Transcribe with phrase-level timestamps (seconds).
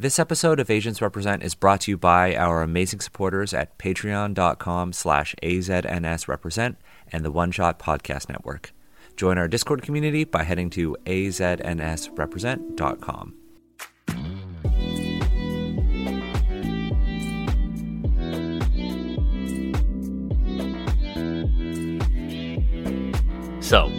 [0.00, 4.92] This episode of Asians Represent is brought to you by our amazing supporters at patreon.com
[4.92, 6.76] slash aznsrepresent
[7.10, 8.72] and the One Shot Podcast Network.
[9.16, 13.34] Join our Discord community by heading to aznsrepresent.com.
[23.60, 23.90] So,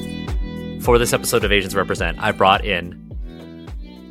[0.80, 3.09] for this episode of Asians Represent, I brought in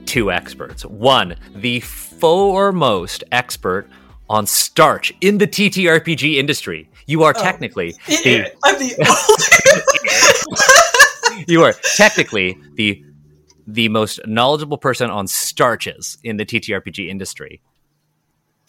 [0.09, 0.85] two experts.
[0.87, 3.89] One, the foremost expert
[4.31, 6.89] on starch in the TTRPG industry.
[7.07, 8.95] You are technically the, I'm the
[11.29, 11.49] oldest.
[11.49, 13.05] you are technically the
[13.67, 17.61] the most knowledgeable person on starches in the TTRPG industry.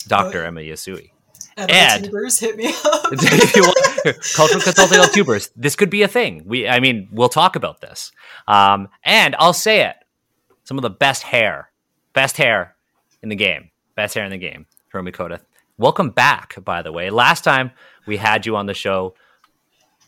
[0.08, 0.44] Dr.
[0.44, 0.47] Oh.
[0.47, 1.11] Emma Yasui.
[1.55, 3.05] and, tubers hit me up.
[3.13, 5.52] if you want, cultural consulting on tubers.
[5.55, 6.44] This could be a thing.
[6.45, 8.11] We, I mean, we'll talk about this.
[8.45, 9.95] Um, and I'll say it:
[10.70, 11.72] some of the best hair,
[12.14, 12.76] best hair
[13.23, 14.68] in the game, best hair in the game.
[14.94, 15.42] Hiromi Cota.
[15.80, 17.09] Welcome back, by the way.
[17.09, 17.72] Last time
[18.06, 19.16] we had you on the show,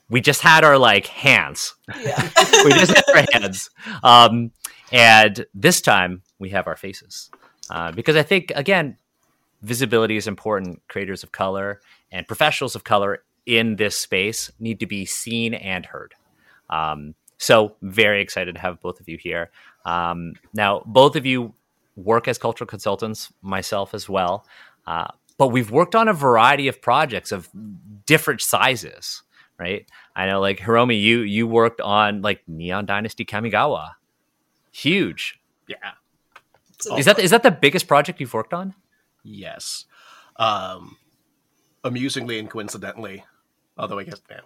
[0.07, 1.73] we just had our like hands.
[1.99, 2.21] yeah.
[2.63, 3.71] we just had our hands.
[4.03, 4.51] Um,
[4.91, 7.31] and this time we have our faces.
[7.71, 8.97] Uh, because I think, again,
[9.63, 10.83] visibility is important.
[10.87, 11.81] Creators of color
[12.11, 16.13] and professionals of color in this space need to be seen and heard.
[16.69, 19.49] Um, so, very excited to have both of you here.
[19.85, 21.53] Um, now, both of you
[21.95, 24.45] work as cultural consultants, myself as well.
[24.87, 27.49] Uh, but we've worked on a variety of projects of
[28.05, 29.23] different sizes,
[29.57, 29.85] right?
[30.15, 33.91] I know, like Hiromi, you you worked on like Neon Dynasty Kamigawa,
[34.71, 35.39] huge.
[35.67, 35.75] Yeah.
[36.79, 38.73] So- Is that is that the biggest project you've worked on?
[39.23, 39.85] Yes.
[40.37, 40.97] Um,
[41.83, 43.23] amusingly and coincidentally,
[43.77, 44.39] although I guess yeah,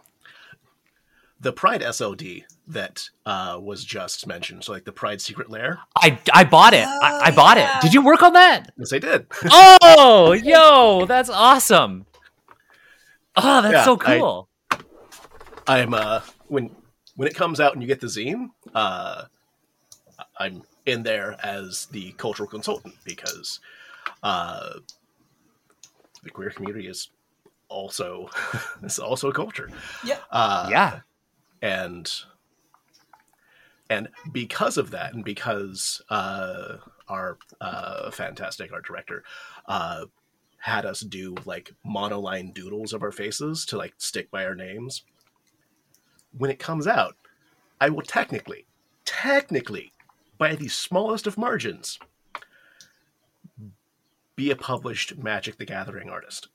[1.39, 5.79] the Pride SLD that uh, was just mentioned, so like the Pride Secret Lair.
[5.95, 6.85] I I bought it.
[6.87, 7.77] I, I Oh, bought yeah.
[7.77, 7.81] it.
[7.81, 8.71] Did you work on that?
[8.77, 9.27] Yes, I did.
[9.51, 12.05] Oh, yo, that's awesome.
[13.35, 14.49] Oh, that's Yeah, so cool.
[15.67, 16.75] I'm uh when
[17.15, 19.23] when it comes out and you get the zine, uh,
[20.39, 23.59] I'm in there as the cultural consultant because
[24.21, 24.73] uh,
[26.23, 27.09] the queer community is
[27.69, 28.29] also
[28.83, 29.69] it's also a culture.
[30.03, 30.19] Yeah.
[30.31, 30.99] Uh, yeah.
[31.65, 32.11] And
[33.89, 36.77] and because of that and because uh,
[37.09, 39.23] our uh, fantastic art director
[39.67, 40.05] uh,
[40.59, 45.03] had us do like monoline doodles of our faces to like stick by our names
[46.37, 47.15] when it comes out
[47.81, 48.67] i will technically
[49.03, 49.91] technically
[50.37, 51.97] by the smallest of margins
[54.35, 56.47] be a published magic the gathering artist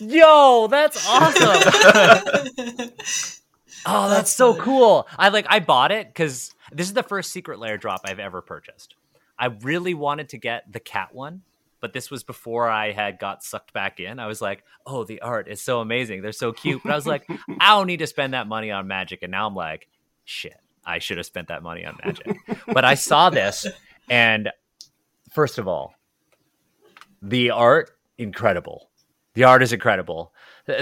[0.00, 2.90] Yo, that's awesome.
[3.86, 5.08] Oh, that's, That's so cool.
[5.18, 8.40] I like I bought it because this is the first Secret Lair drop I've ever
[8.40, 8.94] purchased.
[9.38, 11.42] I really wanted to get the cat one,
[11.80, 14.18] but this was before I had got sucked back in.
[14.18, 16.22] I was like, oh, the art is so amazing.
[16.22, 16.82] They're so cute.
[16.84, 17.28] But I was like,
[17.60, 19.22] I don't need to spend that money on magic.
[19.22, 19.88] And now I'm like,
[20.24, 22.36] shit, I should have spent that money on magic.
[22.66, 23.66] but I saw this,
[24.08, 24.50] and
[25.32, 25.94] first of all,
[27.20, 28.90] the art, incredible.
[29.34, 30.32] The art is incredible.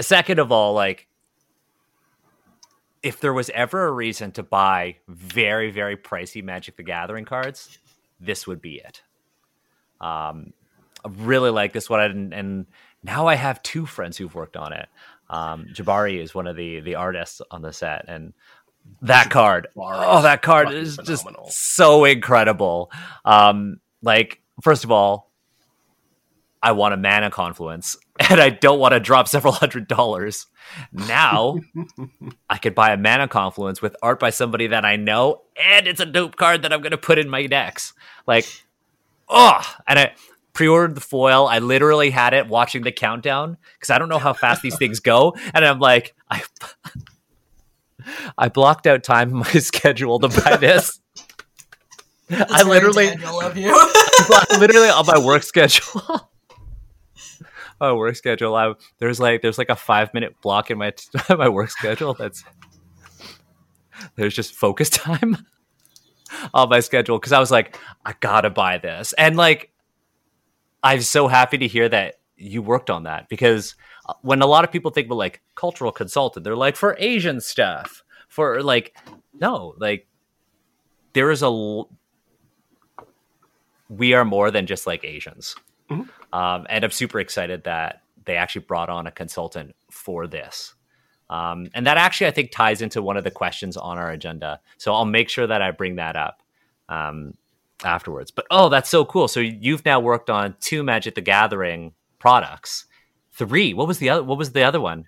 [0.01, 1.07] Second of all, like
[3.03, 7.79] if there was ever a reason to buy very very pricey magic the gathering cards
[8.19, 9.01] this would be it.
[9.99, 10.53] Um
[11.03, 12.65] i really like this one and, and
[13.03, 14.87] now i have two friends who've worked on it.
[15.29, 18.33] Um jabari is one of the the artists on the set and
[19.01, 22.91] that card Jabari oh that card is just so incredible.
[23.25, 25.30] Um like first of all
[26.63, 27.97] I want a mana confluence
[28.29, 30.47] and I don't want to drop several hundred dollars.
[30.91, 31.59] Now
[32.49, 35.99] I could buy a mana confluence with art by somebody that I know, and it's
[35.99, 37.93] a dope card that I'm going to put in my decks.
[38.27, 38.45] Like,
[39.27, 40.13] oh, and I
[40.53, 41.47] pre-ordered the foil.
[41.47, 44.99] I literally had it watching the countdown because I don't know how fast these things
[44.99, 46.43] go, and I'm like, I,
[48.37, 50.99] I blocked out time in my schedule to buy this.
[52.29, 53.89] That's I literally, Daniel you.
[54.59, 56.29] literally on my work schedule.
[57.81, 58.55] My work schedule.
[58.55, 60.93] I, there's like there's like a five minute block in my
[61.29, 62.13] my work schedule.
[62.13, 62.43] That's
[64.15, 65.45] there's just focus time
[66.53, 69.71] on my schedule because I was like, I gotta buy this, and like,
[70.83, 73.75] I'm so happy to hear that you worked on that because
[74.07, 77.41] uh, when a lot of people think about like cultural consultant, they're like for Asian
[77.41, 78.95] stuff, for like
[79.33, 80.07] no, like
[81.13, 81.83] there is a
[83.89, 85.55] we are more than just like Asians.
[85.91, 86.09] Mhm.
[86.33, 90.73] Um, and I'm super excited that they actually brought on a consultant for this.
[91.29, 94.59] Um, and that actually, I think, ties into one of the questions on our agenda.
[94.77, 96.41] So I'll make sure that I bring that up.
[96.89, 97.35] Um,
[97.83, 98.31] afterwards.
[98.31, 99.27] But oh, that's so cool.
[99.27, 102.85] So you've now worked on two Magic the Gathering products.
[103.31, 103.73] Three.
[103.73, 104.23] What was the other?
[104.23, 105.05] What was the other one?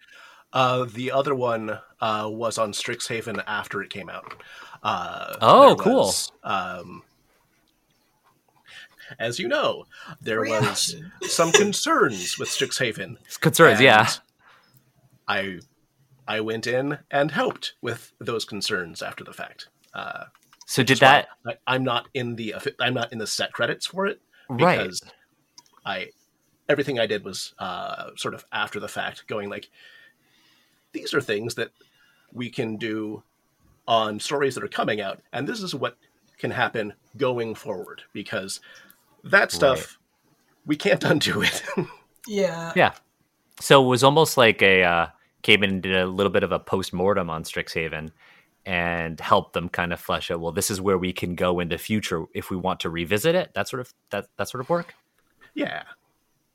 [0.54, 4.34] Uh, the other one uh, was on Strixhaven after it came out.
[4.82, 5.98] Uh, Oh, cool.
[5.98, 7.04] was, um,
[9.20, 9.86] as you know,
[10.22, 13.18] there was some concerns with Strixhaven.
[13.40, 14.10] Concerns, And yeah.
[15.28, 15.60] I
[16.28, 19.68] I went in and helped with those concerns after the fact.
[19.94, 20.26] Uh,
[20.66, 23.88] So did as that I, I'm not in the I'm not in the set credits
[23.88, 24.92] for it right?
[25.86, 26.10] I
[26.70, 29.70] everything I did was uh, sort of after the fact, going like
[30.92, 31.72] these are things that
[32.32, 33.24] we can do
[33.88, 35.98] on stories that are coming out, and this is what
[36.38, 38.60] can happen going forward because
[39.24, 39.98] that stuff
[40.66, 41.64] we can't undo it.
[42.26, 42.72] Yeah.
[42.74, 42.94] Yeah.
[43.60, 45.08] So it was almost like a uh,
[45.42, 48.12] came in and did a little bit of a post mortem on Strixhaven
[48.66, 50.40] and helped them kind of flesh out.
[50.40, 53.36] Well, this is where we can go in the future if we want to revisit
[53.36, 53.54] it.
[53.56, 54.94] That sort of that that sort of work.
[55.54, 55.84] yeah,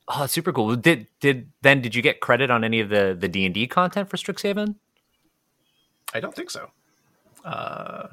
[0.08, 0.74] Oh, that's super cool.
[0.74, 3.66] Did did then did you get credit on any of the the D and D
[3.66, 4.76] content for Strixhaven?
[6.14, 6.70] I don't think so.
[7.44, 8.08] Uh,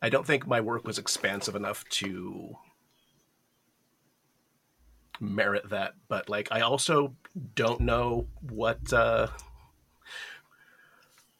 [0.00, 2.56] I don't think my work was expansive enough to
[5.22, 5.94] merit that.
[6.08, 7.14] But like, I also
[7.54, 9.28] don't know what uh,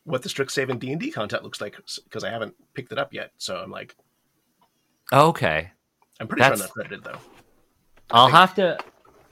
[0.05, 3.13] what the Strixhaven D and D content looks like because I haven't picked it up
[3.13, 3.33] yet.
[3.39, 3.95] So I'm like,
[5.13, 5.71] Okay.
[6.21, 7.19] I'm pretty sure That's- I'm not credited though.
[8.11, 8.79] I'll think- have to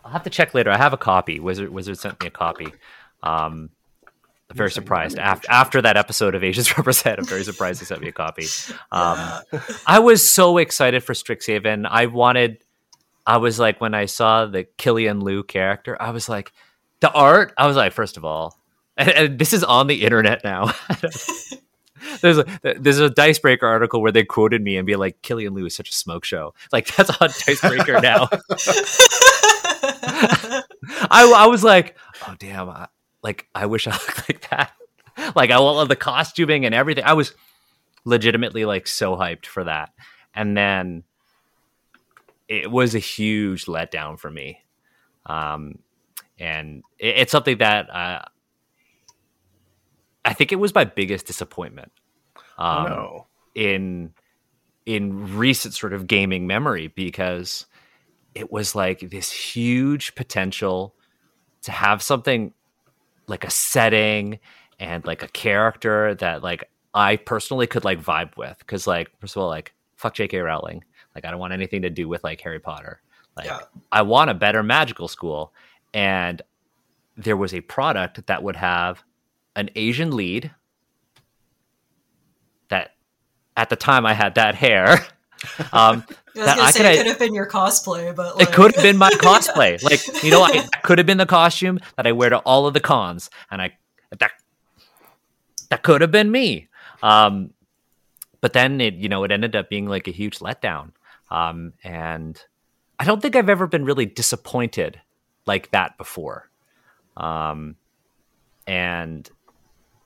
[0.05, 0.71] I'll have to check later.
[0.71, 1.41] I have a copy.
[1.41, 2.67] Wizard Wizard sent me a copy.
[3.23, 3.71] Um
[4.51, 5.19] I'm very surprised.
[5.19, 8.47] After after that episode of Asians Represent, I'm very surprised he sent me a copy.
[8.93, 9.43] Um
[9.87, 11.87] I was so excited for Strixhaven.
[11.89, 12.59] I wanted
[13.27, 16.53] I was like when I saw the Killian Liu character, I was like
[17.01, 18.59] the art, I was like, first of all,
[18.97, 20.73] and, and this is on the internet now.
[22.21, 25.67] there's a there's a Dicebreaker article where they quoted me and be like, Killian Liu
[25.67, 26.55] is such a smoke show.
[26.73, 28.29] Like that's on Dicebreaker now.
[31.13, 31.97] I, I was like,
[32.27, 32.89] oh damn, I,
[33.23, 34.73] like I wish I looked like that.
[35.35, 37.05] Like I love the costuming and everything.
[37.05, 37.35] I was
[38.05, 39.91] legitimately like so hyped for that,
[40.35, 41.05] and then
[42.51, 44.63] it was a huge letdown for me.
[45.25, 45.79] Um,
[46.39, 48.23] and it, it's something that uh,
[50.25, 51.93] I think it was my biggest disappointment.
[52.59, 53.27] Oh, Um, no.
[53.55, 54.13] in
[54.87, 57.67] in recent sort of gaming memory because
[58.35, 60.95] it was like this huge potential
[61.63, 62.53] to have something
[63.29, 64.41] like a setting
[64.81, 66.65] and like a character that like
[66.95, 70.39] I personally could like vibe with because like first of all like fuck J.K.
[70.39, 70.83] Rowling
[71.15, 73.01] like I don't want anything to do with like Harry Potter
[73.37, 73.61] like Yeah.
[73.93, 75.53] I want a better magical school
[75.95, 76.41] and
[77.17, 79.03] there was a product that would have
[79.57, 80.51] an Asian lead
[82.69, 82.95] that
[83.57, 85.07] at the time I had that hair.
[85.73, 86.05] Um,
[86.37, 88.75] I That I say could- it could have been your cosplay, but like, it could
[88.75, 89.83] have been my cosplay.
[89.83, 92.67] Like, you know, I, that could have been the costume that I wear to all
[92.67, 93.73] of the cons, and I
[94.19, 94.33] that
[95.71, 96.69] that could have been me.
[97.03, 97.55] Um,
[98.43, 100.91] but then it, you know, it ended up being like a huge letdown.
[101.31, 102.43] Um, and
[102.99, 105.01] I don't think I've ever been really disappointed
[105.47, 106.51] like that before.
[107.17, 107.77] Um,
[108.67, 109.29] and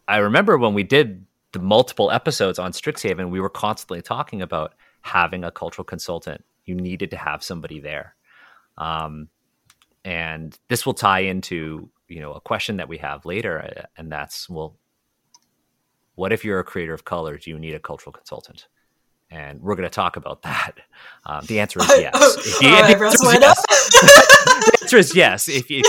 [0.06, 4.74] I remember when we did the multiple episodes on Strixhaven, we were constantly talking about
[5.02, 6.44] having a cultural consultant.
[6.64, 8.16] You needed to have somebody there.
[8.78, 9.28] Um,
[10.04, 13.60] and this will tie into, you know, a question that we have later.
[13.60, 14.76] uh, And that's, well,
[16.14, 17.38] what if you're a creator of color?
[17.38, 18.68] Do you need a cultural consultant?
[19.34, 20.72] And we're going to talk about that.
[21.26, 22.12] Um, the answer is yes.
[22.60, 23.62] The answer is yes.
[24.02, 25.48] the answer is yes.
[25.48, 25.82] If, if you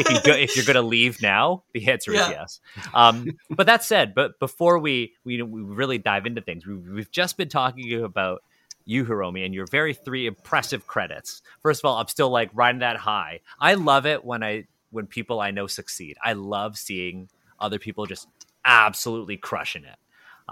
[0.00, 2.22] if you go, if you're going to leave now, the answer Yeah.
[2.24, 2.60] is yes.
[2.94, 7.10] Um, but that said, but before we we, we really dive into things, we, we've
[7.10, 8.42] just been talking about
[8.86, 11.42] you, Hiromi, and your very three impressive credits.
[11.60, 13.40] First of all, I'm still like riding that high.
[13.60, 16.16] I love it when I when people I know succeed.
[16.24, 17.28] I love seeing
[17.60, 18.26] other people just
[18.64, 19.98] absolutely crushing it.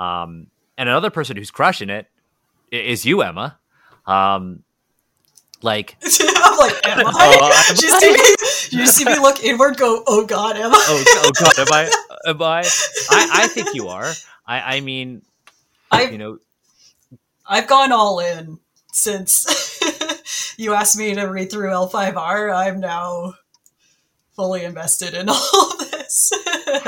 [0.00, 2.06] Um, and another person who's crushing it
[2.70, 3.58] is you, Emma.
[4.06, 4.62] Um,
[5.62, 7.12] like I'm like, am I?
[7.14, 10.84] Oh, am you, see me, you see me look inward, go, oh god, am I?
[10.88, 11.90] oh, oh god, am I?
[12.26, 12.58] Am I?
[13.10, 14.12] I, I think you are.
[14.46, 15.22] I, I mean,
[15.90, 16.38] I've you know,
[17.46, 18.58] I've gone all in
[18.92, 19.46] since
[20.58, 22.54] you asked me to read through L5R.
[22.54, 23.36] I'm now
[24.40, 26.32] fully invested in all of this.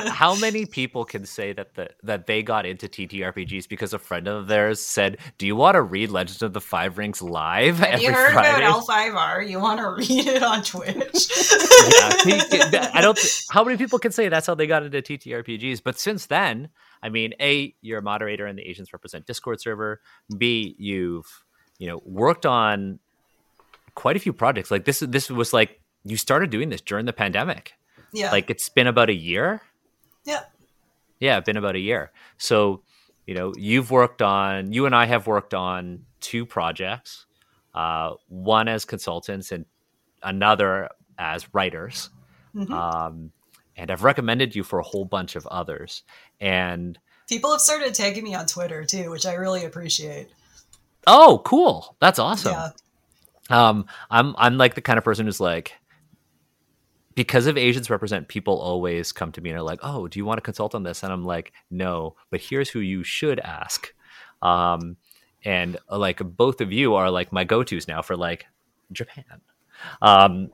[0.08, 4.26] how many people can say that the, that they got into TTRPGs because a friend
[4.26, 7.88] of theirs said, "Do you want to read Legends of the Five Rings live Have
[7.88, 9.48] every you heard Friday?" about L5R?
[9.50, 11.28] You want to read it on Twitch?
[12.26, 13.18] yeah, I don't.
[13.50, 15.82] How many people can say that's how they got into TTRPGs?
[15.84, 16.70] But since then,
[17.02, 20.00] I mean, a you're a moderator in the Asians Represent Discord server.
[20.38, 21.44] B you've
[21.82, 23.00] you know, worked on
[23.96, 24.70] quite a few projects.
[24.70, 27.74] Like this, this was like you started doing this during the pandemic.
[28.12, 28.30] Yeah.
[28.30, 29.62] Like it's been about a year.
[30.24, 30.44] yeah.
[31.20, 32.10] Yeah, it's been about a year.
[32.36, 32.82] So,
[33.28, 37.26] you know, you've worked on, you and I have worked on two projects,
[37.74, 39.64] uh, one as consultants and
[40.24, 42.10] another as writers.
[42.56, 42.70] Mhm.
[42.72, 43.30] Um,
[43.76, 46.02] and I've recommended you for a whole bunch of others.
[46.40, 50.28] And People have started tagging me on Twitter too, which I really appreciate.
[51.06, 51.96] oh, cool.
[52.00, 52.52] That's awesome.
[52.52, 52.70] Yeah.
[53.50, 55.74] Um, I'm I'm like the kind of person who's like,
[57.14, 60.24] because of Asians represent, people always come to me and are like, "Oh, do you
[60.24, 63.92] want to consult on this?" And I'm like, "No, but here's who you should ask."
[64.40, 64.96] Um,
[65.44, 68.46] and uh, like both of you are like my go-tos now for like
[68.92, 69.40] Japan.
[70.00, 70.50] Um,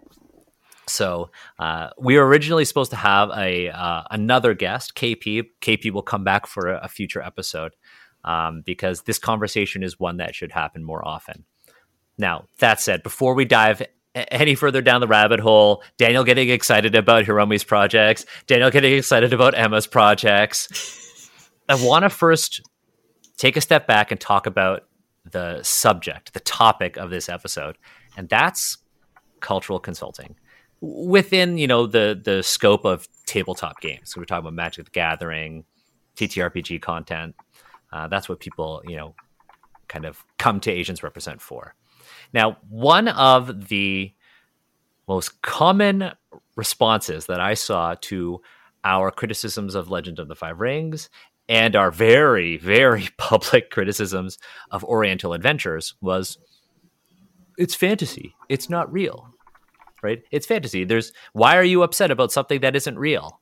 [0.87, 5.45] so uh, we were originally supposed to have a uh, another guest, KP.
[5.61, 7.75] KP will come back for a, a future episode
[8.25, 11.45] um, because this conversation is one that should happen more often.
[12.17, 13.83] Now, that said, before we dive
[14.31, 19.33] any further down the rabbit hole, Daniel getting excited about Hiromi's projects, Daniel getting excited
[19.33, 21.31] about Emma's projects,
[21.69, 22.63] I want to first
[23.37, 24.85] take a step back and talk about
[25.31, 27.77] the subject, the topic of this episode,
[28.17, 28.79] and that's
[29.41, 30.35] cultural consulting
[30.81, 34.13] within you know the the scope of tabletop games.
[34.13, 35.65] So we're talking about Magic the Gathering,
[36.17, 37.35] TTRPG content.
[37.93, 39.15] Uh, that's what people you know
[39.89, 41.75] kind of come to Asians represent for.
[42.33, 44.13] Now, one of the
[45.07, 46.13] most common
[46.57, 48.43] responses that I saw to
[48.85, 51.09] our criticisms of Legend of the Five Rings
[51.49, 54.39] and our very, very public criticisms
[54.71, 56.39] of Oriental Adventures was
[57.57, 58.35] it's fantasy.
[58.49, 59.31] It's not real.
[60.01, 60.23] Right?
[60.31, 60.85] It's fantasy.
[60.85, 63.41] There's why are you upset about something that isn't real?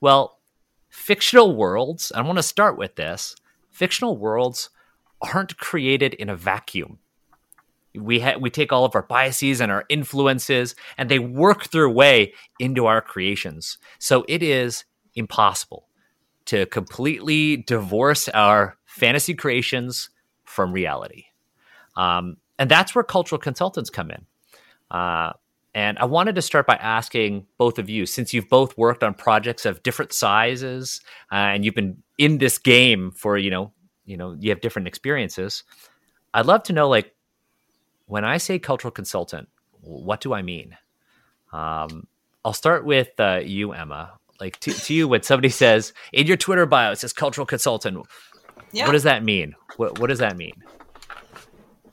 [0.00, 0.38] Well,
[0.88, 3.36] fictional worlds, I want to start with this.
[3.70, 4.70] Fictional worlds
[5.20, 6.98] aren't created in a vacuum
[7.98, 11.88] we ha- we take all of our biases and our influences and they work their
[11.88, 13.78] way into our creations.
[13.98, 15.86] So it is impossible
[16.46, 20.10] to completely divorce our fantasy creations
[20.44, 21.24] from reality.
[21.96, 24.26] Um, and that's where cultural consultants come in.
[24.90, 25.32] Uh,
[25.74, 29.14] and i wanted to start by asking both of you since you've both worked on
[29.14, 31.00] projects of different sizes
[31.30, 33.72] uh, and you've been in this game for you know
[34.04, 35.64] you know you have different experiences
[36.34, 37.14] i'd love to know like
[38.08, 39.48] when I say cultural consultant,
[39.80, 40.76] what do I mean?
[41.52, 42.06] Um,
[42.44, 44.14] I'll start with uh, you, Emma.
[44.40, 48.06] Like to, to you, when somebody says in your Twitter bio, it says cultural consultant,
[48.72, 48.86] Yeah.
[48.86, 49.54] what does that mean?
[49.76, 50.54] What, what does that mean?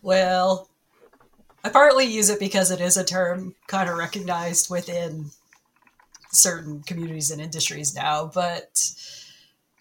[0.01, 0.69] Well,
[1.63, 5.31] I partly use it because it is a term kind of recognized within
[6.31, 8.29] certain communities and industries now.
[8.33, 8.91] But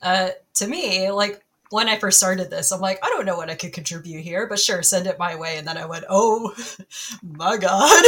[0.03, 3.51] uh, to me, like when I first started this, I'm like, I don't know what
[3.51, 5.59] I could contribute here, but sure, send it my way.
[5.59, 6.55] And then I went, oh
[7.23, 8.05] my God.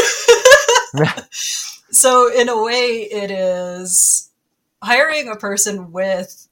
[1.90, 4.30] so, in a way, it is
[4.82, 6.48] hiring a person with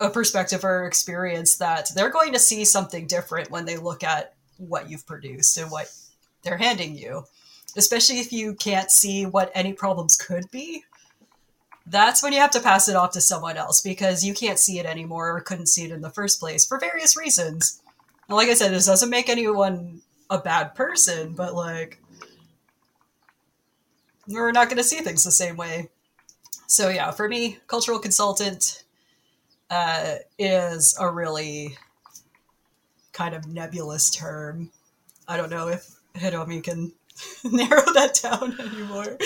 [0.00, 4.34] a perspective or experience that they're going to see something different when they look at
[4.58, 5.90] what you've produced and what
[6.42, 7.24] they're handing you,
[7.76, 10.84] especially if you can't see what any problems could be.
[11.86, 14.78] That's when you have to pass it off to someone else because you can't see
[14.80, 17.80] it anymore or couldn't see it in the first place for various reasons.
[18.28, 22.02] And like I said, this doesn't make anyone a bad person, but like,
[24.26, 25.88] we're not going to see things the same way.
[26.66, 28.82] So, yeah, for me, cultural consultant
[29.70, 31.78] uh, is a really
[33.12, 34.70] kind of nebulous term.
[35.28, 36.92] I don't know if Hiromi can
[37.44, 39.16] narrow that down anymore.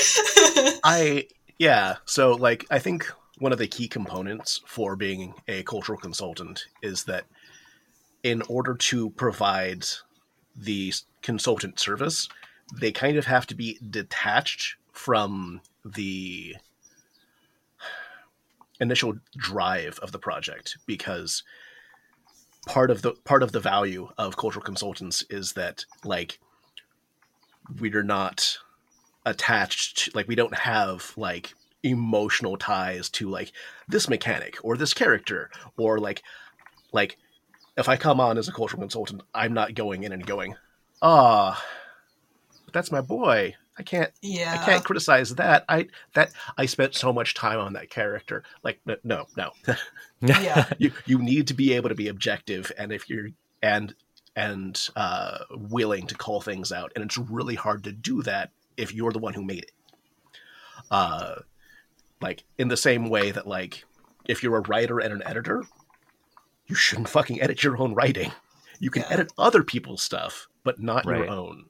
[0.85, 1.26] I
[1.61, 1.97] yeah.
[2.07, 3.07] So like I think
[3.38, 7.25] one of the key components for being a cultural consultant is that
[8.23, 9.85] in order to provide
[10.57, 12.31] the consultant service,
[12.81, 16.57] they kind of have to be detached from the
[18.81, 21.43] initial drive of the project because
[22.67, 26.38] part of the part of the value of cultural consultants is that like
[27.79, 28.57] we're not
[29.25, 33.53] attached to, like we don't have like emotional ties to like
[33.89, 36.23] this mechanic or this character or like
[36.93, 37.17] like
[37.77, 40.55] if i come on as a cultural consultant i'm not going in and going
[41.00, 41.62] ah
[42.73, 43.55] that's my boy.
[43.79, 44.59] I can't yeah.
[44.61, 45.65] i can't criticize that.
[45.69, 48.45] I that i spent so much time on that character.
[48.62, 49.53] Like n- no no.
[50.21, 50.71] Yeah.
[50.79, 53.29] you you need to be able to be objective and if you're
[53.62, 53.95] and
[54.37, 58.95] and uh willing to call things out and it's really hard to do that if
[58.95, 59.73] you're the one who made it
[60.91, 61.37] uh
[62.21, 63.85] like in the same way that like
[64.27, 65.62] if you're a writer and an editor
[66.67, 68.31] you shouldn't fucking edit your own writing
[68.79, 69.12] You can Yeah.
[69.15, 71.19] edit other people's stuff, but not Right.
[71.19, 71.67] your own.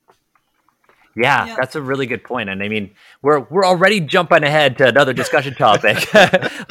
[1.16, 1.56] Yeah, Yeah.
[1.58, 2.48] that's a really good point.
[2.48, 6.08] And I mean, we're we're already jumping ahead to another discussion topic.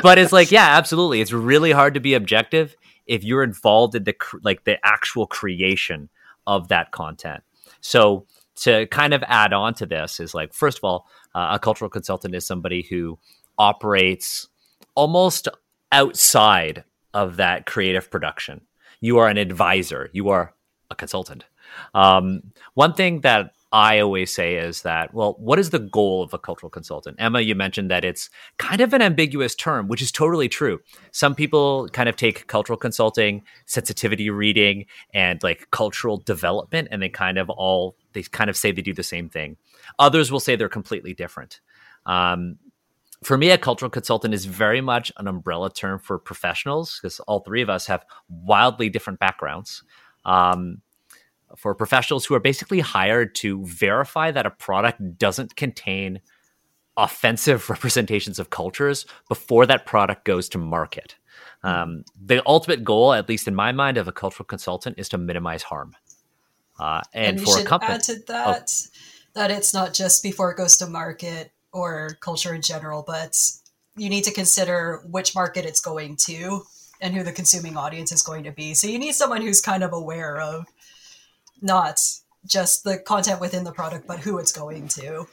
[0.01, 1.19] but it's like, yeah, absolutely.
[1.19, 6.07] It's really hard to be objective if you're involved in the like the actual creation
[6.47, 7.43] of that content.
[7.81, 8.25] So
[8.63, 11.89] to kind of add on to this is like, first of all, uh, a cultural
[11.89, 13.17] consultant is somebody who
[13.57, 14.47] operates
[14.95, 15.47] almost
[15.91, 18.61] outside of that creative production.
[19.01, 20.09] You are an advisor.
[20.13, 20.53] You are
[20.91, 21.45] a consultant.
[21.93, 26.33] Um, one thing that I always say is that, well, what is the goal of
[26.33, 27.17] a cultural consultant?
[27.19, 30.79] Emma, you mentioned that it's kind of an ambiguous term, which is totally true.
[31.11, 37.09] Some people kind of take cultural consulting, sensitivity reading, and like cultural development, and they
[37.09, 39.57] kind of all, they kind of say they do the same thing.
[39.99, 41.61] Others will say they're completely different.
[42.05, 42.57] Um,
[43.23, 47.41] for me, a cultural consultant is very much an umbrella term for professionals because all
[47.41, 49.83] three of us have wildly different backgrounds.
[50.25, 50.81] Um,
[51.57, 56.21] for professionals who are basically hired to verify that a product doesn't contain
[56.95, 61.15] offensive representations of cultures before that product goes to market.
[61.63, 65.17] Um, the ultimate goal, at least in my mind, of a cultural consultant is to
[65.17, 65.95] minimize harm.
[66.79, 68.71] Uh, and, you for a should company, add to that
[69.33, 73.35] that it's not just before it goes to market or culture in general, but
[73.95, 76.63] you need to consider which market it's going to
[77.01, 78.73] and who the consuming audience is going to be.
[78.73, 80.65] So you need someone who's kind of aware of
[81.61, 81.99] not
[82.45, 85.27] just the content within the product, but who it's going to.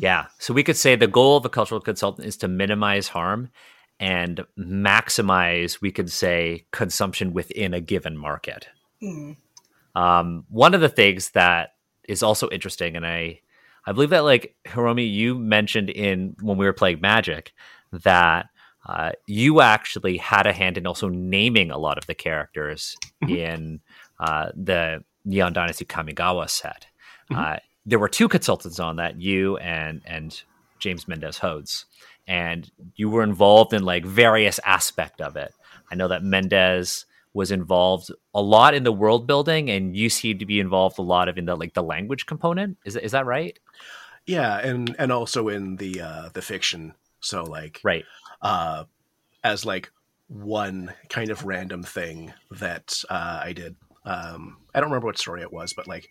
[0.00, 0.26] Yeah.
[0.38, 3.50] So we could say the goal of a cultural consultant is to minimize harm
[3.98, 8.68] and maximize, we could say, consumption within a given market.
[9.00, 9.32] Hmm.
[9.94, 11.70] Um, one of the things that
[12.08, 13.40] is also interesting, and I,
[13.86, 17.52] I believe that like Hiromi, you mentioned in when we were playing Magic
[17.92, 18.48] that
[18.86, 22.96] uh, you actually had a hand in also naming a lot of the characters
[23.28, 23.80] in
[24.18, 26.86] uh, the Neon Dynasty Kamigawa set.
[27.34, 27.56] Uh,
[27.86, 30.42] there were two consultants on that, you and and
[30.78, 31.84] James Mendez Hodes,
[32.26, 35.54] and you were involved in like various aspect of it.
[35.90, 40.38] I know that Mendez was involved a lot in the world building, and you seem
[40.38, 42.78] to be involved a lot of in the like the language component.
[42.84, 43.58] Is is that right?
[44.26, 46.94] Yeah, and and also in the uh the fiction.
[47.20, 48.04] So like Right.
[48.40, 48.84] uh
[49.44, 49.90] as like
[50.28, 53.76] one kind of random thing that uh I did.
[54.04, 56.08] Um I don't remember what story it was, but like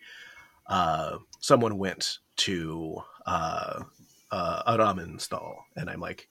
[0.66, 3.82] uh someone went to uh
[4.30, 6.28] uh a ramen stall and I'm like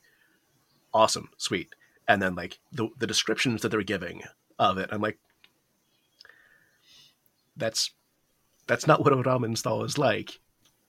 [0.93, 1.69] awesome, sweet.
[2.07, 4.23] And then like the the descriptions that they're giving
[4.61, 5.17] of it, I'm like
[7.57, 7.91] that's
[8.67, 10.39] that's not what a ramen stall is like.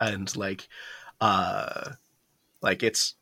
[0.01, 0.69] And like
[1.21, 1.93] uh
[2.61, 3.15] like it's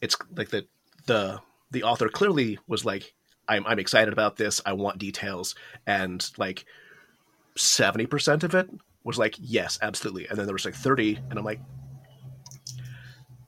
[0.00, 0.66] it's like the
[1.06, 3.14] the the author clearly was like
[3.48, 4.60] I'm I'm excited about this.
[4.64, 5.54] I want details
[5.86, 6.64] and like
[7.56, 8.68] 70% of it
[9.04, 10.28] was like yes, absolutely.
[10.28, 11.60] And then there was like 30 and I'm like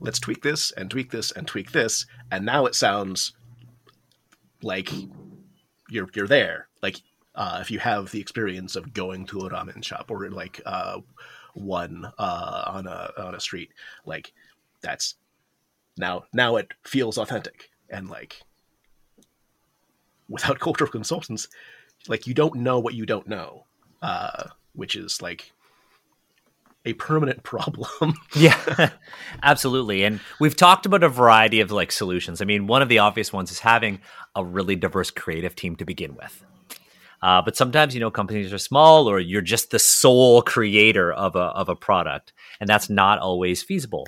[0.00, 3.32] let's tweak this and tweak this and tweak this and now it sounds
[4.62, 4.90] like
[5.88, 6.68] you're you're there.
[6.82, 7.00] Like
[7.34, 11.00] uh, if you have the experience of going to a ramen shop or like uh,
[11.54, 13.70] one uh, on a on a street,
[14.04, 14.32] like
[14.82, 15.16] that's
[15.96, 18.42] now now it feels authentic and like
[20.28, 21.48] without cultural consultants,
[22.08, 23.64] like you don't know what you don't know,
[24.02, 25.52] uh, which is like
[26.88, 28.14] a permanent problem.
[28.34, 28.90] Yeah,
[29.42, 30.04] absolutely.
[30.04, 32.40] And we've talked about a variety of like solutions.
[32.40, 34.00] I mean, one of the obvious ones is having
[34.34, 36.44] a really diverse creative team to begin with.
[37.20, 41.34] Uh, but sometimes, you know, companies are small or you're just the sole creator of
[41.34, 44.06] a, of a product, and that's not always feasible.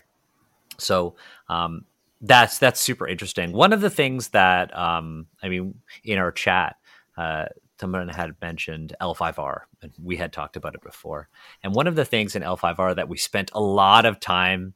[0.78, 1.16] So,
[1.48, 1.84] um,
[2.20, 3.52] that's that's super interesting.
[3.52, 6.76] One of the things that um, I mean, in our chat,
[7.16, 7.46] uh,
[7.80, 11.28] Tamaran had mentioned L5R, and we had talked about it before.
[11.62, 14.74] And one of the things in L5R that we spent a lot of time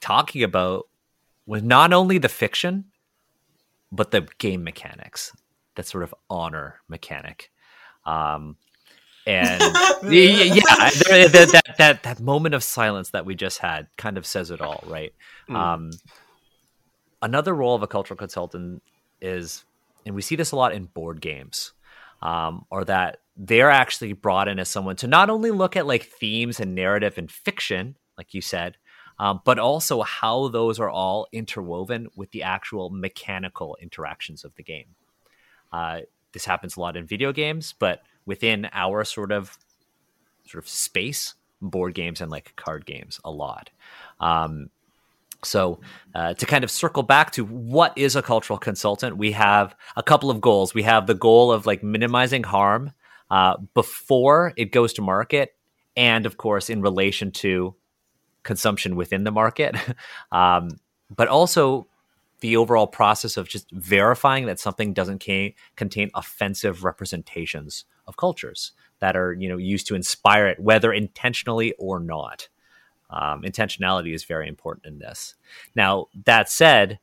[0.00, 0.88] talking about
[1.46, 2.84] was not only the fiction,
[3.90, 5.32] but the game mechanics,
[5.74, 7.50] that sort of honor mechanic.
[8.06, 8.56] Um,
[9.26, 9.60] and
[10.02, 14.50] yeah, there- that, that that moment of silence that we just had kind of says
[14.50, 15.12] it all, right?
[15.48, 15.56] Mm.
[15.56, 15.90] Um,
[17.22, 18.82] another role of a cultural consultant
[19.20, 19.64] is,
[20.04, 21.72] and we see this a lot in board games,
[22.24, 26.04] um, or that they're actually brought in as someone to not only look at like
[26.04, 28.76] themes and narrative and fiction, like you said,
[29.18, 34.62] um, but also how those are all interwoven with the actual mechanical interactions of the
[34.62, 34.96] game.
[35.72, 36.00] Uh,
[36.32, 39.58] this happens a lot in video games, but within our sort of
[40.46, 43.70] sort of space, board games and like card games a lot.
[44.20, 44.70] Um,
[45.44, 45.80] so,
[46.14, 50.02] uh, to kind of circle back to what is a cultural consultant, we have a
[50.02, 50.74] couple of goals.
[50.74, 52.92] We have the goal of like minimizing harm
[53.30, 55.54] uh, before it goes to market,
[55.96, 57.74] and of course in relation to
[58.42, 59.74] consumption within the market,
[60.32, 60.78] um,
[61.14, 61.88] but also
[62.40, 68.72] the overall process of just verifying that something doesn't ca- contain offensive representations of cultures
[69.00, 72.48] that are you know used to inspire it, whether intentionally or not.
[73.10, 75.34] Um, intentionality is very important in this.
[75.76, 76.98] Now that said,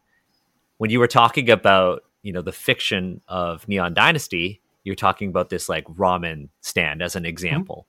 [0.78, 5.50] when you were talking about you know the fiction of Neon Dynasty, you're talking about
[5.50, 7.86] this like ramen stand as an example.
[7.86, 7.88] Mm-hmm.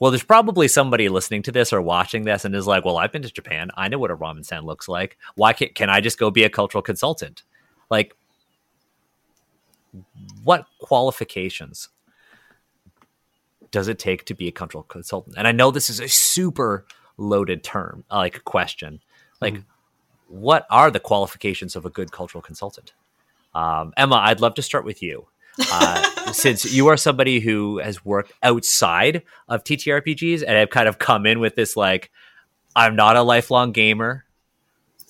[0.00, 3.12] Well, there's probably somebody listening to this or watching this and is like, "Well, I've
[3.12, 3.70] been to Japan.
[3.76, 5.18] I know what a ramen stand looks like.
[5.34, 7.42] Why can't can I just go be a cultural consultant?"
[7.90, 8.14] Like,
[10.42, 11.90] what qualifications
[13.70, 15.36] does it take to be a cultural consultant?
[15.36, 16.86] And I know this is a super
[17.20, 19.00] loaded term, like question.
[19.40, 19.62] Like, mm-hmm
[20.30, 22.92] what are the qualifications of a good cultural consultant?
[23.54, 25.26] Um, Emma, I'd love to start with you.
[25.72, 30.98] Uh, since you are somebody who has worked outside of TTRPGs and have kind of
[30.98, 32.10] come in with this, like,
[32.76, 34.24] I'm not a lifelong gamer.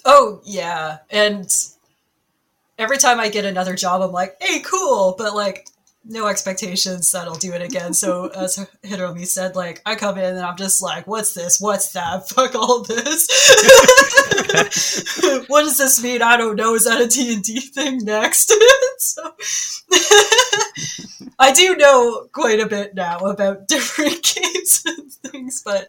[0.06, 0.98] Oh, yeah.
[1.10, 1.46] And
[2.78, 5.14] every time I get another job, I'm like, hey, cool.
[5.18, 5.66] But, like,
[6.04, 7.94] no expectations that I'll do it again.
[7.94, 11.60] So as Hiromi said, like I come in and I'm just like, what's this?
[11.60, 12.28] What's that?
[12.34, 13.28] Fuck all this.
[15.48, 16.22] what does this mean?
[16.22, 16.74] I don't know.
[16.74, 18.52] Is that a D&D thing next?
[18.98, 19.34] so
[21.38, 25.88] I do know quite a bit now about different games and things, but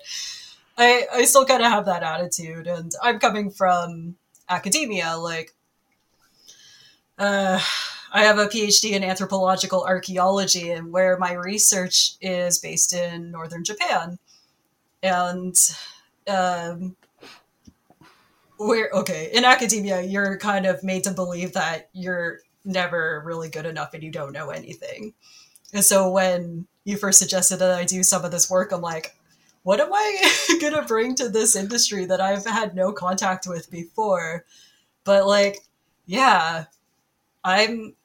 [0.77, 4.15] I I still kind of have that attitude and I'm coming from
[4.49, 5.53] academia like
[7.17, 7.61] uh
[8.11, 13.63] I have a PhD in anthropological archaeology, and where my research is based in northern
[13.63, 14.19] Japan.
[15.01, 15.55] And
[16.27, 16.95] um,
[18.57, 23.65] where, okay, in academia, you're kind of made to believe that you're never really good
[23.65, 25.13] enough and you don't know anything.
[25.73, 29.15] And so when you first suggested that I do some of this work, I'm like,
[29.63, 33.71] what am I going to bring to this industry that I've had no contact with
[33.71, 34.45] before?
[35.03, 35.59] But like,
[36.05, 36.65] yeah,
[37.43, 37.95] I'm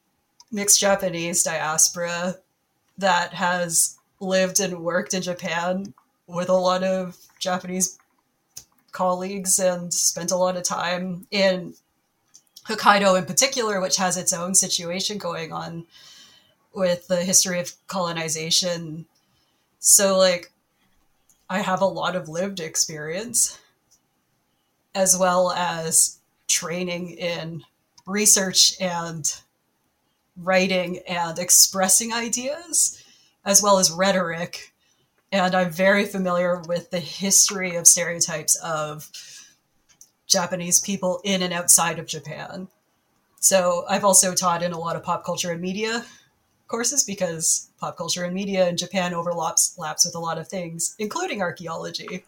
[0.57, 2.35] mixed Japanese diaspora
[2.97, 5.93] that has lived and worked in Japan
[6.27, 7.99] with a lot of Japanese
[8.91, 11.75] colleagues and spent a lot of time in
[12.67, 15.85] Hokkaido in particular, which has its own situation going on
[16.73, 19.05] with the history of colonization.
[19.79, 20.53] So, like,
[21.51, 23.59] I have a lot of lived experience
[24.95, 26.17] as well as
[26.49, 27.63] training in
[28.07, 29.31] research and
[30.37, 33.03] writing and expressing ideas,
[33.45, 34.73] as well as rhetoric.
[35.33, 39.11] And I'm very familiar with the history of stereotypes of
[40.27, 42.69] Japanese people in and outside of Japan.
[43.41, 46.05] So I've also taught in a lot of pop culture and media
[46.69, 50.97] courses because pop culture and media in Japan overlaps laps with a lot of things,
[50.99, 52.25] including archaeology.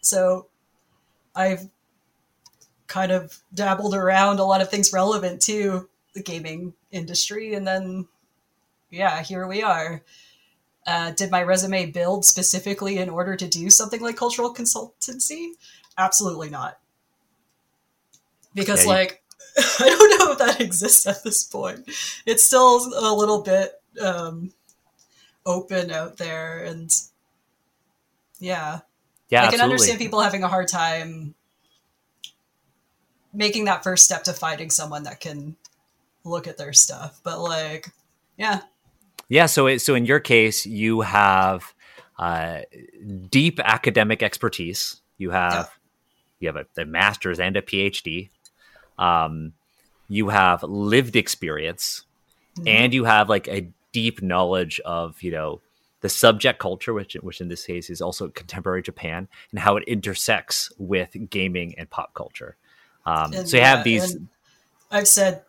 [0.00, 0.48] So
[1.34, 1.68] I've
[2.86, 8.06] kind of dabbled around a lot of things relevant to the gaming industry, and then
[8.90, 10.02] yeah, here we are.
[10.86, 15.52] Uh, did my resume build specifically in order to do something like cultural consultancy?
[15.96, 16.78] Absolutely not.
[18.54, 18.98] Because, yeah, you...
[18.98, 19.22] like,
[19.58, 21.88] I don't know if that exists at this point.
[22.26, 24.52] It's still a little bit um,
[25.46, 26.90] open out there, and
[28.38, 28.80] yeah,
[29.30, 29.62] yeah, I can absolutely.
[29.62, 31.34] understand people having a hard time
[33.32, 35.56] making that first step to finding someone that can
[36.24, 37.20] look at their stuff.
[37.22, 37.90] But like,
[38.36, 38.62] yeah.
[39.28, 39.46] Yeah.
[39.46, 41.74] So, it, so in your case, you have
[42.18, 42.60] uh,
[43.30, 45.00] deep academic expertise.
[45.18, 45.66] You have yeah.
[46.40, 48.30] you have a, a, master's and a PhD.
[48.98, 49.52] Um,
[50.08, 52.04] you have lived experience,
[52.56, 52.68] mm-hmm.
[52.68, 55.60] and you have like a deep knowledge of you know
[56.00, 59.84] the subject culture, which which in this case is also contemporary Japan, and how it
[59.84, 62.56] intersects with gaming and pop culture.
[63.06, 64.16] Um, so you yeah, have these.
[64.90, 65.42] I've said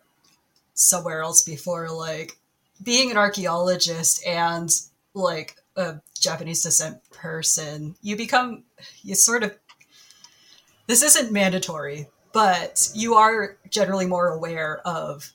[0.75, 2.37] somewhere else before, like
[2.83, 4.69] being an archaeologist and
[5.13, 8.63] like a Japanese descent person, you become
[9.01, 9.57] you sort of
[10.87, 15.31] this isn't mandatory, but you are generally more aware of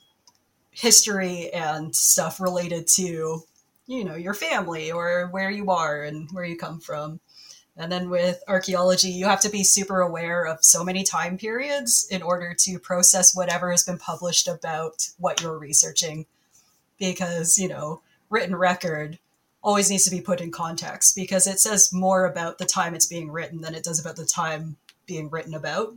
[0.71, 3.43] history and stuff related to
[3.87, 7.19] you know your family or where you are and where you come from
[7.77, 12.05] and then with archaeology, you have to be super aware of so many time periods
[12.11, 16.25] in order to process whatever has been published about what you're researching.
[16.99, 19.17] Because, you know, written record
[19.63, 23.05] always needs to be put in context because it says more about the time it's
[23.05, 25.93] being written than it does about the time being written about.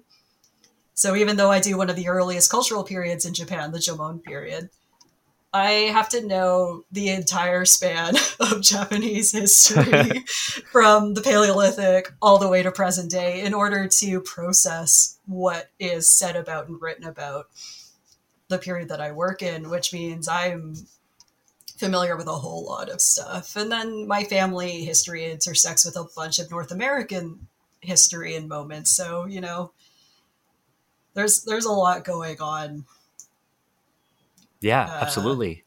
[0.94, 4.22] So even though I do one of the earliest cultural periods in Japan, the Jomon
[4.22, 4.70] period,
[5.54, 10.18] I have to know the entire span of Japanese history
[10.72, 16.10] from the Paleolithic all the way to present day in order to process what is
[16.10, 17.46] said about and written about
[18.48, 20.74] the period that I work in, which means I'm
[21.76, 23.54] familiar with a whole lot of stuff.
[23.54, 27.46] And then my family history intersects with a bunch of North American
[27.80, 28.90] history and moments.
[28.90, 29.70] So, you know,
[31.14, 32.86] there's there's a lot going on.
[34.64, 35.62] Yeah, Uh, absolutely.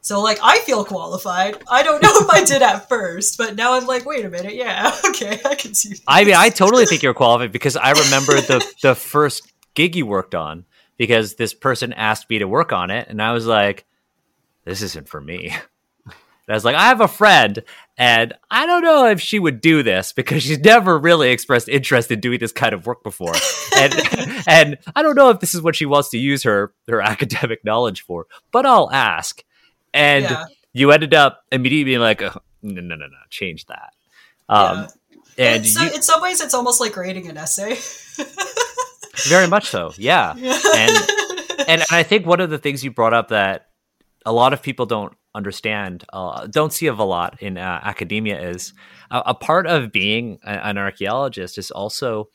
[0.00, 1.62] So like I feel qualified.
[1.68, 4.54] I don't know if I did at first, but now I'm like, wait a minute,
[4.54, 5.96] yeah, okay, I can see.
[6.06, 10.06] I mean, I totally think you're qualified because I remember the the first gig you
[10.06, 10.64] worked on
[10.96, 13.84] because this person asked me to work on it, and I was like,
[14.64, 15.54] "This isn't for me."
[16.48, 17.62] And I was like, "I have a friend,
[17.98, 22.10] and I don't know if she would do this because she's never really expressed interest
[22.10, 23.34] in doing this kind of work before,
[23.76, 23.94] and
[24.48, 27.64] and I don't know if this is what she wants to use her her academic
[27.64, 29.44] knowledge for, but I'll ask."
[29.92, 30.44] And Yeah.
[30.72, 33.92] you ended up immediately being like, oh, "No, no, no, no, change that."
[34.48, 34.86] Um,
[35.36, 37.76] and in, some, you, in some ways, it's almost like grading an essay.
[39.28, 40.34] very much so, yeah.
[40.36, 40.58] Yeah.
[40.74, 40.96] And
[41.68, 43.66] and I think one of the things you brought up that
[44.24, 48.38] a lot of people don't understand, uh, don't see of a lot in uh, academia
[48.50, 48.74] is
[49.10, 52.28] a, a part of being a- an archaeologist is also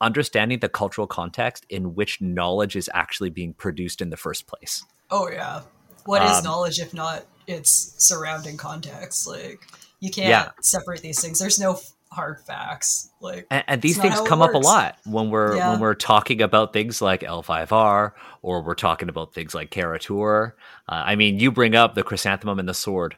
[0.00, 4.84] understanding the cultural context in which knowledge is actually being produced in the first place.
[5.10, 5.62] oh yeah,
[6.06, 9.26] what is Um, knowledge if not its surrounding context?
[9.26, 9.60] Like
[10.00, 10.48] you can't Yeah.
[10.60, 11.38] separate these things.
[11.38, 11.78] There's no
[12.12, 13.10] hard facts.
[13.20, 15.70] Like And, and these things come up a lot when we're Yeah.
[15.70, 20.54] when we're talking about things like L5R or we're talking about things like Kara-Tur.
[20.88, 23.16] Uh, I mean, you bring up the chrysanthemum and the sword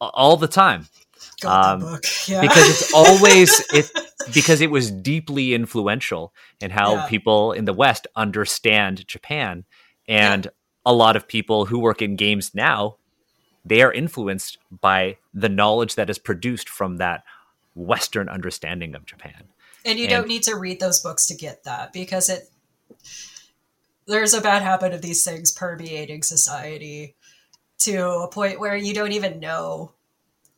[0.00, 0.88] all the time.
[1.42, 2.04] got Um, the book.
[2.28, 2.40] Yeah.
[2.40, 3.90] because it's always it
[4.34, 7.06] because it was deeply influential in how Yeah.
[7.08, 9.64] people in the west understand japan
[10.08, 10.48] and
[10.86, 12.96] a lot of people who work in games now
[13.64, 17.22] they are influenced by the knowledge that is produced from that
[17.74, 19.44] western understanding of japan
[19.84, 22.50] And you And- don't need to read those books to get that because it
[24.06, 27.14] there's a bad habit of these things permeating society
[27.78, 29.92] to a point where you don't even know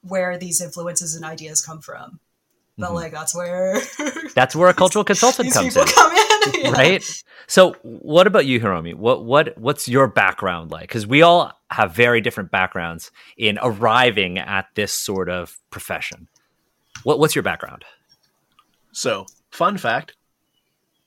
[0.03, 2.19] where these influences and ideas come from.
[2.79, 2.95] But Mhm.
[2.95, 3.81] like that's where
[4.35, 6.29] that's where a cultural consultant comes in come in.
[6.55, 6.71] Yeah.
[6.73, 11.53] right so what about you hiromi what what what's your background like because we all
[11.71, 16.27] have very different backgrounds in arriving at this sort of profession
[17.05, 17.85] what, what's your background
[18.93, 20.15] So, fun fact,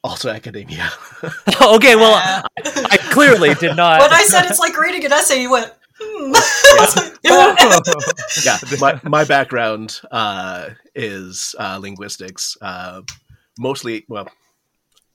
[0.03, 0.89] also academia.
[1.61, 2.41] okay well Yeah.
[2.57, 5.73] I, I clearly did not when I said it's like reading an essay, you went,
[5.99, 6.33] hmm.
[8.43, 12.57] yeah, my, my background uh, is uh, linguistics.
[12.61, 13.01] Uh,
[13.57, 14.27] mostly, well,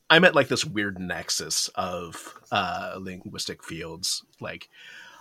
[0.09, 4.25] I'm at like this weird nexus of uh, linguistic fields.
[4.41, 4.69] Like,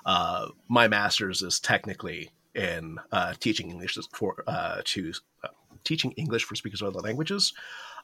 [0.05, 5.49] uh, my master's is technically in uh, teaching English for uh, to uh,
[5.83, 7.53] teaching English for speakers of other languages,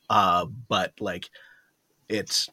[0.09, 1.29] uh, but like
[2.09, 2.49] it's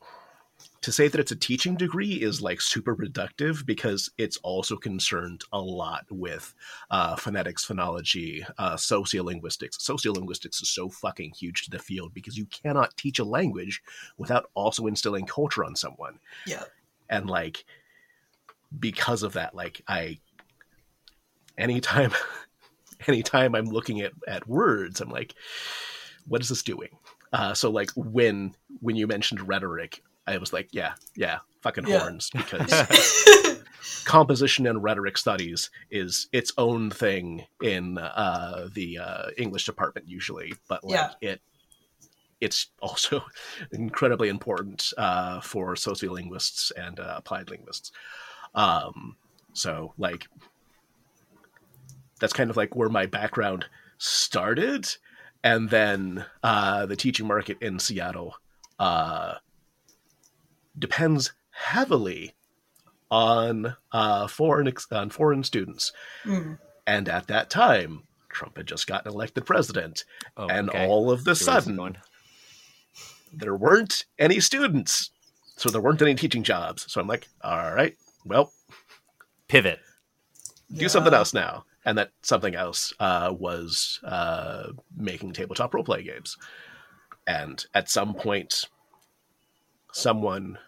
[0.82, 5.42] to say that it's a teaching degree is like super reductive because it's also concerned
[5.52, 6.54] a lot with
[6.90, 9.78] uh, phonetics, phonology, uh, sociolinguistics.
[9.78, 13.82] Sociolinguistics is so fucking huge to the field because you cannot teach a language
[14.18, 16.18] without also instilling culture on someone.
[16.46, 16.64] yeah.
[17.08, 17.64] And like,
[18.78, 20.18] because of that, like I,
[21.58, 22.12] anytime,
[23.08, 25.34] anytime I'm looking at at words, I'm like,
[26.26, 26.90] what is this doing?
[27.32, 32.00] Uh, so like when when you mentioned rhetoric, I was like, yeah, yeah, fucking Yeah.
[32.00, 32.70] horns, because
[34.04, 40.52] composition and rhetoric studies is its own thing in uh, the uh, English department usually,
[40.68, 41.10] but like Yeah.
[41.20, 41.40] it
[42.40, 43.24] it's also
[43.70, 47.92] incredibly important uh, for sociolinguists and uh, applied linguists.
[48.54, 49.16] Um,
[49.54, 50.26] so like
[52.22, 53.66] that's kind of like where my background
[53.98, 54.86] started,
[55.42, 58.36] and then uh, the teaching market in Seattle
[58.78, 59.34] uh,
[60.78, 62.32] depends heavily
[63.10, 65.92] on uh, foreign ex- on foreign students.
[66.24, 66.58] Mm.
[66.86, 70.04] And at that time, Trump had just gotten elected president,
[70.36, 70.86] Oh, and okay.
[70.86, 71.98] all of the See where this is sudden,
[73.32, 75.10] there weren't any students,
[75.56, 76.90] so there weren't any teaching jobs.
[76.90, 78.52] So I'm like, all right, well,
[79.48, 79.80] pivot
[80.74, 81.64] do something else now.
[81.84, 86.36] And that something else uh, was uh, making tabletop role play games.
[87.26, 88.66] And at some point,
[89.92, 90.58] someone,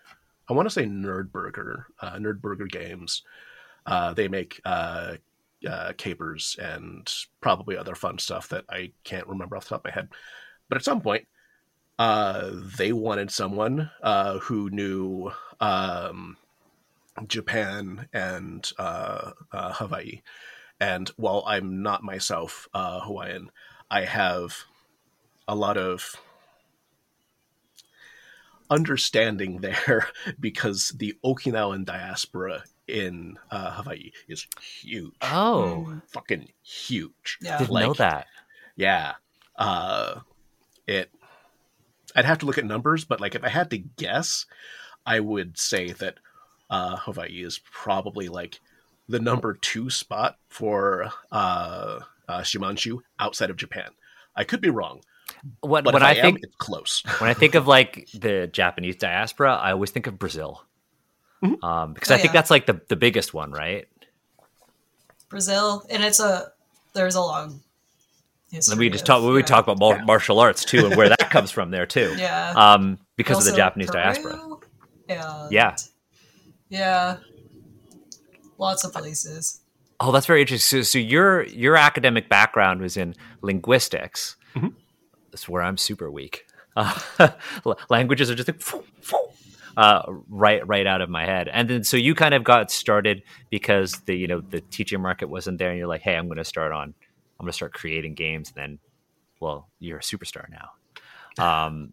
[0.48, 3.22] I want to say Nerdburger, uh, Nerdburger Games,
[3.87, 5.16] uh, they make uh,
[5.68, 9.85] uh, capers and probably other fun stuff that I can't remember off the top of
[9.85, 10.09] my head.
[10.68, 11.27] But at some point,
[11.98, 13.90] they wanted someone
[14.42, 16.37] who knew um,
[17.27, 18.68] Japan and
[19.53, 20.22] Hawaii.
[20.85, 23.51] And while I'm not myself uh, Hawaiian,
[23.90, 24.64] I have
[25.49, 26.14] a lot of
[28.70, 35.14] understanding there because the Okinawan diaspora in uh, Hawaii is huge.
[35.23, 37.38] Oh, Fucking huge.
[37.40, 37.59] Yeah.
[37.59, 38.27] didn't Like- know that.
[38.77, 39.12] Yeah.
[39.57, 40.20] Uh
[40.87, 41.11] it
[42.16, 44.47] I'd have to look at numbers, but like if I had to guess,
[45.07, 46.18] I would say that
[46.68, 48.61] uh Hawaii is probably like
[49.08, 53.90] the number 2 spot for uh, uh Shimanshu outside of Japan.
[54.36, 55.02] I could be wrong,
[55.60, 57.02] What but when if I, I, am, think it's close.
[57.18, 60.62] when I think of like the Japanese diaspora, I always think of Brazil.
[61.42, 61.62] Mhm.
[61.62, 62.32] Um, because Oh, I think yeah.
[62.40, 63.86] that's like the, the biggest one, right?
[65.28, 66.52] Brazil, and it's a
[66.94, 67.60] there's a long
[68.50, 68.72] history.
[68.72, 69.44] And we just of- talk we yeah.
[69.44, 70.04] talk about mar- Yeah.
[70.04, 72.14] martial arts too, and where that comes from there too.
[72.16, 72.52] Yeah.
[72.56, 74.32] Um, because of the Japanese Peru, diaspora.
[75.08, 75.76] And Yeah.
[76.68, 77.16] Yeah.
[78.64, 79.61] Lots of places.
[80.00, 80.83] Oh, that's very interesting.
[80.83, 84.37] So, so your your academic background was in linguistics.
[84.57, 84.74] Mhm.
[85.31, 86.46] That's where I'm super weak.
[86.77, 86.98] Uh,
[87.90, 88.62] languages are just like,
[89.77, 91.48] uh, right right out of my head.
[91.53, 95.29] And then so you kind of got started because the you know the teaching market
[95.29, 96.94] wasn't there, and you're like, hey, I'm going to start on,
[97.38, 98.48] I'm going to start creating games.
[98.48, 98.79] And then,
[99.40, 100.68] well, you're a superstar now.
[101.66, 101.92] Um,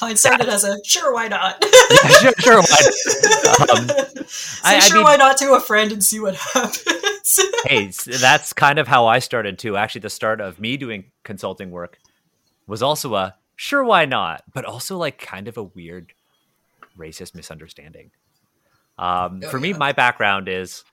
[0.00, 1.62] Mine started as a sure, why not?
[2.20, 2.60] sure, sure.
[2.60, 3.88] why- Um,
[4.26, 7.40] Say I- I sure, mean- why not to a friend and see what happens.
[7.66, 9.76] hey, that's kind of how I started too.
[9.76, 11.98] Actually, the start of me doing consulting work
[12.66, 16.12] was also a sure, why not, but also like kind of a weird
[16.98, 18.10] racist misunderstanding.
[18.98, 20.84] Um, Oh, for me, my background is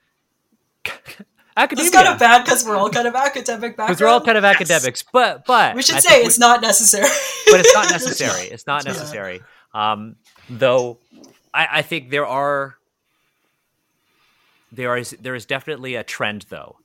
[1.57, 3.89] It's kind of bad because we're all kind of academic background.
[3.89, 6.61] because we're all kind of academics, but but We should I say it's we- not
[6.61, 7.07] necessary.
[7.51, 8.47] but it's not necessary.
[8.47, 8.91] It's not Yeah.
[8.93, 9.41] necessary.
[9.73, 10.15] Um,
[10.49, 10.99] though
[11.53, 12.77] I, I think there are
[14.71, 16.77] there is there is definitely a trend though.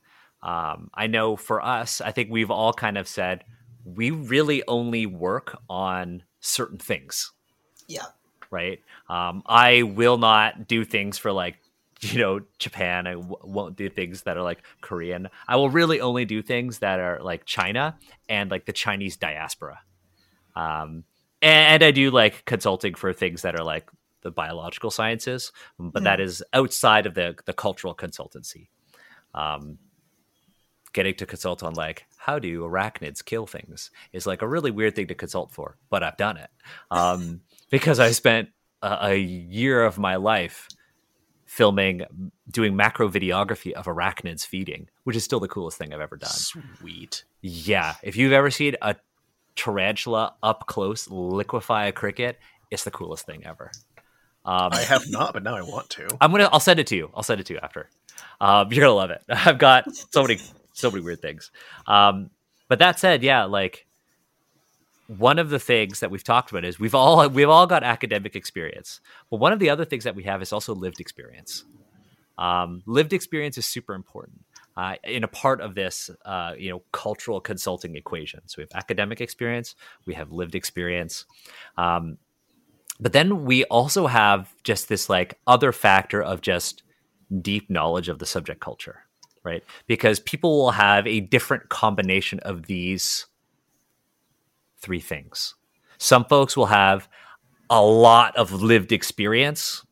[0.42, 3.44] Um, I know for us, I think we've all kind of said
[3.84, 7.32] we really only work on certain things,
[7.88, 8.04] yeah.
[8.50, 8.80] right?
[9.08, 11.56] Um, I will not do things for like
[12.00, 13.06] you know Japan.
[13.06, 15.28] I w- won't do things that are like Korean.
[15.46, 19.80] I will really only do things that are like China and like the Chinese diaspora.
[20.54, 21.04] Um,
[21.40, 23.88] and I do like consulting for things that are like
[24.22, 28.68] the biological sciences, but that is outside of the the cultural consultancy.
[29.34, 29.78] Um,
[30.92, 34.96] getting to consult on like how do arachnids kill things is like a really weird
[34.96, 36.50] thing to consult for, but I've done it
[36.90, 38.48] um, because I spent
[38.82, 40.68] a, a year of my life
[41.48, 42.02] filming,
[42.50, 46.30] doing macro videography of arachnids feeding, which is still the coolest thing I've ever done.
[46.30, 47.24] Sweet.
[47.40, 48.94] Yeah, if you've ever seen a
[49.56, 52.38] tarantula up close liquefy a cricket,
[52.70, 53.72] it's the coolest thing ever.
[54.44, 56.06] Um, I have not, but now I want to.
[56.20, 56.50] I'm gonna.
[56.52, 57.10] I'll send it to you.
[57.14, 57.88] I'll send it to you after.
[58.40, 59.22] Um, you're gonna love it.
[59.28, 60.38] I've got so many,
[60.72, 61.50] so many weird things.
[61.86, 62.30] Um,
[62.68, 63.86] but that said, yeah, like
[65.08, 68.36] one of the things that we've talked about is we've all we've all got academic
[68.36, 71.64] experience, but one of the other things that we have is also lived experience.
[72.36, 74.44] Um, lived experience is super important
[74.76, 78.42] uh, in a part of this, uh, you know, cultural consulting equation.
[78.46, 79.74] So we have academic experience,
[80.06, 81.24] we have lived experience,
[81.76, 82.18] um,
[83.00, 86.82] but then we also have just this like other factor of just
[87.40, 89.04] deep knowledge of the subject culture,
[89.42, 89.64] right?
[89.86, 93.26] Because people will have a different combination of these
[94.80, 95.54] three things.
[95.98, 97.08] Some folks will have
[97.70, 99.84] a lot of lived experience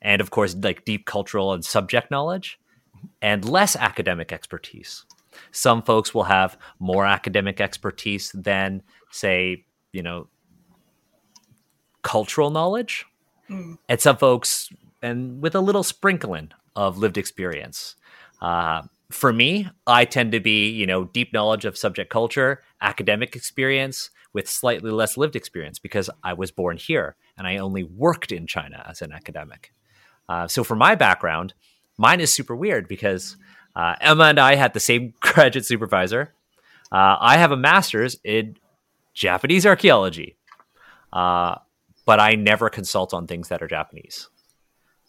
[0.00, 2.58] and of course like deep cultural and subject knowledge
[3.20, 5.04] and less academic expertise.
[5.50, 10.28] Some folks will have more academic expertise than say, you know,
[12.02, 13.04] cultural knowledge.
[13.50, 13.78] Mm.
[13.88, 14.70] And some folks
[15.02, 17.96] and with a little sprinkling of lived experience.
[18.40, 23.36] Uh, for me, I tend to be, you know, deep knowledge of subject culture, academic
[23.36, 28.32] experience with slightly less lived experience because I was born here and I only worked
[28.32, 29.72] in China as an academic.
[30.28, 31.54] Uh, so for my background,
[31.98, 33.36] mine is super weird because
[33.76, 36.34] uh, Emma and I had the same graduate supervisor.
[36.90, 38.56] Uh, I have a master's in
[39.14, 40.36] Japanese archaeology,
[41.12, 41.56] uh,
[42.04, 44.28] but I never consult on things that are Japanese.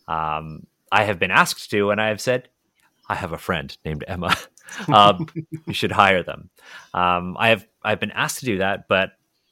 [0.07, 2.49] Um, I have been asked to, and I have said,
[3.10, 4.36] I have a friend named Emma.
[4.93, 5.28] um,
[5.68, 6.49] you should hire them.
[6.93, 9.12] Um, I have I've been asked to do that, but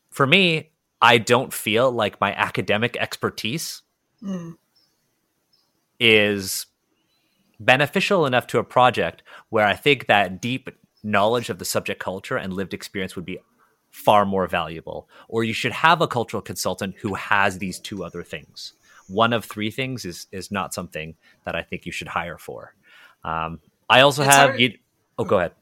[0.10, 3.82] for me, I don't feel like my academic expertise
[4.24, 4.56] Mm.
[5.99, 6.66] is
[7.60, 10.70] beneficial enough to a project where I think that deep
[11.04, 13.39] knowledge of the subject culture and lived experience would be
[13.91, 15.10] far more valuable.
[15.28, 18.74] Or you should have a cultural consultant who has these two other things,
[19.08, 22.74] one of three things is is not something that I think you should hire for.
[23.24, 23.59] Um,
[23.89, 24.59] I also It's have.
[24.59, 24.78] You,
[25.17, 25.53] oh, go ahead.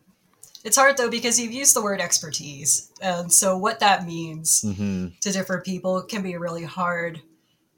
[0.63, 5.07] It's hard though because you've used the word expertise, and so what that means hmm
[5.21, 7.21] to different people can be really hard.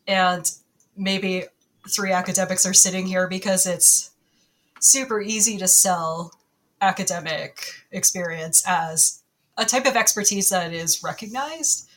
[0.07, 0.49] And
[0.95, 1.45] maybe
[1.89, 4.11] three academics are sitting here because it's
[4.79, 6.33] super easy to sell
[6.81, 9.23] academic experience as
[9.57, 11.89] a type of expertise that is recognized.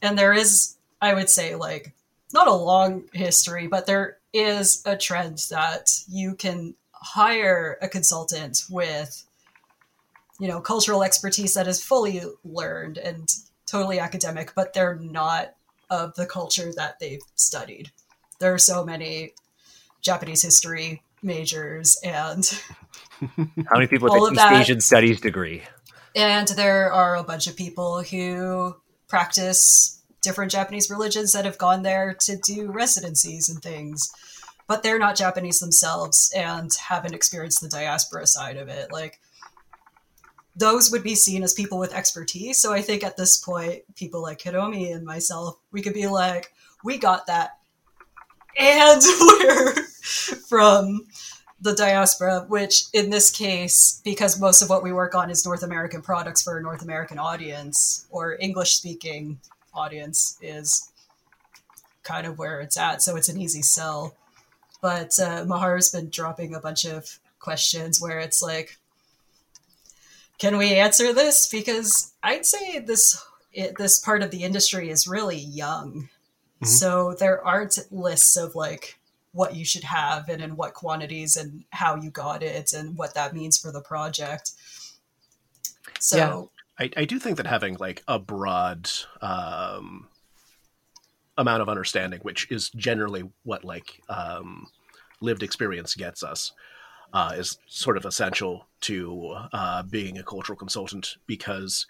[0.00, 1.94] And there is, I would say, like,
[2.32, 8.64] not a long history, but there is a trend that you can hire a consultant
[8.70, 9.24] with
[10.38, 13.28] you know cultural expertise that is fully learned and
[13.66, 15.54] totally academic but they're not
[15.90, 17.90] of the culture that they've studied.
[18.40, 19.32] There are so many
[20.00, 22.44] japanese history majors and
[23.36, 25.62] How many people with an East Asian studies degree?
[26.14, 28.76] and there are a bunch of people who
[29.08, 34.10] practice different japanese religions that have gone there to do residencies and things
[34.66, 39.20] but they're not japanese themselves and haven't experienced the diaspora side of it like
[40.54, 44.22] those would be seen as people with expertise so i think at this point people
[44.22, 46.52] like hiromi and myself we could be like
[46.84, 47.58] we got that
[48.58, 49.74] and we're
[50.48, 51.06] from
[51.62, 55.62] the diaspora, which in this case, because most of what we work on is North
[55.62, 59.38] American products for a North American audience or English speaking
[59.72, 60.90] audience, is
[62.02, 63.00] kind of where it's at.
[63.00, 64.16] So it's an easy sell.
[64.82, 68.78] But uh, Mahar's been dropping a bunch of questions where it's like,
[70.38, 71.46] can we answer this?
[71.48, 76.08] Because I'd say this it, this part of the industry is really young.
[76.62, 76.66] Mhm.
[76.66, 78.98] So there aren't lists of like
[79.32, 83.14] what you should have and in what quantities and how you got it and what
[83.14, 84.52] that means for the project.
[86.00, 86.84] So Yeah.
[86.86, 90.08] I, I do think that having like a broad um,
[91.38, 94.66] amount of understanding, which is generally what like um,
[95.20, 96.52] lived experience gets us,
[97.12, 101.86] uh, is sort of essential to uh, being a cultural consultant because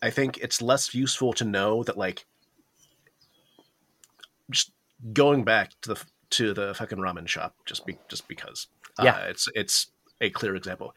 [0.00, 2.26] I think it's less useful to know that like
[4.50, 4.72] just
[5.12, 8.68] going back to the to the fucking ramen shop just be just because
[8.98, 9.18] uh, Yeah.
[9.26, 9.90] it's it's
[10.20, 10.94] a clear example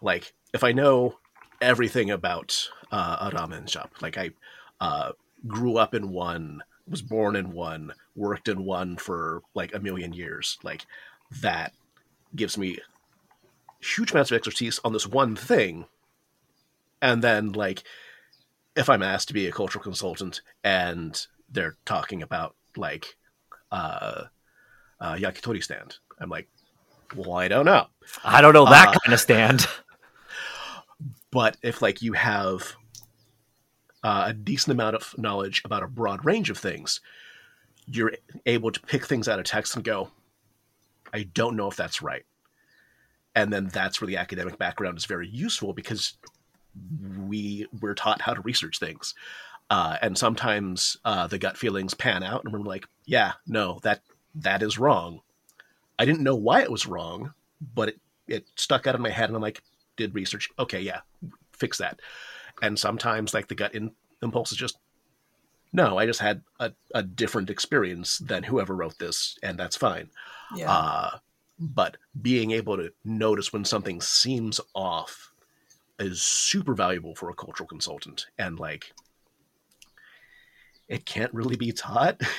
[0.00, 1.18] like if I know
[1.60, 3.90] everything about uh, a ramen shop.
[4.00, 4.30] Like I
[4.80, 5.12] uh,
[5.46, 10.12] grew up in one, was born in one, worked in one for like a million
[10.12, 10.58] years.
[10.62, 10.86] Like
[11.42, 11.72] that
[12.34, 12.78] gives me
[13.80, 15.86] huge amounts of expertise on this one thing.
[17.00, 17.82] And then like
[18.74, 23.16] if I'm asked to be a cultural consultant and they're talking about like
[23.70, 24.24] uh,
[25.00, 26.48] uh, yakitori stand, I'm like,
[27.16, 27.86] well, I don't know.
[28.24, 29.66] I don't know that Uh, kind of stand.
[31.30, 32.74] but if like you have
[34.02, 37.00] uh, a decent amount of knowledge about a broad range of things
[37.86, 38.12] you're
[38.44, 40.10] able to pick things out of text and go
[41.12, 42.24] i don't know if that's right.
[43.34, 46.14] And then that's where the academic background is very useful because
[47.16, 49.14] we we're taught how to research things.
[49.70, 54.00] Uh, and sometimes uh, the gut feelings pan out and we're like yeah no that
[54.34, 55.20] that is wrong.
[55.98, 57.32] I didn't know why it was wrong
[57.74, 59.62] but it, it stuck out of my head and i'm like
[59.96, 61.00] did research okay yeah
[61.52, 62.00] fix that
[62.62, 63.92] and sometimes like the gut in,
[64.22, 64.78] impulse is just
[65.72, 70.10] no i just had a, a different experience than whoever wrote this and that's fine.
[70.54, 70.72] Yeah.
[70.72, 71.18] uh,
[71.58, 75.32] but being able to notice when something seems off
[75.98, 78.26] is super valuable for a cultural consultant.
[78.38, 78.92] And like
[80.88, 82.20] it can't really be taught.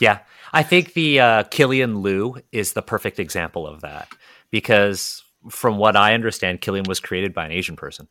[0.00, 0.20] Yeah,
[0.54, 4.08] I think the uh, Killian Liu is the perfect example of that
[4.50, 8.08] because, from what I understand, Killian was created by an Asian person,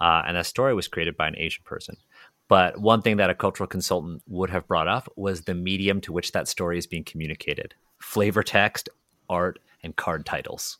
[0.00, 1.96] uh, and that story was created by an Asian person.
[2.48, 6.12] But one thing that a cultural consultant would have brought up was the medium to
[6.12, 8.88] which that story is being communicated: flavor text,
[9.28, 10.78] art, and card titles.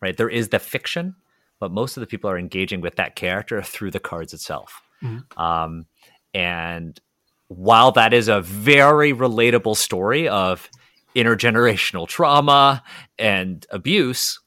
[0.00, 0.16] Right?
[0.16, 1.14] There is the fiction,
[1.60, 4.82] but most of the people are engaging with that character through the cards itself.
[5.02, 5.38] Mhm.
[5.38, 5.86] Um,
[6.34, 7.00] and
[7.48, 10.68] while that is a very relatable story of
[11.16, 12.82] intergenerational trauma
[13.18, 14.40] and abuse,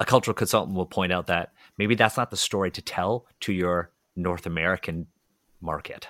[0.00, 3.52] a cultural consultant will point out that maybe that's not the story to tell to
[3.52, 5.06] your North American
[5.60, 6.08] market.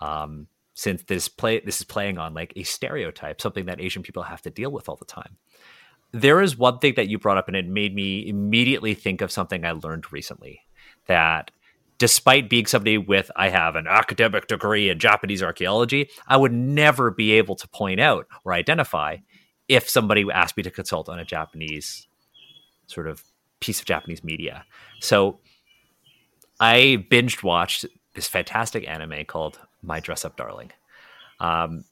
[0.00, 4.22] Um, since this play this is playing on like a stereotype, something that Asian people
[4.22, 5.36] have to deal with all the time.
[6.12, 9.30] There is one thing that you brought up, and it made me immediately think of
[9.30, 10.62] something I learned recently
[11.06, 11.50] that
[11.98, 17.10] despite being somebody with I have an academic degree in Japanese archaeology, I would never
[17.10, 19.18] be able to point out or identify
[19.68, 22.08] if somebody asked me to consult on a Japanese
[22.86, 23.22] sort of
[23.60, 24.64] piece of Japanese media.
[25.00, 25.38] So
[26.58, 30.72] I binged watched this fantastic anime called My Dress Up Darling.
[31.38, 31.84] Um,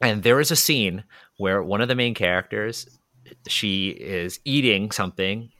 [0.00, 1.04] and there is a scene
[1.38, 2.88] where one of the main characters
[3.48, 5.50] she is eating something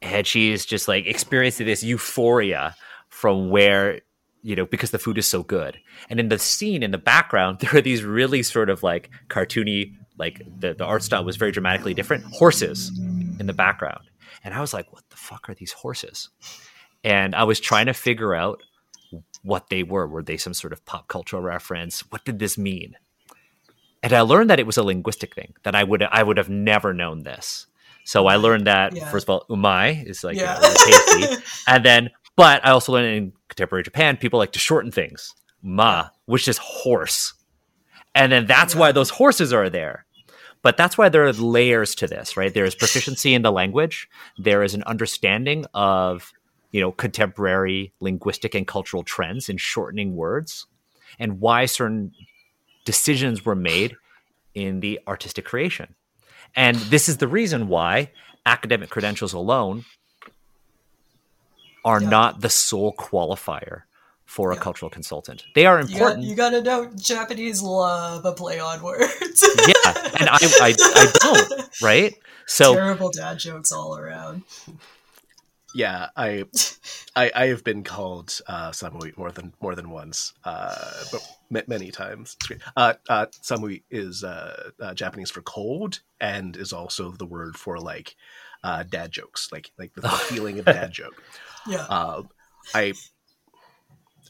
[0.00, 2.74] and she's just like experiencing this euphoria
[3.08, 4.00] from where
[4.42, 5.78] you know because the food is so good
[6.10, 9.94] and in the scene in the background there are these really sort of like cartoony
[10.18, 12.90] like the, the art style was very dramatically different horses
[13.40, 14.04] in the background
[14.44, 16.28] and i was like what the fuck are these horses?
[17.04, 18.62] And i was trying to figure out
[19.42, 20.06] what they were.
[20.06, 22.00] Were they some sort of pop cultural reference?
[22.10, 22.94] What did this mean?
[24.02, 26.48] And i learned that it was a linguistic thing that i would i would have
[26.48, 27.66] never known this.
[28.04, 29.10] So i learned that Yeah.
[29.10, 30.58] first of all umai is like Yeah.
[30.60, 31.42] uh, tasty.
[31.66, 35.34] And then but i also learned in contemporary japan people like to shorten things.
[35.62, 37.34] Ma which is horse.
[38.14, 40.04] And then that's why those horses are there
[40.62, 42.52] but that's why there are layers to this right?
[42.54, 44.08] There is proficiency in the language.
[44.38, 46.32] There is an understanding of
[46.70, 50.66] you know contemporary linguistic and cultural trends in shortening words
[51.18, 52.12] and why certain
[52.84, 53.96] decisions were made
[54.54, 55.94] in the artistic creation.
[56.54, 58.10] And this is the reason why
[58.44, 59.84] academic credentials alone
[61.84, 62.08] are Yeah.
[62.08, 63.82] not the sole qualifier
[64.36, 64.62] for a Yeah.
[64.68, 68.82] cultural consultant they are You, got, important you gotta know Japanese love a play on
[68.82, 69.38] words.
[69.68, 70.70] yeah and I, I
[71.00, 71.50] i don't
[71.82, 72.14] right
[72.46, 74.42] so Terrible dad jokes all around.
[75.74, 76.44] Yeah, I,
[77.16, 81.66] I, I have been called uh, samui more than more than once, uh, but ma-
[81.66, 82.36] many times.
[82.38, 82.60] It's great.
[82.76, 87.78] Uh, uh, samui is uh, uh, Japanese for cold, and is also the word for
[87.78, 88.16] like
[88.62, 91.22] uh, dad jokes, like like the feeling of a dad joke.
[91.66, 91.86] Yeah.
[91.88, 92.22] Uh,
[92.74, 92.92] I,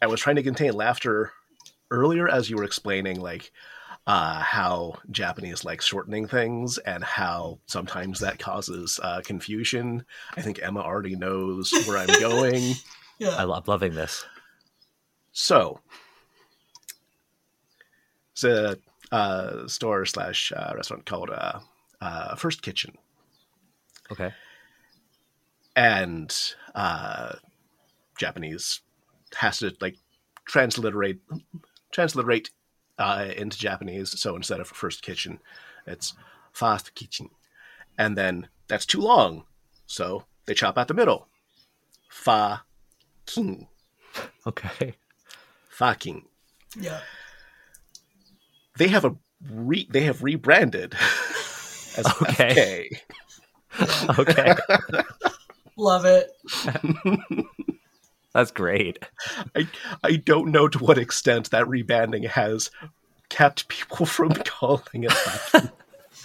[0.03, 1.33] I was trying to contain laughter
[1.91, 3.53] earlier as you were explaining like
[4.07, 10.05] uh, how Japanese likes shortening things and how sometimes that causes uh, confusion.
[10.37, 12.75] I think Emma already knows where I'm going.
[13.19, 13.37] yeah.
[13.37, 14.27] i love loving this
[15.31, 15.79] So,
[18.33, 18.77] it's a
[19.13, 21.61] uh, store slash uh, restaurant called uh,
[22.01, 22.99] uh, First Kitchen,
[24.11, 24.33] okay
[25.77, 27.35] and uh,
[28.19, 28.81] Japanese
[29.37, 29.97] has to like
[30.45, 31.21] transliterate
[31.93, 32.51] transliterate
[32.99, 34.19] uh, into Japanese.
[34.21, 35.39] So instead of First Kitchen,
[35.87, 36.15] it's
[36.53, 37.31] Fast Kitchen,
[37.99, 39.45] and then that's too long,
[39.87, 41.29] so they chop out the middle.
[42.09, 42.63] Fa
[43.27, 43.69] king,
[44.47, 44.97] okay
[45.69, 46.27] fa king.
[46.79, 47.01] yeah.
[48.77, 49.15] they have a
[49.51, 50.95] re- they have rebranded
[51.97, 52.91] as Okay.
[54.19, 54.55] Okay
[55.79, 56.31] Love it.
[58.35, 58.99] that's great
[59.55, 59.69] I
[60.03, 62.71] I don't know to what extent that rebranding has
[63.29, 65.73] kept people from calling it that.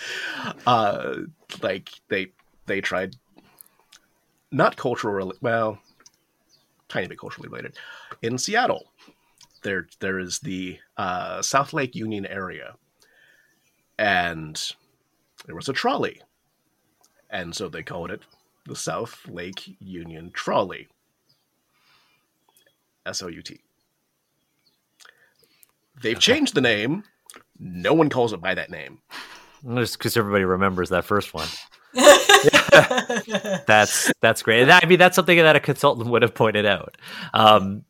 [0.67, 1.15] uh,
[1.61, 2.27] like they
[2.65, 3.15] they tried
[4.51, 5.79] not cultural rela- well,
[6.87, 7.77] tiny bit culturally related
[8.21, 8.91] in Seattle.
[9.63, 12.75] There there is the uh, South Lake Union area,
[13.97, 14.61] and
[15.45, 16.21] there was a trolley,
[17.29, 18.21] and so they called it
[18.65, 20.87] the South Lake Union Trolley.
[23.07, 23.59] S O U T.
[26.01, 27.03] They've changed the name.
[27.59, 28.99] No one calls it by that name.
[29.75, 31.47] just because everybody remembers that first one.
[33.65, 34.61] That's that's great.
[34.61, 36.95] And that- i mean that's something that a consultant would have pointed out.
[37.33, 37.83] Um,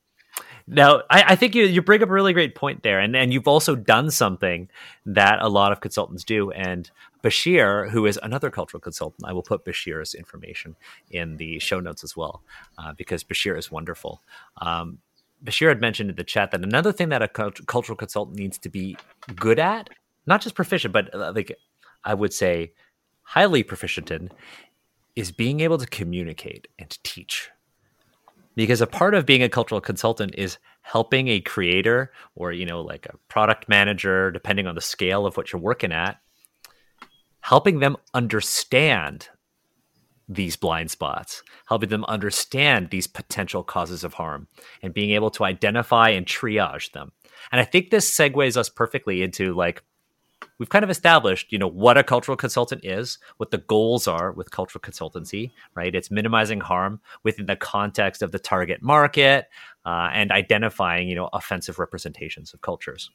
[0.68, 3.00] now I, I think you, you bring up a really great point there.
[3.00, 4.70] And, and you've also done something
[5.06, 6.52] that a lot of consultants do.
[6.52, 6.90] And
[7.24, 10.76] bashir who is another cultural consultant i will put bashir's information
[11.12, 12.44] in the show notes as well
[12.78, 14.22] uh, because bashir is wonderful.
[14.62, 15.00] Um,
[15.44, 18.58] bashir had mentioned in the chat that another thing that a cult- cultural consultant needs
[18.58, 18.98] to be
[19.36, 19.90] good at
[20.26, 21.56] not just proficient but uh, like
[22.04, 22.72] i would say
[23.24, 24.30] highly proficient in
[25.18, 27.50] is being able to communicate and teach.
[28.56, 32.82] Because a part of being a cultural consultant is helping a creator or, you know,
[32.82, 36.22] like a product manager, depending on the scale of what you're working at,
[37.42, 39.28] helping them understand
[40.30, 44.48] these blind spots, helping them understand these potential causes of harm,
[44.82, 47.12] and being able to identify and triage them.
[47.52, 49.84] And I think this segues us perfectly into like
[50.60, 54.32] we've kind of established, you know, what a cultural consultant is, what the goals are
[54.32, 55.96] with cultural consultancy, right?
[55.96, 59.48] It's minimizing harm within the context of the target market
[59.86, 63.10] uh, and identifying, you know, offensive representations of cultures.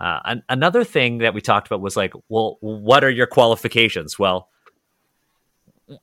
[0.00, 4.18] Uh, an- another thing that we talked about was like, well, what are your qualifications?
[4.18, 4.48] Well,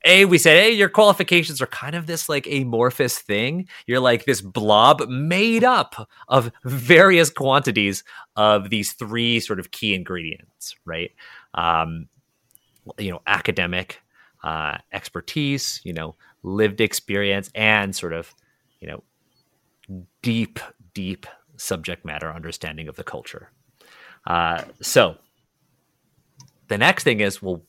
[0.04, 3.68] a we said hey your qualifications are kind of this like amorphous thing.
[3.86, 8.04] You're like this blob made up of various quantities
[8.36, 11.10] of these three sort of key ingredients right?
[11.54, 12.08] Um
[12.98, 14.00] you know academic
[14.44, 18.34] uh expertise you know lived experience and sort of
[18.80, 19.02] you know
[20.22, 20.58] deep
[20.94, 21.26] deep
[21.56, 23.50] subject matter understanding of the culture.
[24.26, 25.16] Uh so
[26.68, 27.62] the next thing is, well,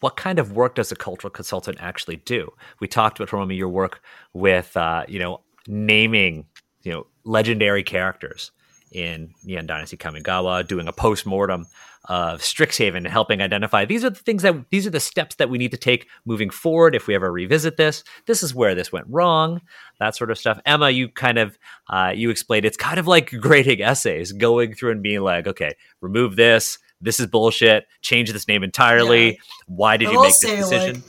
[0.00, 2.52] what kind of work does a cultural consultant actually do?
[2.80, 6.46] We talked about Hiromi your work with uh, you know naming
[6.82, 8.52] you know legendary characters
[8.92, 11.66] in Neon Dynasty Kamigawa, doing a post mortem
[12.04, 15.50] of Strixhaven and helping identify these are the things that these are the steps that
[15.50, 18.02] we need to take moving forward if we ever revisit this.
[18.26, 19.60] This is where this went wrong,
[20.00, 20.58] that sort of stuff.
[20.64, 24.92] Emma, you kind of uh, you explained it's kind of like grading essays, going through
[24.92, 26.78] and being like, okay, remove this.
[27.00, 27.86] This is bullshit.
[28.02, 29.32] Change this name entirely.
[29.32, 29.38] Yeah.
[29.66, 30.94] Why did I you make this decision?
[30.94, 31.04] Like,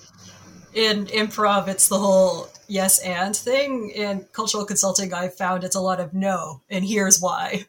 [0.75, 3.89] in improv, it's the whole yes and thing.
[3.89, 7.65] In cultural consulting, I found it's a lot of no, and here's why.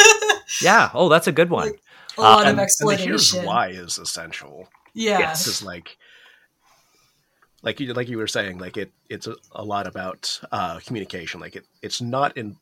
[0.62, 0.90] yeah.
[0.92, 1.68] Oh, that's a good one.
[1.68, 1.80] Like,
[2.18, 3.02] a lot uh, of explanation.
[3.02, 4.68] And here's why is essential.
[4.92, 5.18] Yeah.
[5.18, 5.96] Because like
[7.62, 11.40] like you like you were saying, like it it's a, a lot about uh, communication.
[11.40, 12.56] Like it it's not in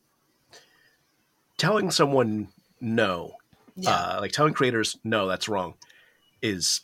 [1.57, 2.47] telling someone
[2.81, 3.35] no,
[3.75, 3.91] yeah.
[3.91, 5.75] uh, like telling creators no, that's wrong,
[6.41, 6.81] is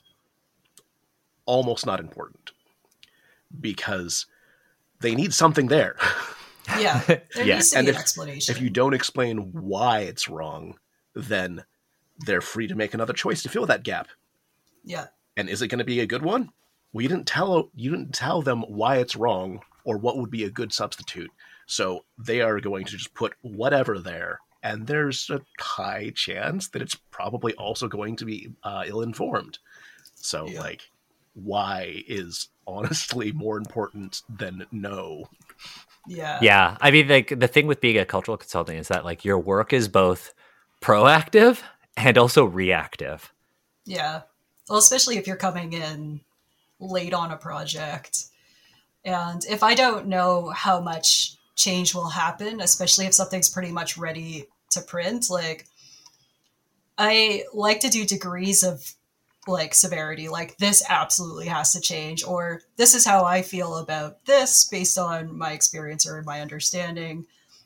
[1.46, 2.52] almost not important
[3.60, 4.26] because
[5.02, 5.96] they need something there.
[6.78, 7.56] Yeah, there yeah.
[7.56, 8.56] needs to and be if, an explanation.
[8.56, 10.78] If you don't explain why it's wrong,
[11.16, 11.64] then
[12.20, 14.08] they're free to make another choice to fill that gap.
[14.84, 15.08] Yeah.
[15.38, 16.52] And is it going to be a good one?
[16.92, 20.44] Well, you didn't tell you didn't tell them why it's wrong or what would be
[20.44, 21.32] a good substitute.
[21.66, 26.82] So they are going to just put whatever there, and there's a high chance that
[26.82, 29.60] it's probably also going to be uh, ill-informed.
[30.16, 30.60] So, yeah.
[30.60, 30.82] like,
[31.34, 35.30] why is honestly more important than no.
[36.08, 36.40] Yeah.
[36.42, 36.78] Yeah.
[36.80, 39.74] I mean, like the thing with being a cultural consultant is that like your work
[39.74, 40.34] is both
[40.82, 41.62] proactive
[41.98, 43.34] and also reactive.
[43.86, 44.22] Yeah.
[44.70, 46.22] Well, especially if you're coming in
[46.80, 48.26] late on a project.
[49.04, 53.98] And if I don't know how much change will happen, especially if something's pretty much
[53.98, 55.68] ready to print, like
[56.98, 58.94] I like to do degrees of
[59.48, 64.26] like severity, like this absolutely has to change, or this is how I feel about
[64.26, 67.26] this based on my experience or my understanding.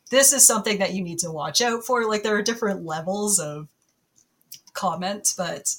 [0.10, 2.08] This is something that you need to watch out for.
[2.08, 3.68] Like there are different levels of
[4.74, 5.76] comment, but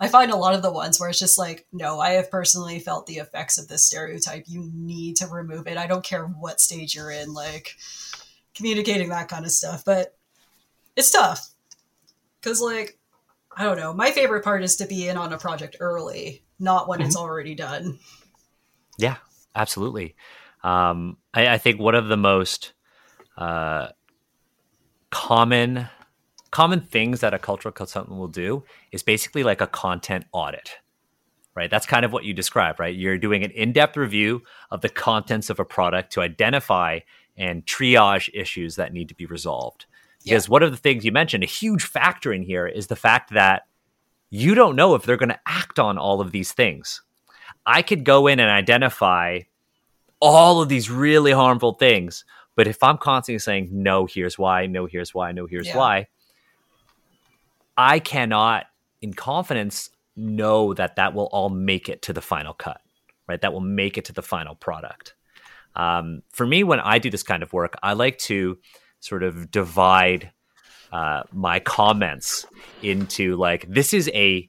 [0.00, 2.80] I find a lot of the ones where it's just like, no, I have personally
[2.80, 4.44] felt the effects of this stereotype.
[4.46, 5.76] You need to remove it.
[5.76, 7.76] I don't care what stage you're in, like
[8.54, 9.84] communicating that kind of stuff.
[9.84, 10.16] But
[10.96, 11.50] it's tough
[12.40, 12.98] because, like,
[13.54, 13.92] I don't know.
[13.92, 17.08] My favorite part is to be in on a project early, not when mm-hmm.
[17.08, 17.98] it's already done.
[18.96, 19.16] Yeah,
[19.54, 20.16] absolutely.
[20.62, 22.74] Um, I, I, think one of the most
[23.36, 23.88] uh,
[25.10, 25.88] common
[26.50, 30.78] common things that a cultural consultant will do is basically like a content audit
[31.54, 34.88] right that's kind of what you describe right you're doing an in-depth review of the
[34.88, 36.98] contents of a product to identify
[37.36, 39.86] and triage issues that need to be resolved
[40.24, 40.52] because yeah.
[40.52, 43.62] one of the things you mentioned a huge factor in here is the fact that
[44.30, 47.02] you don't know if they're going to act on all of these things
[47.66, 49.40] i could go in and identify
[50.20, 52.24] all of these really harmful things
[52.56, 55.76] but if i'm constantly saying no here's why no here's why no here's yeah.
[55.76, 56.06] why
[57.80, 58.66] I cannot,
[59.00, 62.78] in confidence, know that that will all make it to the final cut,
[63.26, 63.40] right?
[63.40, 65.14] That will make it to the final product.
[65.74, 68.58] Um, for me, when I do this kind of work, I like to
[68.98, 70.30] sort of divide
[70.92, 72.44] uh, my comments
[72.82, 74.46] into like, this is a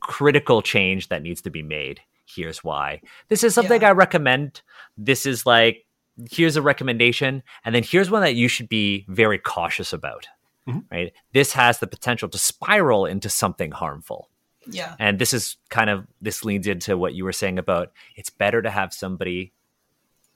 [0.00, 2.00] critical change that needs to be made.
[2.26, 3.02] Here's why.
[3.28, 3.90] This is something yeah.
[3.90, 4.62] I recommend.
[4.96, 5.86] This is like,
[6.28, 7.44] here's a recommendation.
[7.64, 10.26] And then here's one that you should be very cautious about
[10.68, 10.80] mm-hmm.
[10.90, 11.12] right?
[11.32, 14.28] This has the potential to spiral into something harmful.
[14.70, 14.94] Yeah.
[14.98, 18.60] And this is kind of this leads into what you were saying about it's better
[18.60, 19.52] to have somebody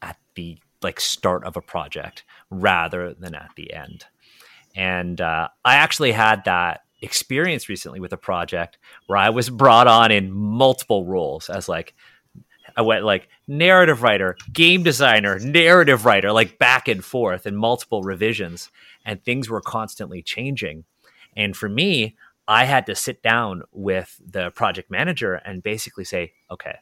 [0.00, 4.06] at the like start of a project rather than at the end.
[4.74, 9.86] And uh, I actually had that experience recently with a project where I was brought
[9.86, 11.94] on in multiple roles as like
[12.76, 18.02] I went like narrative writer, game designer, narrative writer, like back and forth in multiple
[18.02, 18.70] revisions
[19.04, 20.84] and things were constantly changing.
[21.36, 22.16] And for me,
[22.48, 26.76] I had to sit down with the project manager and basically say, okay,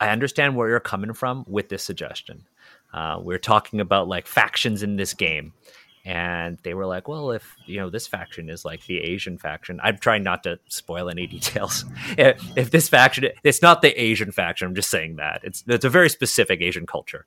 [0.00, 2.46] I understand where you're coming from with this suggestion.
[2.92, 5.52] Uh, we're talking about like factions in this game.
[6.04, 9.80] And they were like, well, if you know this faction is like the Asian faction,
[9.82, 11.84] I'm trying not to spoil any details.
[12.16, 14.68] if, if this faction, it's not the Asian faction.
[14.68, 17.26] I'm just saying that it's it's a very specific Asian culture.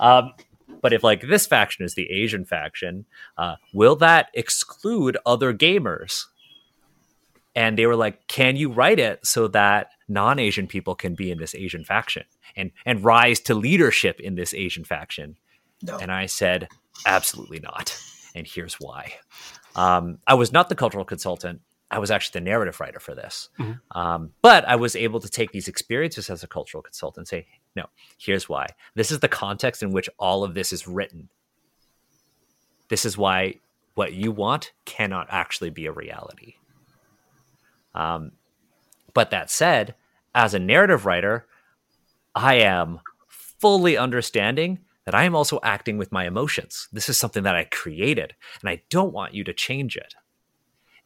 [0.00, 0.32] Um,
[0.80, 3.06] but if like this faction is the Asian faction,
[3.36, 6.24] uh, will that exclude other gamers?
[7.54, 11.38] And they were like, "Can you write it so that non-Asian people can be in
[11.38, 12.24] this Asian faction
[12.56, 15.36] and and rise to leadership in this Asian faction?"
[15.82, 15.98] No.
[15.98, 16.68] And I said,
[17.06, 17.98] "Absolutely not."
[18.34, 19.14] And here's why.
[19.74, 23.48] Um, I was not the cultural consultant I was actually the narrative writer for this.
[23.90, 27.46] Um, but I was able to take these experiences as a cultural consultant and say,
[27.76, 27.86] no,
[28.18, 28.66] here's why.
[28.94, 31.28] This is the context in which all of this is written.
[32.88, 33.56] This is why
[33.94, 36.54] what you want cannot actually be a reality.
[37.94, 38.32] Um,
[39.14, 39.94] but that said,
[40.34, 41.46] as a narrative writer,
[42.34, 46.88] I am fully understanding that I am also acting with my emotions.
[46.92, 50.14] This is something that I created, and I don't want you to change it.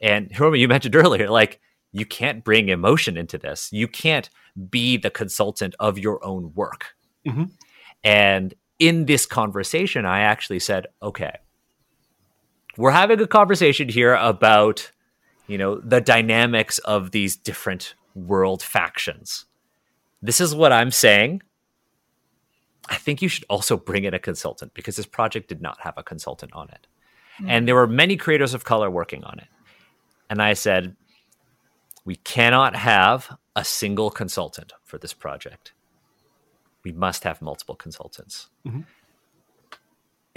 [0.01, 1.61] And Hiromi, you mentioned earlier, like
[1.95, 3.69] you can't bring emotion into this.
[3.73, 4.29] You can't
[4.69, 6.97] be the consultant of your own work.
[7.25, 7.53] Mhm.
[8.03, 11.39] And in this conversation, I actually said, okay,
[12.77, 14.91] we're having a conversation here about,
[15.47, 19.45] you know, the dynamics of these different world factions.
[20.21, 21.43] This is what I'm saying.
[22.89, 25.95] I think you should also bring in a consultant because this project did not have
[25.97, 26.89] a consultant on it.
[27.47, 29.49] And there were many creators of color working on it.
[30.29, 30.97] And I said,
[32.05, 35.73] we cannot have a single consultant for this project.
[36.85, 38.51] We must have multiple consultants.
[38.67, 38.87] Mhm.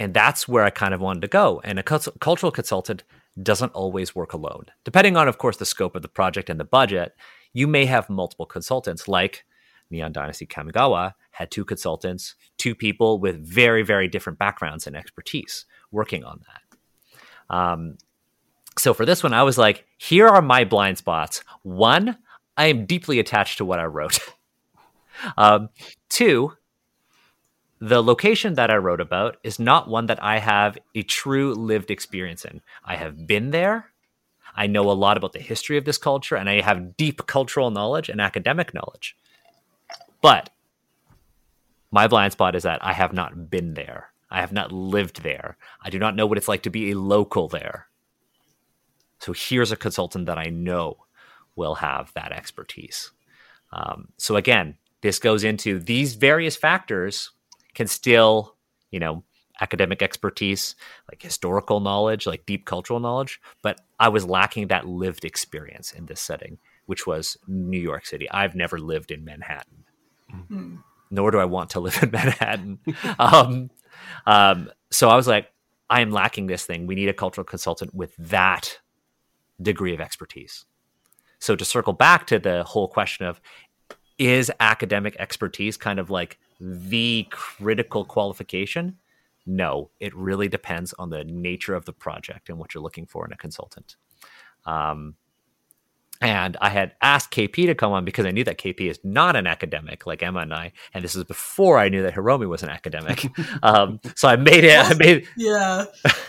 [0.00, 1.60] And that's where I kind of wanted to go.
[1.64, 3.02] And a cult- cultural consultant
[3.42, 4.66] doesn't always work alone.
[4.84, 7.14] Depending on, of course, the scope of the project and the budget,
[7.52, 9.44] you may have multiple consultants, like
[9.90, 15.66] Neon Dynasty Kamigawa had two consultants, two people with very, very different backgrounds and expertise
[15.90, 17.56] working on that.
[17.56, 17.98] Um,
[18.78, 21.42] so for this one, I was like, here are my blind spots.
[21.62, 22.16] One,
[22.56, 24.18] I am deeply attached to what I wrote.
[25.36, 25.68] um,
[26.08, 26.52] two,
[27.80, 31.90] the location that I wrote about is not one that I have a true lived
[31.90, 32.60] experience in.
[32.84, 33.92] I have been there.
[34.56, 37.70] I know a lot about the history of this culture, and I have deep cultural
[37.70, 39.16] knowledge and academic knowledge.
[40.20, 40.50] But
[41.90, 44.10] my blind spot is that I have not been there.
[44.30, 45.56] I have not lived there.
[45.82, 47.87] I do not know what it's like to be a local there.
[49.20, 50.98] So here's a consultant that I know
[51.56, 53.10] will have that expertise.
[53.72, 57.30] Um, so again, this goes into these various factors
[57.74, 58.56] can still,
[58.90, 59.24] you know,
[59.60, 60.76] academic expertise,
[61.10, 66.06] like historical knowledge, like deep cultural knowledge, but I was lacking that lived experience in
[66.06, 68.30] this setting, which was New York City.
[68.30, 69.84] I've never lived in Manhattan,
[70.30, 70.76] Hmm.
[71.10, 72.78] nor do I want to live in Manhattan.
[73.18, 73.70] um,
[74.26, 75.50] um, so I was like,
[75.90, 76.86] I am lacking this thing.
[76.86, 78.78] We need a cultural consultant with that
[79.60, 80.64] degree of expertise.
[81.38, 83.40] So to circle back to the whole question of
[84.18, 88.98] is academic expertise kind of like the critical qualification?
[89.46, 93.24] No, it really depends on the nature of the project and what you're looking for
[93.24, 93.96] in a consultant.
[94.66, 95.14] Um,
[96.20, 99.36] and I had asked KP to come on because I knew that KP is not
[99.36, 102.62] an academic like Emma and I, and this is before I knew that Hiromi was
[102.62, 103.26] an academic.
[103.62, 104.78] um, so I made it.
[104.78, 105.84] I made Yeah.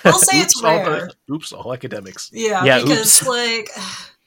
[0.05, 1.09] I'll say it's Oops, all, rare.
[1.31, 2.29] oops, all academics.
[2.33, 3.27] Yeah, Yeah, because oops.
[3.27, 3.69] like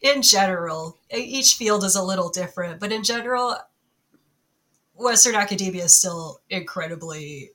[0.00, 3.56] in general, each field is a little different, but in general,
[4.94, 7.52] Western academia is still incredibly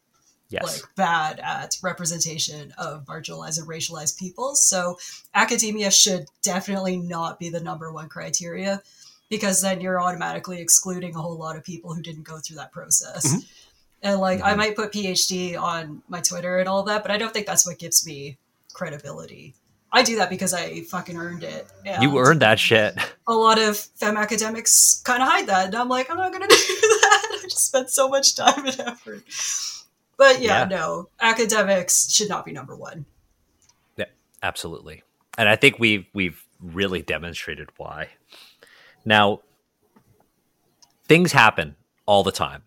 [0.49, 4.65] yes, like bad at representation of marginalized and racialized peoples.
[4.65, 4.97] So
[5.33, 8.81] academia should definitely not be the number one criteria
[9.29, 12.71] because then you're automatically excluding a whole lot of people who didn't go through that
[12.71, 13.25] process.
[13.27, 13.45] Mhm.
[14.03, 14.57] And like I Mhm.
[14.57, 17.77] might put PhD on my Twitter and all that, but I don't think that's what
[17.79, 18.37] gives me
[18.73, 19.55] credibility.
[19.91, 21.65] I do that because I fucking earned it.
[22.01, 22.95] You earned that shit.
[23.25, 26.41] a lot of fem academics kind of hide that, and I'm like, I'm not going
[26.47, 27.39] to do that.
[27.43, 29.23] I just spent so much time and effort.
[30.17, 30.65] But yeah, Yeah.
[30.65, 33.05] no, academics should not be number one.
[33.97, 34.05] Yeah,
[34.41, 35.03] absolutely.
[35.37, 38.09] And I think we've we've really demonstrated why.
[39.05, 39.41] Now,
[41.07, 42.63] things happen all the time.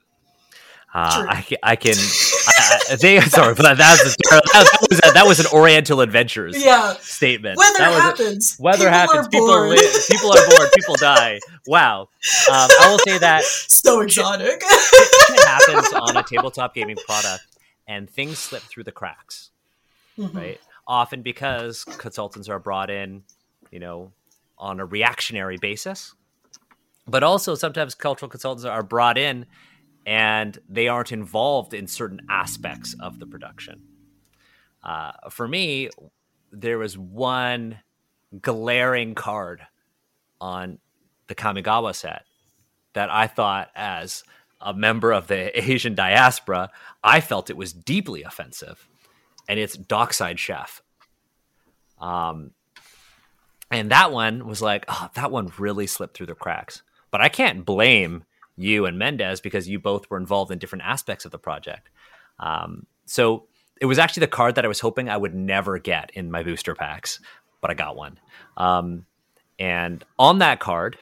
[0.94, 1.96] Uh, I, I can.
[3.00, 6.94] They, sorry, but that was, that, that, was a, that was an Oriental Adventures Yeah,
[7.00, 7.56] statement.
[7.56, 8.56] weather that was a- happens.
[8.58, 9.26] weather People happens.
[9.26, 9.70] Are People born.
[9.70, 10.68] li- people are born.
[10.74, 11.38] People die.
[11.66, 12.00] Wow.
[12.02, 12.08] Um,
[12.80, 14.60] I will say that so exotic.
[14.62, 17.44] it happens on a tabletop gaming product,
[17.86, 19.50] and things slip through the cracks.
[20.18, 20.34] Mhm.
[20.34, 20.60] right?
[20.86, 23.22] Often because consultants are brought in,
[23.70, 24.12] you know,
[24.58, 26.14] on a reactionary basis,
[27.06, 29.46] but also sometimes cultural consultants are brought in
[30.10, 33.80] and they aren't involved in certain aspects of the production.
[34.82, 35.88] Uh, for me,
[36.50, 37.78] there was one
[38.42, 39.62] glaring card
[40.40, 40.78] on
[41.28, 42.24] the Kamigawa set
[42.94, 44.24] that I thought, as
[44.60, 46.70] a member of the Asian diaspora,
[47.04, 48.88] I felt it was deeply offensive
[49.48, 50.82] and it's Dockside Chef.
[52.00, 52.50] Um,
[53.70, 56.82] and that one was like, oh, that one really slipped through the cracks.
[57.12, 58.24] But I can't blame
[58.60, 61.88] you and Mendez because you both were involved in different aspects of the project.
[62.38, 63.46] Um, so
[63.80, 66.42] it was actually the card that I was hoping I would never get in my
[66.42, 67.20] booster packs,
[67.60, 68.18] but I got one.
[68.56, 69.06] Um,
[69.58, 70.98] and on that card,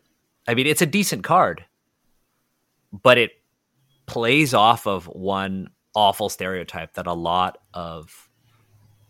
[0.47, 1.65] I mean, it's a decent card,
[2.93, 3.33] but it
[4.07, 8.29] plays off of one awful stereotype that a lot of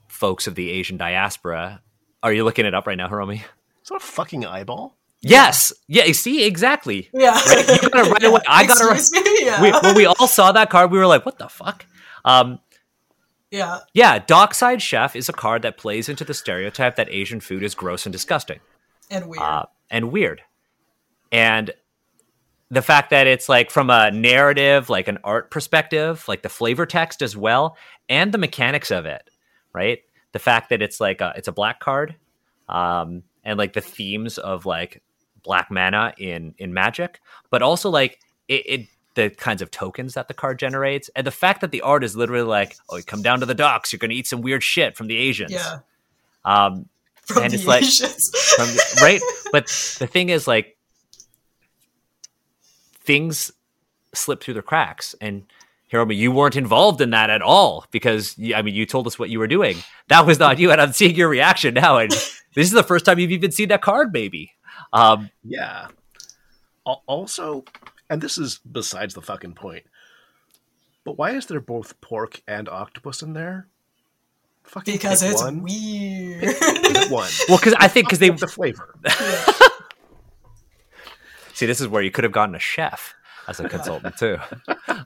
[0.08, 1.80] folks of the Asian diaspora.
[2.22, 3.36] Are you looking it up right now, Hiromi?
[3.36, 4.97] Is that a fucking eyeball?
[5.20, 5.72] Yes.
[5.88, 6.04] Yeah.
[6.04, 7.08] You see, exactly.
[7.12, 7.30] Yeah.
[7.32, 7.82] Right?
[7.82, 8.40] You got it right away.
[8.48, 9.24] I got it right.
[9.24, 9.46] Me?
[9.46, 9.62] Yeah.
[9.62, 11.84] We, when we all saw that card, we were like, "What the fuck?"
[12.24, 12.60] Um,
[13.50, 13.78] yeah.
[13.94, 17.74] yeah, Dockside Chef is a card that plays into the stereotype that Asian food is
[17.74, 18.60] gross and disgusting
[19.10, 19.42] And weird.
[19.42, 20.42] uh, and weird.
[21.32, 21.70] And
[22.70, 26.84] the fact that it's like from a narrative, like an art perspective, like the flavor
[26.84, 27.76] text as well,
[28.10, 29.30] and the mechanics of it,
[29.72, 30.00] right?
[30.32, 32.16] The fact that it's like a, it's a black card,
[32.68, 35.00] um, and like the themes of like
[35.48, 37.20] black mana in in Magic,
[37.50, 41.30] but also like it, it the kinds of tokens that the card generates, and the
[41.32, 43.98] fact that the art is literally like, oh, you come down to the docks, you're
[43.98, 45.78] going to eat some weird shit from the Asians, yeah.
[46.44, 46.86] um,
[47.24, 48.30] From and the it's like- Asians.
[48.56, 48.68] from
[49.02, 49.20] right?
[49.50, 49.66] But
[49.98, 50.76] the thing is, like,
[53.00, 53.50] things
[54.14, 55.44] slip through the cracks, and
[55.92, 59.18] Hiromi, you weren't involved in that at all because you, I mean, you told us
[59.18, 59.78] what you were doing.
[60.08, 63.04] That was not you, and I'm seeing your reaction now, and this is the first
[63.04, 64.52] time you've even seen that card, maybe.
[64.92, 65.88] Um, Yeah.
[66.84, 67.64] Also,
[68.08, 69.84] and this is besides the fucking point,
[71.04, 73.68] but why is there both pork and octopus in there?
[74.64, 75.62] Fucking because it's one.
[75.62, 76.40] weird.
[76.42, 76.54] Pick
[77.10, 77.28] one.
[77.48, 78.94] well, because I think because they the flavor.
[81.54, 83.14] see this is where you could have gotten a chef
[83.48, 84.36] as a consultant too,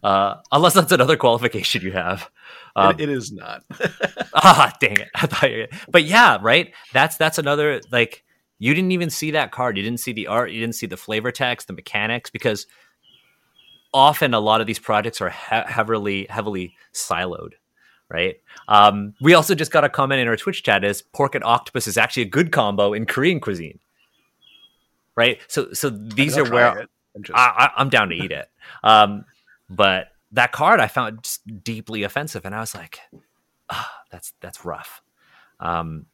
[0.03, 2.29] uh, unless that's another qualification you have.
[2.75, 3.63] Um, it, it is not.
[4.35, 5.09] ah, dang it!
[5.15, 5.69] I thought you.
[5.89, 6.73] But yeah, right.
[6.93, 8.25] That's that's another like
[8.63, 9.77] you didn't even see that card.
[9.77, 10.53] You didn't see the art.
[10.53, 12.69] You didn't see the flavor text, the mechanics, because
[13.93, 17.55] often a lot of these projects are he- heavily heavily siloed.
[18.09, 18.37] Right.
[18.69, 21.89] Um, we also just got a comment in our Twitch chat: is pork and octopus
[21.89, 23.81] is actually a good combo in Korean cuisine.
[25.17, 25.41] Right.
[25.49, 26.87] So so these are where.
[27.21, 28.49] Just, I, I, I'm down to eat it.
[28.85, 29.25] Um,
[29.69, 33.01] but that card I found just deeply offensive, and I was like,
[33.71, 35.03] ah, "That's that's rough."
[35.59, 36.07] Um,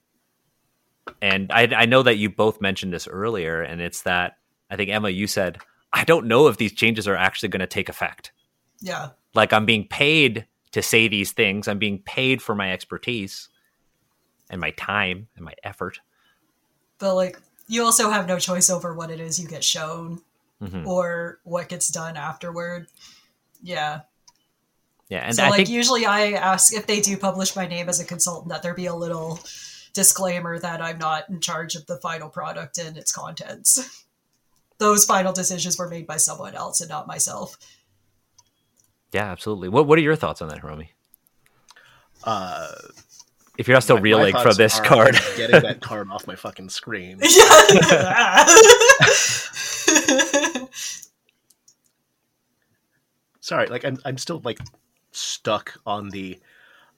[1.23, 4.39] and I, I know that you both mentioned this earlier, and it's that
[4.71, 5.59] I think Emma, you said,
[5.93, 8.33] "I don't know if these changes are actually going to take effect."
[8.81, 9.11] yeah.
[9.35, 11.69] Like I'm being paid to say these things.
[11.69, 13.49] I'm being paid for my expertise
[14.51, 16.01] and my time and my effort.
[16.99, 20.23] But like you also have no choice over what it is you get shown
[20.63, 20.87] Mhm.
[20.87, 22.89] or what gets done afterward.
[23.63, 24.01] Yeah.
[25.09, 27.89] Yeah, and so I like think usually I ask if they do publish my name
[27.89, 29.41] as a consultant that there be a little
[29.99, 34.05] disclaimer that I'm not in charge of the final product and its contents.
[34.79, 37.59] Those final decisions were made by someone else and not myself.
[39.13, 39.69] yeah, absolutely.
[39.69, 40.91] What what are your thoughts on that, Hiromi?
[42.23, 42.69] uh,
[43.59, 46.29] If you're not still my- my reeling from this are card, getting that card off
[46.29, 47.19] my fucking screen.
[47.21, 48.47] Yeah.
[53.41, 54.61] Sorry, like I'm I'm still like
[55.11, 56.39] stuck on the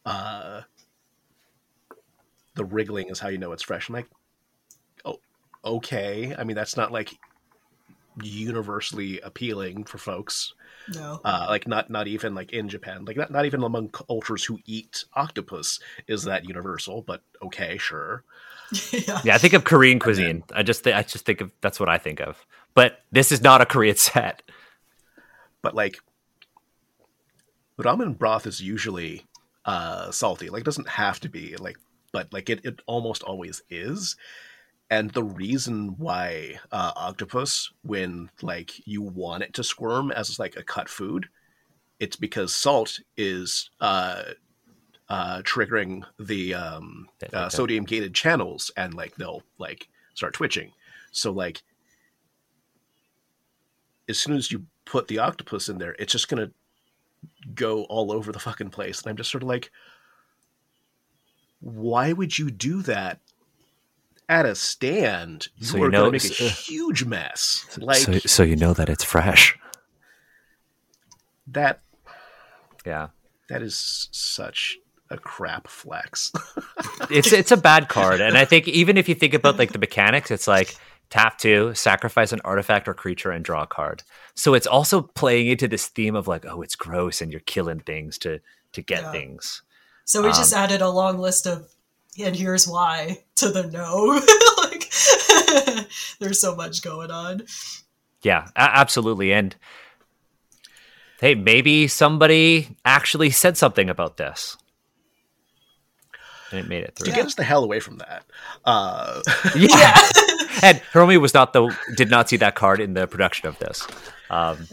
[0.04, 0.62] uh
[2.54, 3.88] the wriggling is how you know it's fresh.
[3.88, 4.08] I'm like,
[5.04, 5.20] oh,
[5.64, 6.34] okay.
[6.36, 7.12] I mean, that's not like
[8.22, 10.54] universally appealing for folks.
[10.94, 11.20] no.
[11.24, 14.58] Uh, like not not even like in Japan, like not, not even among cultures who
[14.66, 17.02] eat octopus is that universal.
[17.02, 18.24] But okay, sure.
[18.92, 19.20] yeah.
[19.24, 20.42] yeah, I think of Korean cuisine.
[20.54, 22.44] I just th- I just think of that's what I think of.
[22.74, 24.42] But this is not a Korean set.
[25.62, 25.98] But like
[27.78, 29.26] ramen broth is usually
[29.64, 30.50] uh salty.
[30.50, 31.76] Like it doesn't have to be like
[32.12, 34.16] but like it, it almost always is.
[34.90, 40.56] And the reason why uh, octopus, when like you want it to squirm as like
[40.56, 41.28] a cut food,
[42.00, 44.22] it's because salt is uh,
[45.08, 50.72] uh, triggering the um, uh, sodium gated channels, and like they'll like start twitching.
[51.12, 51.62] So like
[54.08, 56.50] as soon as you put the octopus in there, it's just gonna
[57.54, 59.00] go all over the fucking place.
[59.00, 59.70] And I'm just sort of like,
[61.60, 63.20] why would you do that
[64.28, 65.48] at a stand?
[65.56, 67.66] You So are you know- gonna make a uh, huge mess.
[67.78, 69.56] Like so, so you know that it's fresh.
[71.48, 71.80] that.
[72.86, 73.08] Yeah.
[73.48, 74.78] That is such
[75.10, 76.32] a crap flex.
[77.10, 79.78] it's it's a bad card, and I think even if you think about like the
[79.80, 80.76] mechanics, it's like
[81.10, 84.04] tap two, sacrifice an artifact or creature, and draw a card.
[84.36, 87.80] So it's also playing into this theme of like, oh, it's gross, and you're killing
[87.80, 88.38] things to
[88.72, 89.10] to get Yeah.
[89.12, 89.62] things.
[90.10, 91.68] So we Um, just added a long list of,
[92.18, 94.20] and here's why to the no.
[94.64, 95.86] like,
[96.18, 97.42] there's so much going on.
[98.22, 99.32] Yeah, a- absolutely.
[99.32, 99.54] And
[101.20, 104.56] hey, maybe somebody actually said something about this,
[106.50, 107.14] and it made it to through.
[107.14, 108.24] get us the hell away from that.
[108.64, 109.22] Uh,
[109.56, 109.68] Yeah.
[109.78, 110.08] Yeah.
[110.64, 113.86] and Hiromi was not the did not see that card in the production of this.
[114.28, 114.66] Um,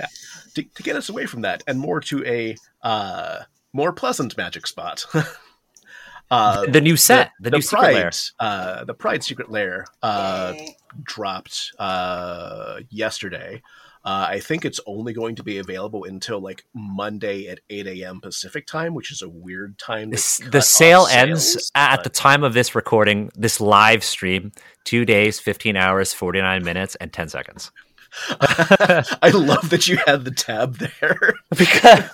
[0.55, 3.41] to, to get us away from that and more to a uh,
[3.73, 5.05] more pleasant magic spot.
[6.31, 8.11] uh, the new set, the, new secret Pride, lair.
[8.39, 10.53] uh, the Pride Secret Lair uh,
[11.03, 13.61] dropped uh, yesterday.
[14.05, 18.21] Uh, I think it's only going to be available until like Monday at 8 a.m.
[18.21, 20.11] Pacific time, which is a weird time.
[20.11, 23.31] The, To s- cut the off sale sales, ends at the time of this recording,
[23.35, 24.53] this live stream,
[24.85, 27.71] two days, 15 hours, 49 minutes, and 10 seconds.
[28.29, 31.33] I love that you had the tab there.
[31.49, 32.09] because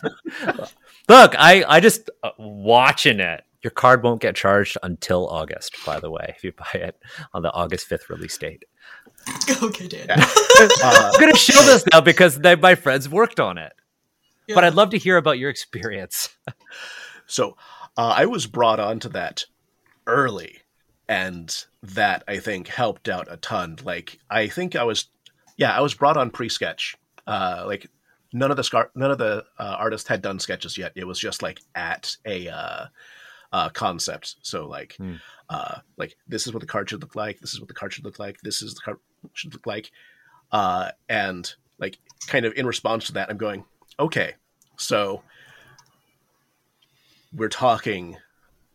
[1.09, 3.43] look, I, I just uh, watching it.
[3.61, 6.99] Your card won't get charged until August, by the way, if you buy it
[7.33, 8.65] on the August 5th release date.
[9.63, 10.07] okay, Dan.
[10.09, 10.25] Uh,
[10.83, 13.71] I'm going to show this now because they, my friends worked on it.
[14.47, 14.55] Yeah.
[14.55, 16.35] But I'd love to hear about your experience.
[17.25, 17.55] So
[17.97, 19.45] uh, I was brought onto that
[20.05, 20.59] early,
[21.07, 23.77] and that I think helped out a ton.
[23.83, 25.07] Like I think I was,
[25.57, 26.95] yeah, I was brought on pre-sketch.
[27.25, 27.89] Uh, like
[28.33, 30.91] none of the scar- none of the uh, artists had done sketches yet.
[30.95, 32.85] It was just like at a uh,
[33.53, 34.35] uh, concept.
[34.41, 35.15] So like, Hmm.
[35.49, 37.39] uh, like this is what the card should look like.
[37.39, 38.41] This is what the card should look like.
[38.41, 38.97] This is the card
[39.33, 39.91] should look like.
[40.51, 43.63] Uh, and like, kind of in response to that, I'm going,
[43.99, 44.33] okay,
[44.77, 45.23] so
[47.35, 48.17] we're talking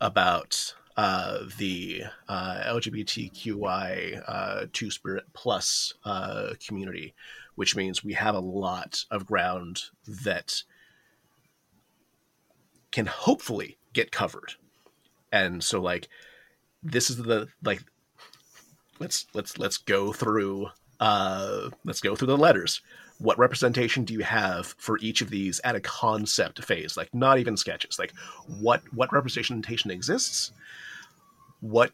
[0.00, 7.14] about uh, the uh, LGBTQI uh, Two Spirit Plus uh, community,
[7.58, 10.62] which means we have a lot of ground that
[12.92, 14.52] can hopefully get covered.
[15.32, 16.08] And so, like,
[16.84, 17.82] this is the like,
[19.00, 20.68] let's let's let's go through
[21.00, 22.80] uh, let's go through the letters.
[23.18, 26.96] What representation do you have for each of these at a concept phase?
[26.96, 27.98] Like not even sketches.
[27.98, 28.12] Like
[28.46, 30.52] what what representation exists?
[31.58, 31.90] What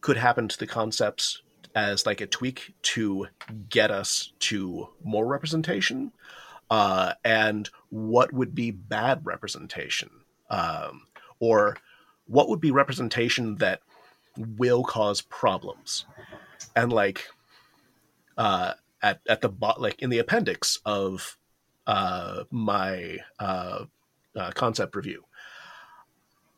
[0.00, 1.42] could happen to the concepts
[1.74, 3.26] as like a tweak to
[3.68, 6.12] get us to more representation
[6.70, 10.10] uh, and what would be bad representation
[10.50, 11.06] um,
[11.40, 11.76] or
[12.26, 13.80] what would be representation that
[14.36, 16.06] will cause problems.
[16.74, 17.28] And like
[18.36, 21.36] uh, at at the bot like in the appendix of
[21.86, 23.84] uh, my uh,
[24.34, 25.24] uh, concept review,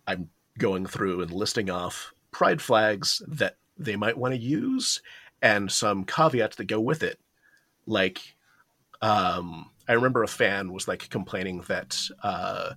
[0.06, 5.00] I'm going through and listing off pride flags that they might want to use
[5.42, 7.18] and some caveats that go with it.
[7.86, 8.20] Like,
[9.02, 12.72] um, I remember a fan was like complaining that uh,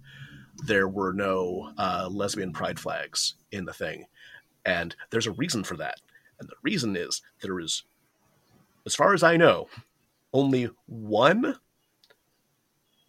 [0.66, 4.06] there were no uh, lesbian pride flags in the thing,
[4.66, 5.96] and there's a reason for that.
[6.40, 7.84] And the reason is there is
[8.86, 9.68] as far as I know,
[10.34, 11.56] only one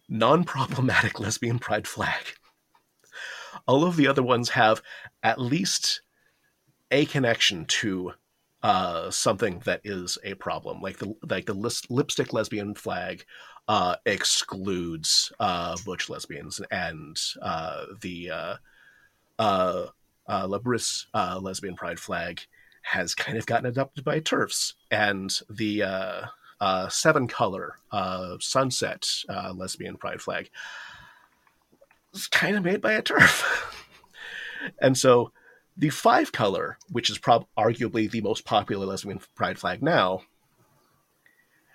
[0.09, 2.23] non problematic lesbian pride flag.
[3.67, 4.81] All of the other ones have
[5.23, 6.01] at least
[6.91, 8.13] a connection to
[8.63, 10.81] uh, something that is a problem.
[10.81, 13.25] Like the like the lis- lipstick lesbian flag
[13.67, 18.55] uh, excludes uh, butch lesbians, and uh, the uh,
[19.39, 19.87] uh,
[20.29, 22.41] Labrys uh, lesbian pride flag
[22.83, 25.83] has kind of gotten adopted by TERFs, and the
[26.89, 27.75] seven color
[28.39, 29.07] sunset
[29.55, 30.49] lesbian pride flag
[32.13, 33.73] is kind of made by a TERF.
[34.81, 35.31] and so
[35.77, 40.21] the five color, which is prob- arguably the most popular lesbian pride flag now,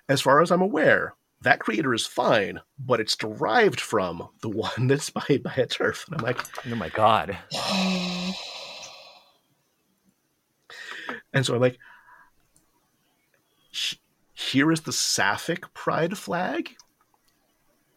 [0.09, 4.69] as far as I'm aware, that creator is fine, but it's derived from the one
[4.87, 6.07] that's made by a TERF.
[6.07, 7.37] And I'm like, Oh my God.
[11.33, 11.77] And so I'm like,
[14.33, 16.75] here is the Sapphic pride flag.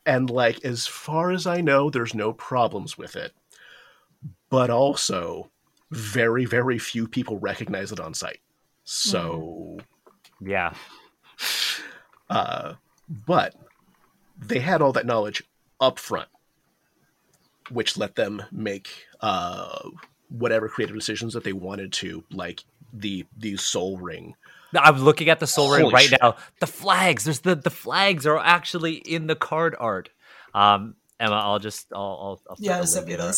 [0.05, 3.33] And like, as far as I know, there's no problems with it.
[4.49, 5.51] But also,
[5.91, 8.41] very, very few people recognize it on site.
[8.85, 9.79] So,
[10.41, 10.73] Yeah.
[12.29, 12.75] uh,
[13.27, 13.55] but
[14.39, 15.43] they had all that knowledge
[15.81, 16.29] up front,
[17.71, 18.89] which let them make
[19.21, 19.89] uh,
[20.29, 24.35] whatever creative decisions that they wanted to, like the the Sol Ring
[24.75, 26.21] I'm looking at the Sol Ring right shit.
[26.23, 26.37] now.
[26.61, 30.11] The flags, there's the the flags are actually in the card art.
[30.55, 33.33] Um, Emma, I'll just I'll I'll, I'll put Yeah, the send link in our-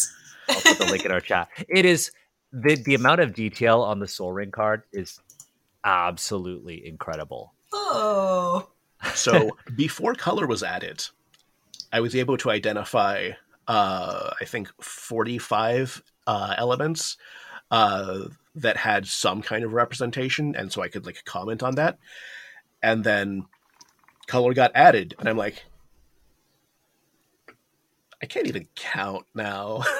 [0.48, 1.48] I'll put the link in our chat.
[1.68, 2.10] It is
[2.52, 5.20] the the amount of detail on the Sol Ring card is
[5.84, 7.54] absolutely incredible.
[7.72, 8.68] Oh,
[9.14, 11.04] So before color was added,
[11.92, 13.30] I was able to identify,
[13.66, 17.16] uh, I think, 45 uh, elements
[17.70, 21.98] uh, that had some kind of representation, and so I could like comment on that.
[22.82, 23.46] And then
[24.26, 25.64] color got added, and I'm like,
[28.22, 29.82] I can't even count now.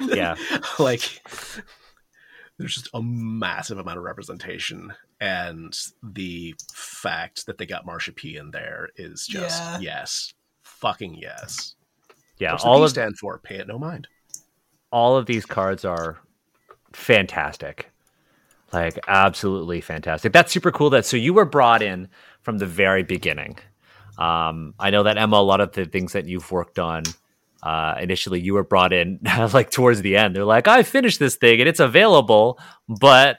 [0.00, 0.34] Yeah.
[0.78, 1.22] like
[2.58, 8.36] there's just a massive amount of representation and the fact that they got Marsha P
[8.36, 9.78] in there is just Yeah.
[9.80, 11.74] yes fucking yes
[12.38, 14.08] Yeah, What's the all P of stand for pay it no mind
[14.90, 16.18] all of these cards are
[16.92, 17.90] fantastic.
[18.72, 20.32] Like absolutely fantastic.
[20.32, 22.08] That's super cool that so you were brought in
[22.42, 23.58] from the very beginning.
[24.18, 27.02] Um, I know that Emma, a lot of the things that you've worked on
[27.62, 29.20] uh, initially, you were brought in
[29.52, 30.34] like towards the end.
[30.34, 32.58] They're like, I finished this thing and it's available,
[32.88, 33.38] but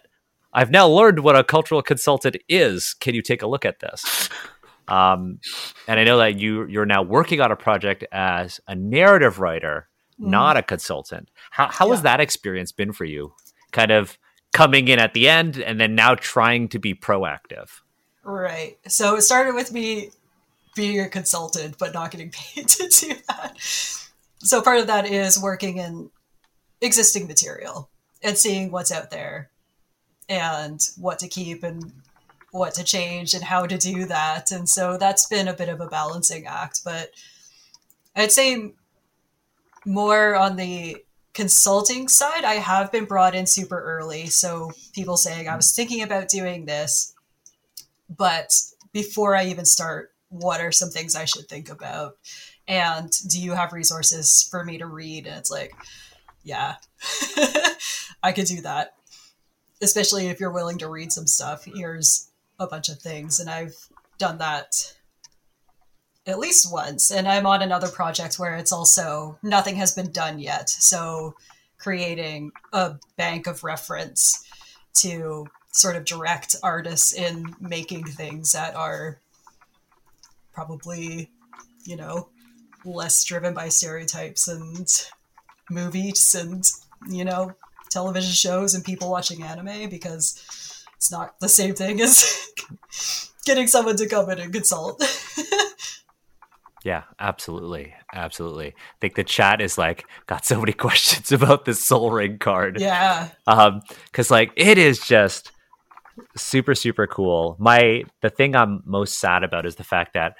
[0.53, 2.93] I've now learned what a cultural consultant is.
[2.93, 4.29] Can you take a look at this?
[4.85, 5.39] Um,
[5.87, 9.87] and I know that you you're now working on a project as a narrative writer,
[10.19, 11.29] not a consultant.
[11.51, 13.33] How how has that experience been for you?
[13.71, 14.17] Kind of
[14.51, 17.69] coming in at the end and then now trying to be proactive.
[18.23, 18.77] Right.
[18.87, 20.11] So it started with me
[20.75, 23.57] being a consultant, but not getting paid to do that.
[24.43, 26.09] So part of that is working in
[26.81, 27.89] existing material
[28.21, 29.49] and seeing what's out there
[30.27, 31.93] and what to keep and
[32.51, 34.51] what to change and how to do that.
[34.51, 37.11] And so that's been a bit of a balancing act, but
[38.15, 38.73] I'd say
[39.85, 40.97] more on the
[41.33, 44.27] consulting side, I have been brought in super early.
[44.27, 47.13] So people saying, I was thinking about doing this,
[48.09, 48.51] but
[48.91, 52.17] before I even start, what are some things I should think about?
[52.67, 55.27] And do you have resources for me to read?
[55.27, 55.73] And it's like,
[56.43, 56.75] yeah,
[58.23, 58.95] I could do that.
[59.81, 61.65] Especially if you're willing to read some stuff.
[61.65, 63.39] Here's a bunch of things.
[63.39, 63.75] And I've
[64.17, 64.93] done that
[66.25, 67.11] at least once.
[67.11, 70.69] And I'm on another project where it's also nothing has been done yet.
[70.69, 71.35] So
[71.77, 74.45] creating a bank of reference
[74.95, 79.19] to sort of direct artists in making things that are
[80.53, 81.29] probably,
[81.83, 82.29] you know,
[82.85, 84.87] less driven by stereotypes and
[85.69, 86.63] movies and,
[87.09, 87.53] you know,
[87.89, 92.47] television shows and people watching anime because it's not the same thing as
[93.45, 95.03] getting someone to come in and consult.
[96.83, 97.93] Yeah, absolutely.
[98.13, 98.67] Absolutely.
[98.67, 102.79] I think the chat is like got so many questions about this Sol Ring card.
[102.79, 103.29] yeah.
[103.47, 103.81] um
[104.11, 105.51] because like it is just
[106.35, 110.35] super super cool my the thing i'm most sad about is the fact that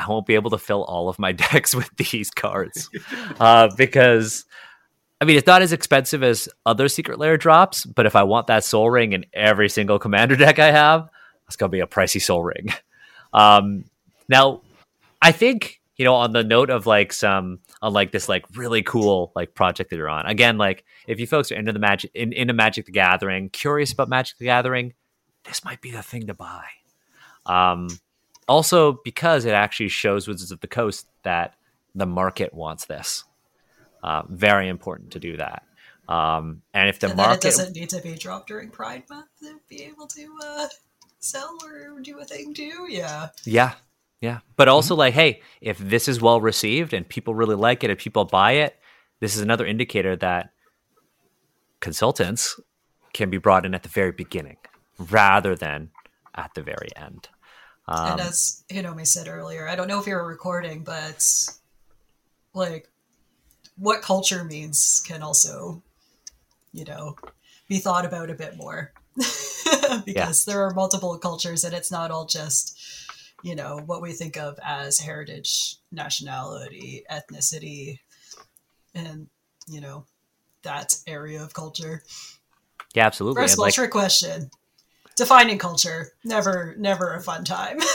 [0.00, 2.90] i won't be able to fill all of my decks with these cards
[3.38, 4.44] uh because
[5.20, 8.46] i mean it's not as expensive as other Secret Lair drops but if i want
[8.48, 11.08] that Sol Ring in every single commander deck i have
[11.46, 12.68] it's gonna be a pricey Sol Ring.
[13.32, 13.84] Um
[14.28, 14.60] now
[15.22, 18.82] i think you know on the note of like some on like this like really
[18.82, 22.10] cool like project that you're on again like if you folks are into the magic
[22.12, 24.94] in, into magic the gathering curious about magic the gathering
[25.44, 26.66] this might be the thing to buy.
[27.46, 27.88] Um
[28.50, 31.54] also because it actually shows wizards of the coast that
[31.94, 33.24] the market wants this
[34.02, 35.62] uh, very important to do that
[36.08, 39.58] um and if the and market doesn't need to be dropped during Pride Month to
[39.68, 40.68] be able to uh,
[41.20, 42.86] sell or do a thing too.
[42.88, 43.28] Yeah.
[43.44, 43.74] Yeah.
[44.20, 44.40] Yeah.
[44.56, 47.98] But also like, hey, if this is well received and people really like it and
[47.98, 48.76] people buy it,
[49.20, 50.50] this is another indicator that
[51.80, 52.58] consultants
[53.12, 54.56] can be brought in at the very beginning
[54.98, 55.90] rather than
[56.34, 57.28] at the very end.
[57.88, 61.26] Um, and as Hiromi said earlier, I don't know if you were recording, but
[62.54, 62.88] like
[63.76, 65.82] what culture means can also,
[66.72, 67.16] you know,
[67.68, 68.92] be thought about a bit more.
[70.04, 72.78] because there are multiple cultures and it's not all just,
[73.42, 77.98] you know, what we think of as heritage, nationality, ethnicity,
[78.94, 79.28] and,
[79.66, 80.04] you know,
[80.62, 82.02] that area of culture.
[82.94, 83.42] yeah, absolutely.
[83.42, 84.50] First of all, like, trick question.
[85.20, 87.76] Defining culture, never, never a fun time.
[87.78, 87.90] that's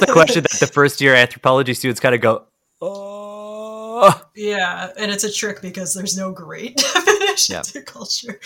[0.00, 2.42] the question that the first year anthropology students kind of go,
[2.80, 4.20] oh.
[4.34, 7.62] Yeah, and it's a trick because there's no great definition Yeah.
[7.62, 8.40] to culture.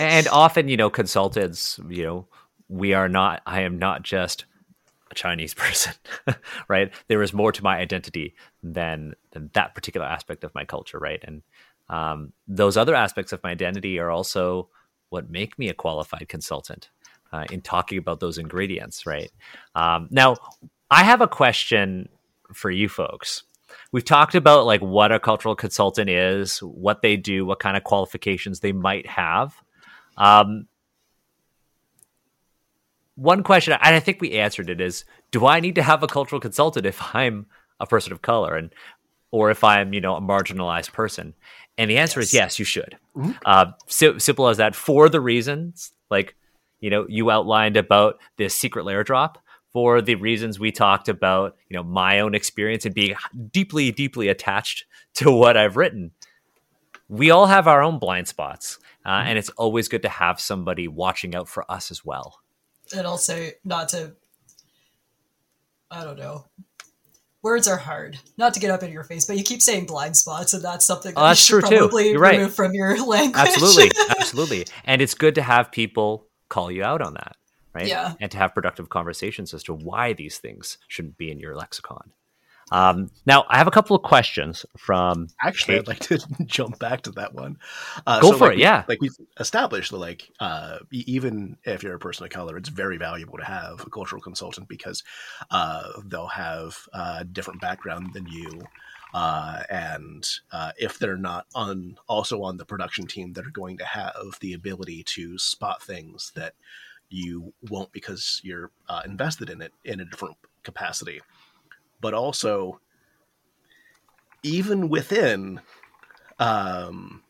[0.00, 2.26] and often, you know, consultants, you know,
[2.68, 4.44] we are not, I am not just
[5.12, 5.92] a Chinese person,
[6.66, 6.90] right?
[7.06, 11.22] There is more to my identity than, than that particular aspect of my culture, right?
[11.22, 11.42] And
[11.88, 14.68] um, those other aspects of my identity are also
[15.10, 16.90] what make me a qualified consultant
[17.32, 19.30] uh, in talking about those ingredients, right?
[19.74, 20.36] Um, now,
[20.90, 22.08] I have a question
[22.52, 23.42] for you folks.
[23.92, 27.84] We've talked about like what a cultural consultant is, what they do, what kind of
[27.84, 29.54] qualifications they might have.
[30.16, 30.66] Um,
[33.16, 36.06] one question, and I think we answered it, is: Do I need to have a
[36.06, 37.46] cultural consultant if I'm
[37.80, 38.72] a person of color, and
[39.30, 41.34] or if I'm, you know, a marginalized person?
[41.78, 42.96] And the answer is yes, you should.
[43.44, 44.74] Uh, so simple as that.
[44.74, 46.34] For the reasons, like
[46.80, 49.38] you know, you outlined about this Secret Lair drop.
[49.72, 53.14] For the reasons we talked about, you know, my own experience and being
[53.52, 56.12] deeply, deeply attached to what I've written
[57.08, 60.88] we all have our own blind spots, uh, and it's always good to have somebody
[60.88, 62.40] watching out for us as well.
[62.94, 64.14] And also, not to,
[65.90, 66.46] I don't know.
[67.46, 68.18] Words are hard.
[68.36, 70.84] Not to get up in your face, but you keep saying blind spots, and that's
[70.84, 71.78] something oh, that Oh, that's you should true, too.
[71.84, 72.38] probably You're right.
[72.38, 73.36] remove from your language.
[73.36, 77.36] Absolutely, absolutely, and it's good to have people call you out on that,
[77.72, 77.86] right?
[77.86, 78.14] Yeah.
[78.18, 82.10] and to have productive conversations as to why these things shouldn't be in your lexicon.
[82.72, 87.02] Um, now, I have a couple of questions from Actually, I'd like to jump back
[87.02, 87.58] to that one.
[88.06, 88.84] Uh, Go for like it, yeah.
[88.88, 92.96] Like we've established that, like uh, even if you're a person of color, it's very
[92.96, 95.04] valuable to have a cultural consultant because
[95.50, 98.62] uh, they'll have a different background than you.
[99.14, 103.78] Uh, and uh, if they're not on also on the production team, that are going
[103.78, 106.54] to have the ability to spot things that
[107.08, 111.20] you won't because you're uh, invested in it in a different capacity.
[112.06, 112.80] But also,
[114.44, 115.60] even within
[116.38, 117.24] um,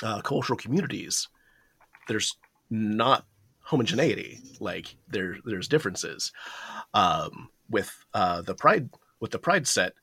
[0.00, 1.26] uh, cultural communities,
[2.06, 2.36] there's
[2.70, 3.26] not
[3.62, 4.38] homogeneity.
[4.60, 6.30] Like there, there's differences.
[6.94, 9.94] Um, with uh, the pride, with the pride set,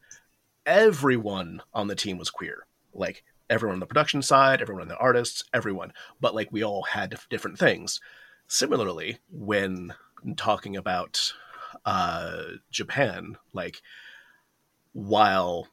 [0.65, 2.67] everyone on the team was queer.
[2.93, 5.93] Like everyone on the production side, everyone on the artists, everyone.
[6.19, 8.01] But like we all had different things.
[8.49, 9.93] Similarly, when
[10.35, 11.31] talking about
[11.85, 13.81] uh, Japan, like
[14.93, 15.67] while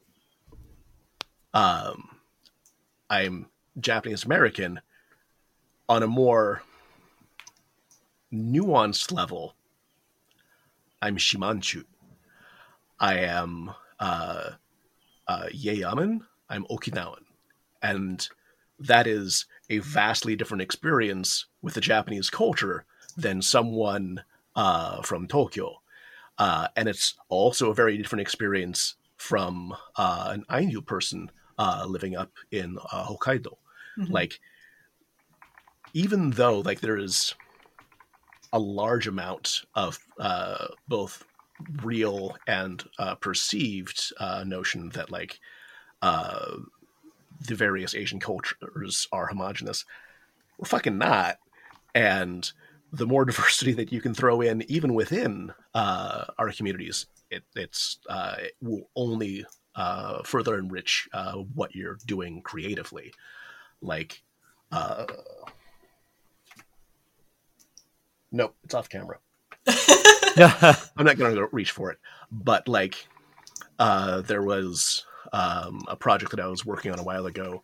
[1.55, 2.19] um,
[3.09, 3.47] I'm
[3.79, 4.81] Japanese American,
[5.89, 6.63] on a more
[8.33, 9.55] nuanced level,
[11.01, 11.85] I'm Shimanchu.
[12.99, 14.51] I am uh,
[15.27, 16.23] uh, Yeaman.
[16.49, 17.25] I'm Okinawan,
[17.83, 18.29] and
[18.79, 22.85] that is a vastly different experience with the Japanese culture
[23.17, 24.25] than someone
[24.55, 25.82] uh, from Tokyo.
[26.39, 32.17] Uh, and it's also a very different experience from uh, an Ainu person uh, living
[32.17, 33.57] up in uh, Hokkaido.
[33.99, 34.11] Mhm.
[34.11, 34.41] Like,
[35.95, 37.35] even though like there is
[38.53, 41.25] a large amount of uh, both
[41.83, 45.39] real and uh, perceived uh, notion that like
[46.03, 46.57] uh,
[47.41, 49.85] the various Asian cultures are homogenous,
[50.59, 51.39] we're fucking not.
[51.95, 52.51] And
[52.93, 57.99] the more diversity that you can throw in, even within uh, our communities, it, it's
[58.09, 59.45] uh, it will only
[59.75, 63.13] uh, further enrich uh, what you're doing creatively.
[63.81, 64.23] Like,
[64.71, 65.07] uh,
[68.31, 69.19] nope, it's off camera.
[70.37, 71.99] I'm not going to reach for it,
[72.31, 73.07] but like,
[73.79, 77.63] uh, there was um, a project that I was working on a while ago,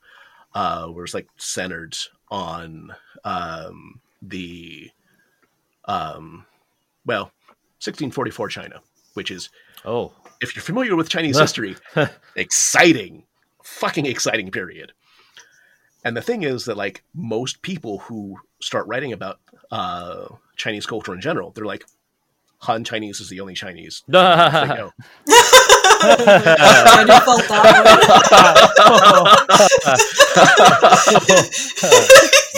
[0.55, 1.97] uh, where it's like centered
[2.31, 2.95] on
[3.25, 4.91] um, the,
[5.89, 6.45] um,
[7.05, 7.33] well,
[7.83, 8.81] 1644 China,
[9.15, 9.49] which is,
[9.85, 11.77] oh, if you're familiar with Chinese history,
[12.37, 13.25] exciting,
[13.65, 14.93] fucking exciting period.
[16.05, 19.41] And the thing is that like most people who start writing about
[19.73, 21.85] uh, Chinese culture in general, they're like,
[22.63, 24.03] Han Chinese is the only Chinese.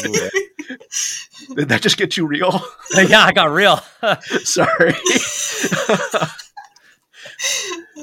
[0.02, 0.30] They
[0.76, 1.56] go, I just felt that one.
[1.56, 2.62] Did that just get too real?
[2.96, 3.80] Uh, yeah, I got real.
[4.44, 4.94] Sorry.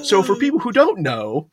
[0.02, 1.48] so, for people who don't know,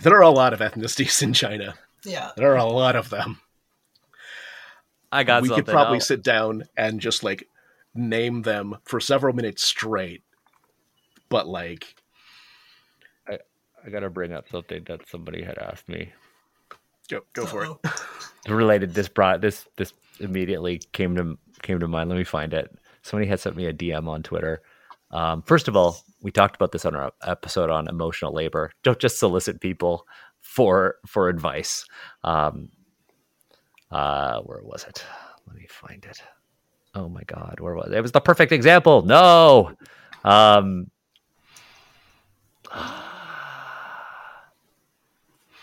[0.00, 1.74] there are a lot of ethnicities in China.
[2.04, 2.30] Yeah.
[2.36, 3.40] There are a lot of them.
[5.10, 7.46] I got we could probably I'll- sit down and just like
[7.94, 10.22] name them for several minutes straight.
[11.28, 11.94] But like,
[13.84, 16.12] I gotta bring up something that somebody had asked me.
[17.08, 17.70] Go, go for it.
[17.70, 18.54] Uh-oh.
[18.54, 22.10] Related, this brought this this immediately came to came to mind.
[22.10, 22.74] Let me find it.
[23.02, 24.62] Somebody had sent me a DM on Twitter.
[25.10, 28.72] Um, first of all, we talked about this on our episode on emotional labor.
[28.82, 30.06] Don't just solicit people
[30.40, 31.84] for for advice.
[32.24, 32.70] Um,
[33.90, 35.04] uh, where was it?
[35.46, 36.20] Let me find it.
[36.94, 37.96] Oh my god, where was it?
[37.96, 39.02] It was the perfect example.
[39.02, 39.72] No.
[40.24, 40.90] Um,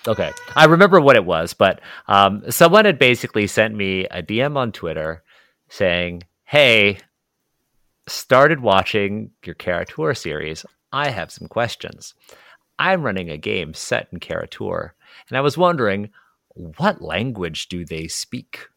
[0.10, 4.58] okay, I remember what it was, but um, someone had basically sent me a DM
[4.58, 5.24] on Twitter
[5.70, 7.00] saying, "Hey,
[8.08, 10.66] started watching your Kara-Tur series.
[10.92, 12.16] I have some questions.
[12.78, 14.94] I'm running a game set in Kara-Tur,
[15.30, 16.10] and I was wondering
[16.78, 18.68] what language do they speak?"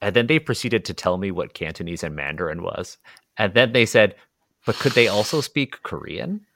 [0.00, 2.98] And then they proceeded to tell me what Cantonese and Mandarin was.
[3.38, 4.16] And then they said,
[4.64, 6.46] but could they also speak Korean?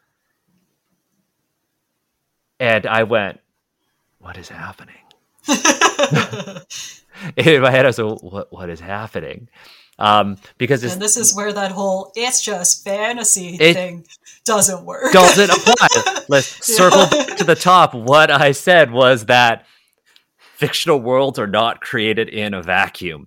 [2.59, 3.41] And I went,
[4.19, 4.97] what is happening?
[7.37, 9.49] In my head, I was like, what, what is happening?
[9.99, 14.07] Um, because it's, And this is where that whole it's just fantasy It- thing
[14.45, 15.13] doesn't work.
[15.13, 16.23] doesn't apply.
[16.29, 17.95] Let's circle back to the top.
[17.95, 19.67] What I said was that
[20.39, 23.27] fictional worlds are not created in a vacuum.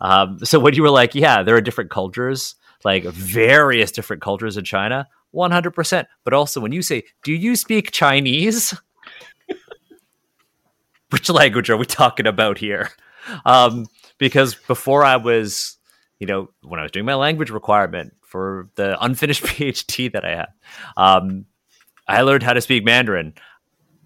[0.00, 2.54] Um, so when you were like, yeah, there are different cultures,
[2.84, 6.06] like various different cultures in China, 100%.
[6.24, 8.74] But also when you say, do you speak Chinese?
[11.10, 12.90] Which language are we talking about here?
[13.44, 13.86] Um,
[14.18, 15.76] because before I was,
[16.18, 20.36] you know, when I was doing my language requirement for the unfinished PhD that I
[20.36, 20.48] had,
[20.96, 21.46] um,
[22.08, 23.34] I learned how to speak Mandarin.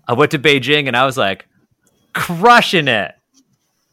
[0.07, 1.47] I went to Beijing and I was like,
[2.13, 3.13] crushing it.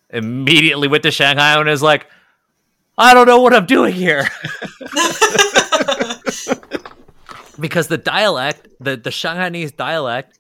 [0.10, 2.08] Immediately went to Shanghai and was like,
[2.98, 4.24] I don't know what I'm doing here.
[7.60, 10.40] because the dialect, the, the Shanghainese dialect,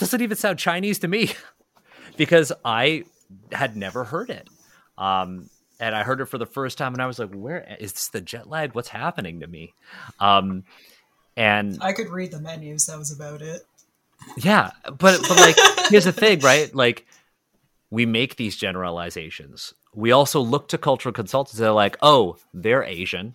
[0.00, 1.30] doesn't even sound Chinese to me
[2.16, 3.04] because I
[3.52, 4.48] had never heard it.
[4.98, 5.48] Um,
[5.78, 8.08] and I heard it for the first time and I was like, where is this
[8.08, 8.74] the jet lag?
[8.74, 9.74] What's happening to me?
[10.18, 10.64] Um,
[11.36, 12.86] and I could read the menus.
[12.86, 13.62] That was about it.
[14.36, 15.56] yeah, but but like
[15.88, 16.74] here's the thing, right?
[16.74, 17.06] Like
[17.90, 19.72] we make these generalizations.
[19.94, 23.34] We also look to cultural consultants They're like, oh, they're Asian.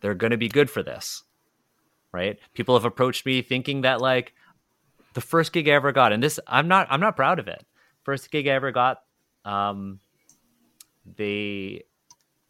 [0.00, 1.24] They're gonna be good for this.
[2.12, 2.38] Right?
[2.54, 4.32] People have approached me thinking that like
[5.14, 7.64] the first gig I ever got, and this I'm not I'm not proud of it.
[8.04, 9.02] First gig I ever got,
[9.44, 10.00] um
[11.16, 11.84] they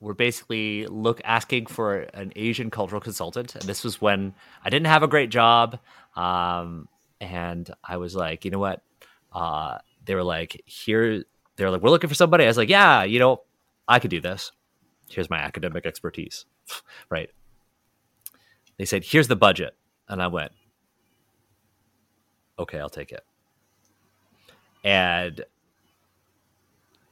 [0.00, 3.54] were basically look asking for an Asian cultural consultant.
[3.54, 4.34] And this was when
[4.64, 5.78] I didn't have a great job.
[6.16, 6.88] Um,
[7.20, 8.82] and I was like, you know what?
[9.32, 11.24] Uh, they were like, here,
[11.56, 12.44] they're like, we're looking for somebody.
[12.44, 13.42] I was like, yeah, you know,
[13.86, 14.52] I could do this.
[15.10, 16.46] Here's my academic expertise.
[17.10, 17.30] right.
[18.78, 19.76] They said, here's the budget.
[20.08, 20.52] And I went,
[22.60, 23.24] okay, I'll take it.
[24.84, 25.44] And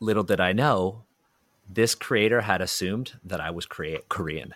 [0.00, 1.02] little did I know,
[1.68, 4.54] this creator had assumed that I was crea- Korean.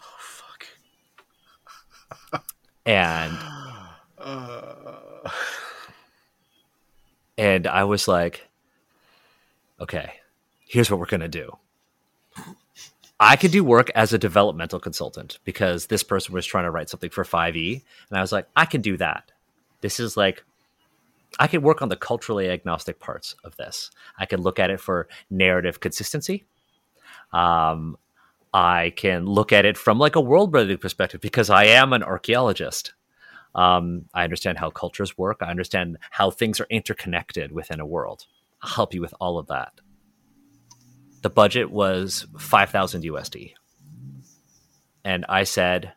[0.00, 0.66] Oh fuck.
[2.84, 3.36] And
[4.18, 5.30] Uh,
[7.38, 8.48] and I was like,
[9.80, 10.14] okay,
[10.66, 11.56] here's what we're gonna do.
[13.20, 16.90] I could do work as a developmental consultant because this person was trying to write
[16.90, 19.30] something for 5e, and I was like, I can do that.
[19.80, 20.44] This is like
[21.38, 23.90] I can work on the culturally agnostic parts of this.
[24.18, 26.44] I can look at it for narrative consistency.
[27.32, 27.96] Um,
[28.54, 32.02] I can look at it from like a world building perspective because I am an
[32.02, 32.94] archaeologist.
[33.54, 35.38] Um, I understand how cultures work.
[35.40, 38.26] I understand how things are interconnected within a world.
[38.62, 39.72] I'll help you with all of that.
[41.22, 43.52] The budget was 5,000 USD.
[45.04, 45.92] And I said,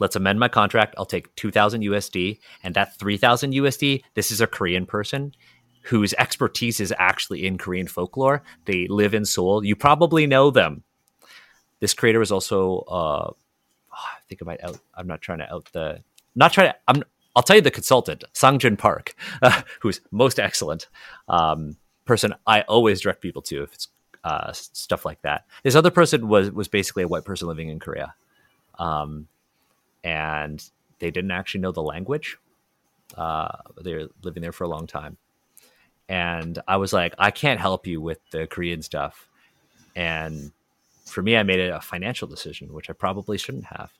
[0.00, 0.94] let's amend my contract.
[0.98, 2.38] I'll take 2,000 USD.
[2.62, 5.34] And that 3,000 USD, this is a Korean person
[5.82, 8.42] whose expertise is actually in Korean folklore.
[8.66, 9.64] They live in Seoul.
[9.64, 10.82] You probably know them.
[11.80, 13.30] This creator was also, uh,
[13.92, 16.02] I think I might out, I'm not trying to out the,
[16.34, 17.02] not trying to, I'm,
[17.34, 20.88] I'll tell you the consultant, Sangjin Park, uh, who's most excellent
[21.28, 23.88] um, person I always direct people to if it's
[24.24, 25.46] uh, stuff like that.
[25.62, 28.14] This other person was was basically a white person living in Korea,
[28.78, 29.28] um,
[30.04, 30.62] and
[30.98, 32.38] they didn't actually know the language.
[33.16, 35.16] Uh, they were living there for a long time,
[36.08, 39.28] and I was like, I can't help you with the Korean stuff.
[39.96, 40.52] And
[41.06, 43.92] for me, I made it a financial decision, which I probably shouldn't have.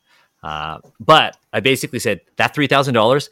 [0.42, 3.30] Uh, but I basically said that three thousand dollars,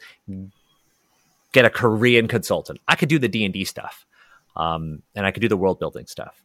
[1.53, 2.81] get a Korean consultant.
[2.87, 4.05] I could do the D and D stuff,
[4.55, 6.41] um, and I could do the world building stuff.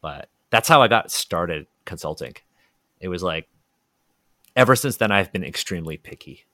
[0.00, 2.34] But that's how I got started consulting.
[3.00, 3.48] It was like,
[4.56, 6.44] ever since then, I've been extremely picky.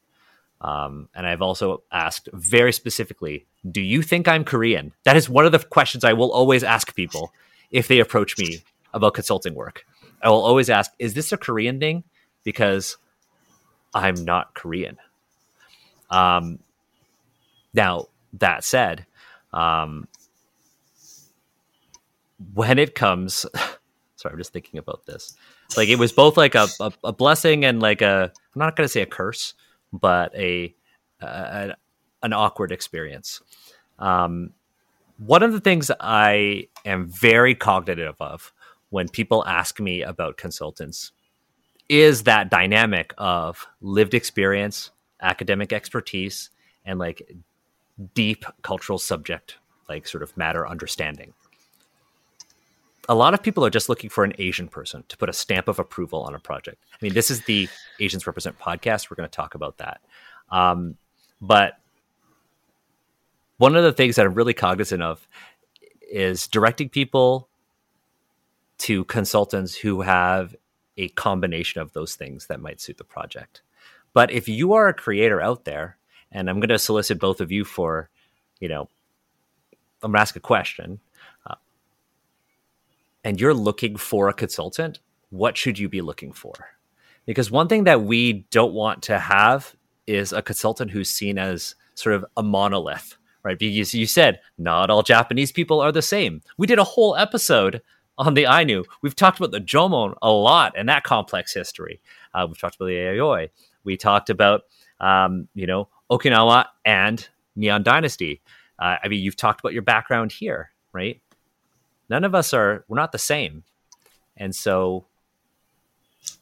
[0.60, 4.92] Um, and I've also asked very specifically, do you think I'm Korean?
[5.04, 7.32] That is one of the questions I will always ask people
[7.70, 8.62] if they approach me
[8.92, 9.84] about consulting work.
[10.22, 12.04] I will always ask, is this a Korean thing?
[12.44, 12.96] Because
[13.94, 14.98] I'm not Korean.
[16.10, 16.58] Um,
[17.74, 19.06] now, that said,
[19.52, 20.06] um,
[22.54, 23.46] when it comes,
[24.16, 25.36] sorry, I'm just thinking about this.
[25.76, 28.84] Like, it was both like a, a, a blessing and like a, I'm not going
[28.84, 29.54] to say a curse,
[29.92, 30.74] but a,
[31.20, 31.74] a
[32.22, 33.40] an awkward experience.
[33.98, 34.50] Um,
[35.18, 38.52] one of the things I am very cognitive of
[38.90, 41.12] when people ask me about consultants
[41.88, 44.90] is that dynamic of lived experience,
[45.20, 46.50] academic expertise,
[46.84, 47.22] and like
[48.14, 49.56] deep cultural subject,
[49.88, 51.34] like sort of matter understanding.
[53.08, 55.68] A lot of people are just looking for an Asian person to put a stamp
[55.68, 56.82] of approval on a project.
[56.92, 57.68] I mean, this is the
[57.98, 59.10] Asians Represent podcast.
[59.10, 60.00] We're going to talk about that.
[60.50, 60.96] Um,
[61.40, 61.78] but
[63.56, 65.26] one of the things that I'm really cognizant of
[66.10, 67.48] is directing people
[68.78, 70.54] to consultants who have
[70.96, 73.62] a combination of those things that might suit the project.
[74.12, 75.96] But if you are a creator out there,
[76.30, 78.10] and I'm going to solicit both of you for,
[78.60, 78.88] you know,
[80.02, 81.00] I'm going to ask a question,
[81.46, 81.54] uh,
[83.24, 85.00] and you're looking for a consultant,
[85.30, 86.52] what should you be looking for?
[87.26, 89.74] Because one thing that we don't want to have
[90.06, 93.58] is a consultant who's seen as sort of a monolith, right?
[93.58, 96.42] Because you said not all Japanese people are the same.
[96.58, 97.80] We did a whole episode
[98.18, 98.84] on the Ainu.
[99.02, 102.00] We've talked about the Jomon a lot and that complex history.
[102.34, 103.50] Uh, we've talked about the Aoi.
[103.84, 104.62] We talked about,
[105.00, 107.26] um, you know, Okinawa and
[107.56, 108.42] Neon Dynasty.
[108.78, 111.21] Uh, I mean, you've talked about your background here, right?
[112.12, 113.64] None of us are, we're not the same.
[114.36, 115.06] And so.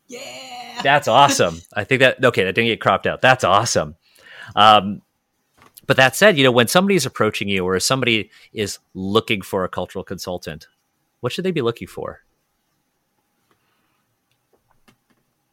[0.09, 0.81] Yeah.
[0.83, 1.61] That's awesome.
[1.75, 3.21] I think that, okay, that didn't get cropped out.
[3.21, 3.95] That's awesome.
[4.57, 5.01] Um,
[5.87, 9.63] but that said, you know, when somebody is approaching you or somebody is looking for
[9.63, 10.67] a cultural consultant,
[11.21, 12.23] what should they be looking for?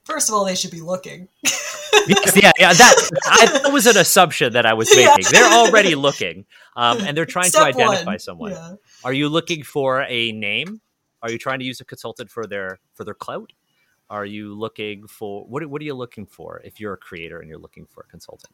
[0.03, 1.27] First of all, they should be looking.
[1.43, 2.73] yes, yeah, yeah.
[2.73, 5.25] That, I, that was an assumption that I was making.
[5.25, 5.29] Yeah.
[5.31, 6.45] They're already looking,
[6.75, 8.19] um, and they're trying Step to identify one.
[8.19, 8.51] someone.
[8.53, 8.73] Yeah.
[9.03, 10.81] Are you looking for a name?
[11.21, 13.53] Are you trying to use a consultant for their for their clout?
[14.09, 15.65] Are you looking for what?
[15.65, 18.53] What are you looking for if you're a creator and you're looking for a consultant?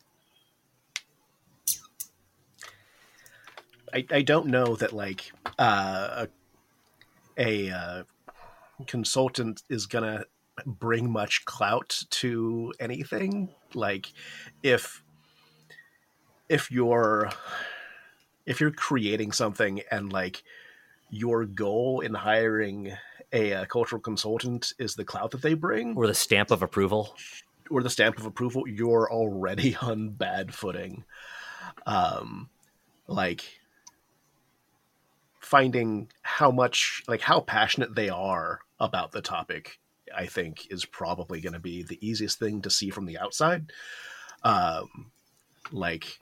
[3.94, 6.26] I, I don't know that like uh,
[7.38, 8.04] a, a uh,
[8.88, 10.26] consultant is gonna
[10.66, 13.50] bring much clout to anything.
[13.74, 14.12] Like
[14.64, 15.04] if
[16.50, 17.30] if you're
[18.46, 20.44] if you're creating something and like
[21.10, 22.92] your goal in hiring
[23.32, 27.16] a, a cultural consultant is the clout that they bring or the stamp of approval.
[27.70, 31.04] or the stamp of approval you're already on bad footing.
[31.86, 32.50] Um
[33.08, 33.44] like
[35.40, 39.78] finding how much like how passionate they are about the topic
[40.16, 43.72] i think is probably going to be the easiest thing to see from the outside.
[44.44, 45.12] Um
[45.72, 46.20] like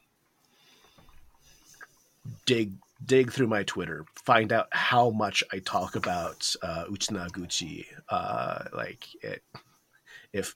[2.46, 2.74] dig
[3.06, 9.08] dig through my twitter find out how much i talk about uh uchinaguchi uh like
[9.24, 9.44] it,
[10.34, 10.54] if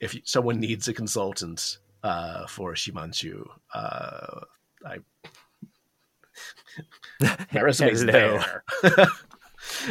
[0.00, 4.40] if someone needs a consultant uh for shimanchu uh
[4.86, 4.98] i
[7.20, 8.64] my resume's there.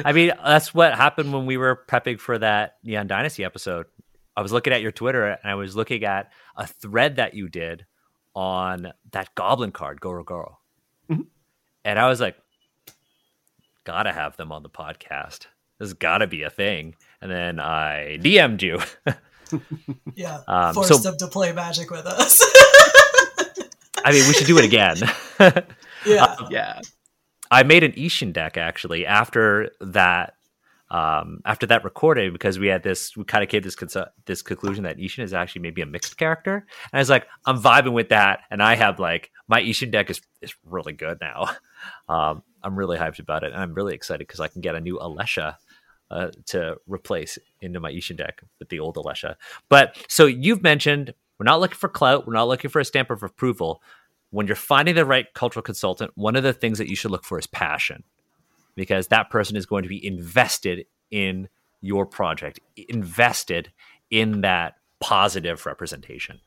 [0.04, 3.88] I mean, that's what happened when we were prepping for that Neon Dynasty episode.
[4.36, 7.50] I was looking at your Twitter and I was looking at a thread that you
[7.50, 7.86] did
[8.36, 10.60] on that goblin card, Goro Goro.
[11.86, 12.38] And I was like,
[13.84, 15.48] gotta have them on the podcast.
[15.80, 16.96] This has gotta be a thing.
[17.22, 18.80] And then I DM'd you.
[20.16, 20.42] Yeah.
[20.48, 22.42] Um, Forced so- them to play magic with us.
[24.04, 24.98] I mean, we should do it again.
[26.06, 26.36] yeah.
[26.50, 26.82] yeah.
[27.50, 30.36] I made an Isshin deck actually after that
[30.90, 34.42] um, after that recording because we had this we kind of came to this this
[34.42, 36.56] conclusion that Isshin is actually maybe a mixed character.
[36.56, 38.42] And I was like I'm vibing with that.
[38.50, 41.50] And I have like my Isshin deck is is really good now.
[42.10, 44.82] Um, I'm really hyped about it and I'm really excited because I can get a
[44.82, 45.58] new Alesha
[46.10, 49.36] uh, to replace into my Isshin deck with the old Alesha.
[49.70, 53.12] But so you've mentioned we're not looking for clout we're not looking for a stamp
[53.12, 53.84] of approval.
[54.32, 57.24] When you're finding the right cultural consultant, one of the things that you should look
[57.24, 58.04] for is passion,
[58.78, 61.50] because that person is going to be invested in
[61.82, 63.74] your project, invested
[64.10, 66.40] in that positive representation.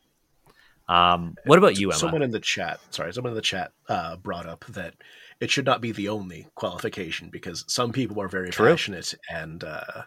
[0.89, 1.99] Um, what about you, Emma?
[1.99, 4.95] Someone in the chat, sorry, someone in the chat uh, brought up that
[5.41, 8.71] it should not be the only qualification because some people are very True.
[8.71, 10.03] passionate and uh,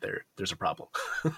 [0.00, 0.88] there there's a problem.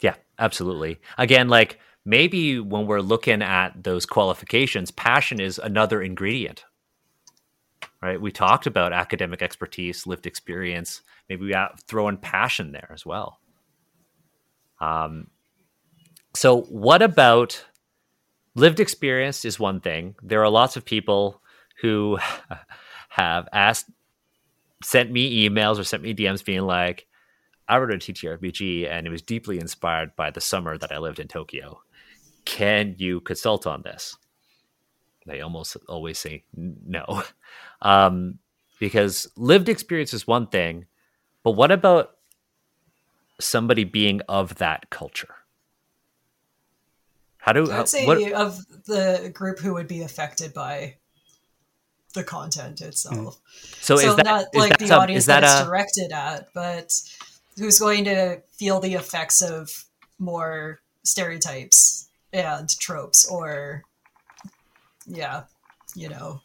[0.00, 0.98] Yeah, absolutely.
[1.18, 6.64] Again, like maybe when we're looking at those qualifications, passion is another ingredient.
[8.02, 8.20] Right?
[8.20, 11.02] We talked about academic expertise, lived experience.
[11.28, 11.54] Maybe we
[11.86, 13.40] throw in passion there as well.
[14.80, 15.26] Um,
[16.34, 17.66] so, what about
[18.54, 19.44] lived experience?
[19.44, 20.14] Is one thing.
[20.22, 21.42] There are lots of people
[21.82, 22.18] who
[23.10, 23.90] have asked,
[24.82, 27.06] sent me emails or sent me DMs being like,
[27.68, 31.20] I wrote a TTRPG and it was deeply inspired by the summer that I lived
[31.20, 31.80] in Tokyo.
[32.44, 34.16] Can you consult on this?
[35.26, 37.22] They almost always say no.
[37.82, 38.38] Um,
[38.78, 40.86] because lived experience is one thing,
[41.42, 42.16] but what about
[43.38, 45.34] somebody being of that culture?
[47.38, 50.96] How do I'd say what, of the group who would be affected by
[52.14, 53.40] the content itself.
[53.80, 55.64] so, is that not is like that the some- audience is that that it's a
[55.64, 56.92] directed at, but
[57.56, 59.84] who's going to feel the effects of
[60.18, 63.84] more stereotypes and tropes or
[65.06, 65.44] yeah,
[65.94, 66.40] you know,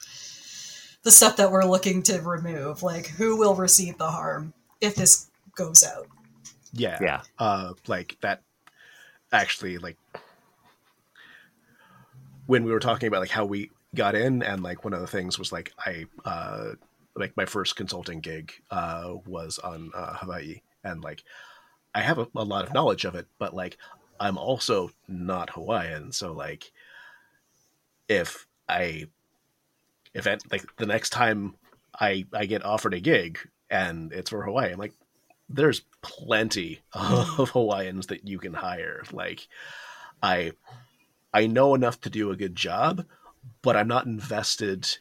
[1.05, 2.81] the stuff that we're looking to remove.
[2.81, 6.07] Like, who will receive the harm if this goes out?
[6.73, 6.97] Yeah.
[6.99, 7.21] Yeah.
[7.39, 8.41] Uh, like that
[9.31, 9.97] actually like
[12.47, 15.07] when we were talking about like how we got in and like one of the
[15.07, 16.71] things was like I uh
[17.15, 21.23] like my first consulting gig uh was on uh, Hawaii and like
[21.93, 23.77] I have a, a lot of knowledge of it, but like
[24.19, 26.71] I'm also not Hawaiian, so like
[28.07, 29.07] if I
[30.15, 31.55] at, like the next time
[31.99, 33.39] I I get offered a gig
[33.69, 34.93] and it's for Hawaii, I'm like,
[35.49, 39.03] there's plenty of Hawaiians that you can hire.
[39.11, 39.47] Like
[40.21, 40.53] I
[41.33, 43.05] I know enough to do a good job,
[43.61, 44.97] but I'm not invested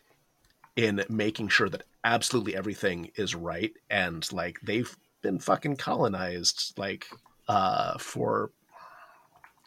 [0.77, 7.07] in making sure that absolutely everything is right and like they've been fucking colonized like
[7.49, 8.51] uh for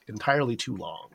[0.07, 1.09] entirely too long.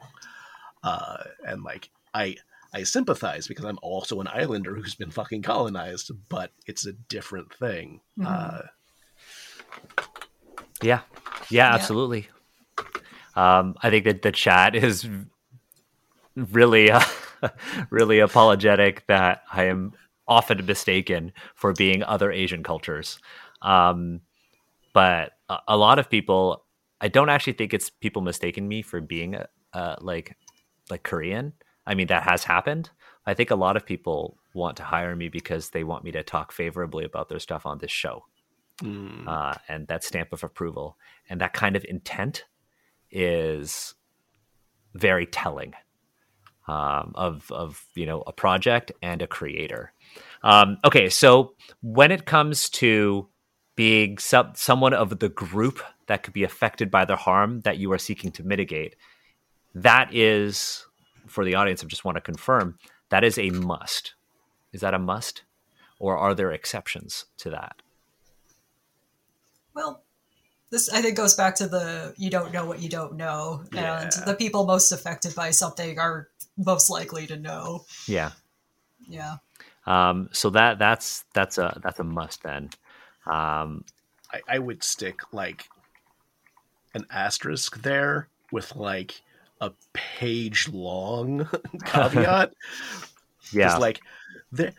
[0.82, 2.36] Uh and like I
[2.74, 7.52] I sympathize because I'm also an islander who's been fucking colonized, but it's a different
[7.54, 8.00] thing.
[8.18, 8.26] Mhm.
[8.26, 8.62] Uh
[10.82, 11.00] Yeah,
[11.50, 11.74] yeah, Yeah.
[11.74, 12.28] absolutely.
[13.34, 15.08] Um, I think that the chat is
[16.34, 17.02] really, uh,
[17.90, 19.92] really apologetic that I am
[20.28, 23.18] often mistaken for being other Asian cultures.
[23.62, 24.20] Um,
[24.92, 26.64] but a, a lot of people,
[27.00, 29.36] I don't actually think it's people mistaking me for being
[29.72, 30.36] uh, like
[30.90, 31.54] like Korean.
[31.86, 32.90] I mean, that has happened.
[33.26, 36.22] I think a lot of people want to hire me because they want me to
[36.22, 38.24] talk favorably about their stuff on this show
[38.82, 40.96] mm, uh, and that stamp of approval
[41.30, 42.44] and that kind of intent
[43.10, 43.94] is
[44.94, 45.74] very telling
[46.68, 49.92] um, of of you know a project and a creator.
[50.42, 53.28] Um, okay, so when it comes to
[53.74, 57.90] being some, someone of the group that could be affected by the harm that you
[57.92, 58.96] are seeking to mitigate,
[59.74, 60.86] that is
[61.32, 61.82] for the audience.
[61.82, 62.78] I just want to confirm
[63.08, 64.14] that is a must.
[64.72, 65.42] Is that a must,
[65.98, 67.82] or are there exceptions to that?
[69.74, 70.02] Well,
[70.70, 74.12] this I think goes back to the you don't know what you don't know, and
[74.26, 77.84] the people most affected by something are most likely to know.
[78.06, 78.32] Yeah.
[79.08, 79.36] Yeah.
[79.86, 82.70] Um, so that that's that's a that's a must then.
[83.26, 83.84] Um,
[84.32, 85.68] I, I would stick like
[86.94, 89.22] an asterisk there with like
[89.62, 91.48] a page long
[91.84, 92.52] caveat.
[93.52, 94.00] yeah, Because like
[94.50, 94.72] there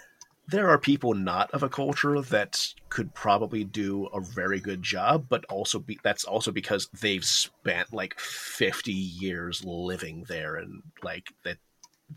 [0.49, 5.25] there are people not of a culture that could probably do a very good job,
[5.29, 11.29] but also be that's also because they've spent like fifty years living there and like
[11.43, 11.57] that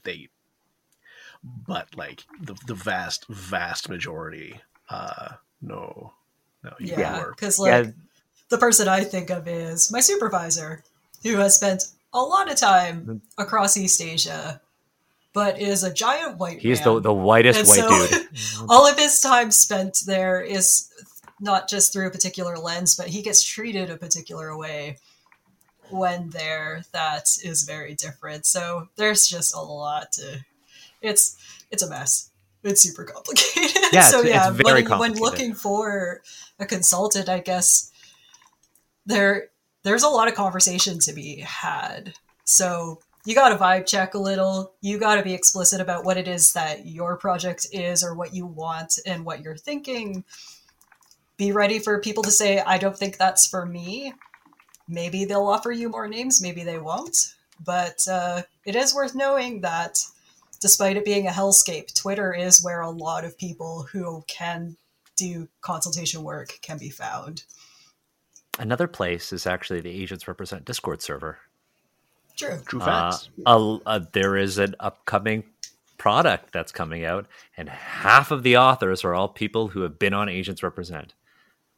[0.03, 0.29] they
[1.67, 4.61] but like the the vast, vast majority,
[4.91, 5.31] uh
[5.63, 6.13] no.
[6.65, 7.27] No, you Yeah.
[7.31, 7.93] Because like yeah,
[8.49, 10.83] the person I think of is my supervisor,
[11.23, 11.85] who has spent
[12.17, 13.17] a lot of time hmm.
[13.39, 14.61] across East Asia,
[15.33, 16.95] but is a giant white he's man.
[16.95, 18.29] the the whitest And white so- dude.
[18.71, 20.91] all of his time spent there is
[21.39, 24.97] not just through a particular lens, but he gets treated a particular way
[25.91, 28.47] when there that is very different.
[28.47, 30.41] So there's just a lot to
[31.03, 31.37] it's
[31.71, 32.31] it's a mess.
[32.63, 33.83] It's super complicated.
[33.93, 36.23] Yeah, so it's- yeah, it's very when, when looking for
[36.59, 37.93] a consultant, I guess
[39.07, 39.51] there
[39.87, 42.13] there's a lot of conversation to be had.
[42.45, 44.75] So you got to vibe check a little.
[44.81, 48.35] You got to be explicit about what it is that your project is or what
[48.35, 50.25] you want and what you're thinking.
[51.37, 54.13] Be ready for people to say, I don't think that's for me.
[54.89, 57.17] Maybe they'll offer you more names, maybe they won't.
[57.65, 59.99] But uh, it is worth knowing that
[60.61, 64.77] despite it being a hellscape, Twitter is where a lot of people who can
[65.17, 67.45] do consultation work can be found.
[68.59, 71.39] Another place is actually the Asians Represent Discord server.
[72.37, 72.61] True.
[72.67, 73.29] True Uh, facts.
[73.47, 75.45] a- a- there is an upcoming
[75.99, 77.27] product that's coming out,
[77.57, 81.15] and half of the authors are all people who have been on Asians Represent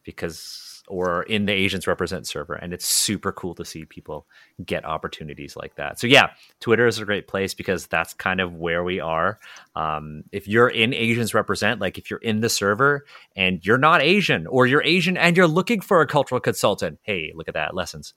[0.04, 4.26] because or in the Asians Represent server, and it's super cool to see people
[4.64, 5.98] get opportunities like that.
[5.98, 9.38] So yeah, Twitter is a great place because that's kind of where we are.
[9.76, 13.04] Um, if you're in Asians Represent, like if you're in the server
[13.36, 17.32] and you're not Asian, or you're Asian and you're looking for a cultural consultant, hey,
[17.34, 18.14] look at that lessons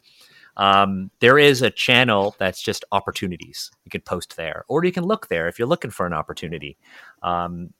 [0.58, 3.72] um, there is a channel that's just opportunities.
[3.86, 6.78] You can post there, or you can look there if you're looking for an opportunity.
[7.24, 7.74] Um,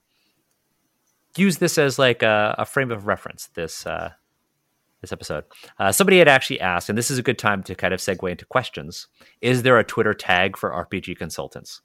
[1.36, 3.48] use this as like a, a frame of reference.
[3.54, 4.10] This uh,
[5.02, 5.44] this episode.
[5.78, 8.30] Uh, somebody had actually asked, and this is a good time to kind of segue
[8.30, 9.08] into questions.
[9.42, 11.82] Is there a Twitter tag for RPG consultants?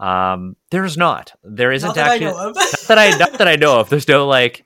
[0.00, 1.32] Um, there's not.
[1.44, 2.54] There isn't Not actually I not
[2.88, 3.90] that I not that I know of.
[3.90, 4.64] There's no like.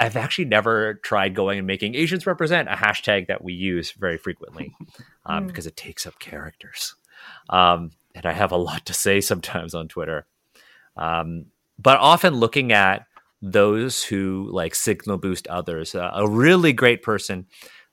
[0.00, 4.16] I've actually never tried going and making Asians represent a hashtag that we use very
[4.16, 4.72] frequently
[5.26, 5.46] um, Mm.
[5.48, 6.94] because it takes up characters,
[7.50, 10.26] um, and I have a lot to say sometimes on Twitter.
[10.96, 11.46] Um,
[11.80, 13.06] but often looking at
[13.40, 15.94] those who like signal boost others.
[15.94, 17.46] Uh, a really great person,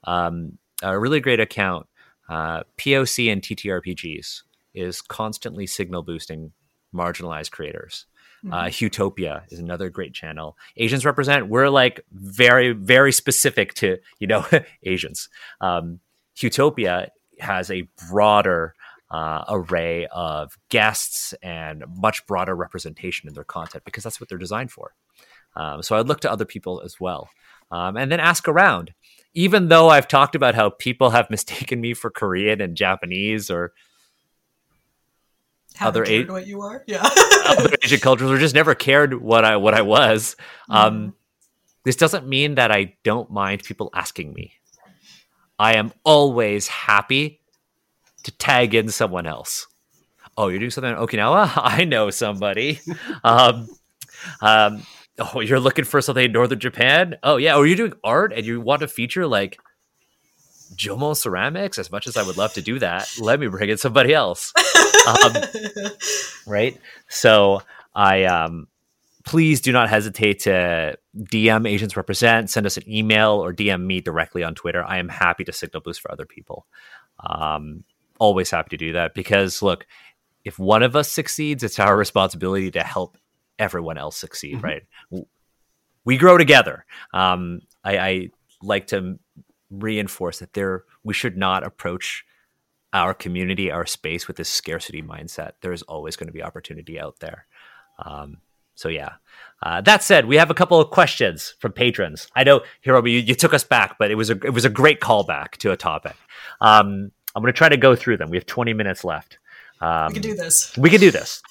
[0.05, 1.87] um, a really great account,
[2.29, 4.41] uh, POC and TTRPGs
[4.73, 6.51] is constantly signal boosting
[6.93, 8.05] marginalized creators.
[8.51, 10.55] Uh, Utopia is another great channel.
[10.77, 11.47] Asians represent.
[11.47, 14.45] We're like very, very specific to you know
[14.83, 15.29] Asians.
[15.61, 15.99] Um,
[16.37, 17.09] Utopia
[17.39, 18.75] has a broader
[19.09, 24.37] uh, array of guests and much broader representation in their content because that's what they're
[24.37, 24.93] designed for.
[25.55, 27.29] Um, so I'd look to other people as well,
[27.71, 28.93] um, and then ask around.
[29.33, 33.73] Even though I've talked about how people have mistaken me for Korean and Japanese or
[35.75, 36.83] Haven't other eight- what you are.
[36.87, 37.01] Yeah.
[37.45, 40.35] other Asian cultures or just never cared what I what I was.
[40.69, 41.13] Um,
[41.83, 44.53] This doesn't mean that I don't mind people asking me.
[45.59, 47.39] I am always happy
[48.23, 49.67] to tag in someone else.
[50.37, 51.51] Oh, you're doing something in Okinawa?
[51.57, 52.79] I know somebody.
[53.23, 53.67] um,
[54.41, 54.81] um,
[55.19, 57.15] oh, you're looking for something in northern Japan?
[57.23, 57.55] Oh yeah.
[57.55, 59.59] Or you're doing art and you want to feature like
[60.75, 61.77] Jomon ceramics?
[61.77, 64.53] As much as I would love to do that, let me bring in somebody else.
[65.07, 65.33] Um,
[66.47, 66.77] right?
[67.07, 67.61] So
[67.93, 68.67] I um
[69.23, 73.99] please do not hesitate to DM Asians Represent, send us an email or DM me
[73.99, 74.83] directly on Twitter.
[74.83, 76.65] I am happy to signal boost for other people.
[77.19, 77.83] Um
[78.19, 79.85] always happy to do that because look,
[80.43, 83.17] if one of us succeeds, it's our responsibility to help
[83.59, 84.63] everyone else succeed, Mhm.
[84.63, 84.83] right?
[86.03, 86.85] We grow together.
[87.13, 88.29] Um I, I
[88.61, 89.19] like to
[89.69, 92.25] reinforce that there we should not approach
[92.93, 95.51] our community, our space with this scarcity mindset.
[95.61, 97.45] There's always going to be opportunity out there.
[98.03, 98.37] Um,
[98.75, 99.13] so yeah.
[99.61, 102.27] Uh, that said, we have a couple of questions from patrons.
[102.35, 104.69] I know, Hiromi, you, you took us back, but it was a it was a
[104.69, 106.15] great callback to a topic.
[106.61, 108.29] Um, I'm going to try to go through them.
[108.29, 109.39] We have 20 minutes left.
[109.81, 110.77] Um, we can do this.
[110.77, 111.41] we can do this.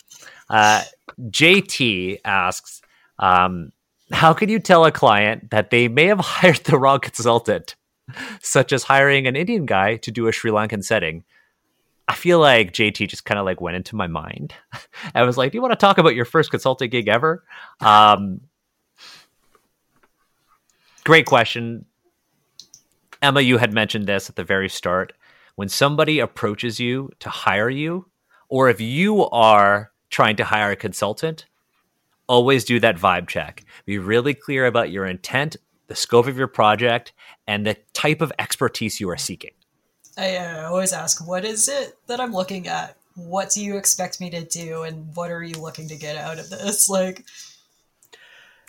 [0.48, 0.82] Uh,
[1.20, 2.82] JT asks,
[3.18, 3.72] um,
[4.12, 7.76] how can you tell a client that they may have hired the wrong consultant,
[8.42, 11.24] such as hiring an Indian guy to do a Sri Lankan setting?
[12.06, 14.54] I feel like JT just kind of like went into my mind.
[15.14, 17.42] I was like, "Do you want to talk about your first consulting gig ever?"
[17.80, 18.42] Um,
[21.02, 21.86] great question,
[23.22, 23.40] Emma.
[23.40, 25.14] You had mentioned this at the very start.
[25.54, 28.06] When somebody approaches you to hire you,
[28.48, 31.44] or if you are trying to hire a consultant,
[32.28, 33.64] always do that vibe check.
[33.84, 35.56] Be really clear about your intent,
[35.88, 37.12] the scope of your project,
[37.48, 39.50] and the type of expertise you are seeking.
[40.16, 42.96] I uh, always ask, what is it that I'm looking at?
[43.16, 46.38] What do you expect me to do, and what are you looking to get out
[46.38, 46.88] of this?
[46.98, 47.24] Like,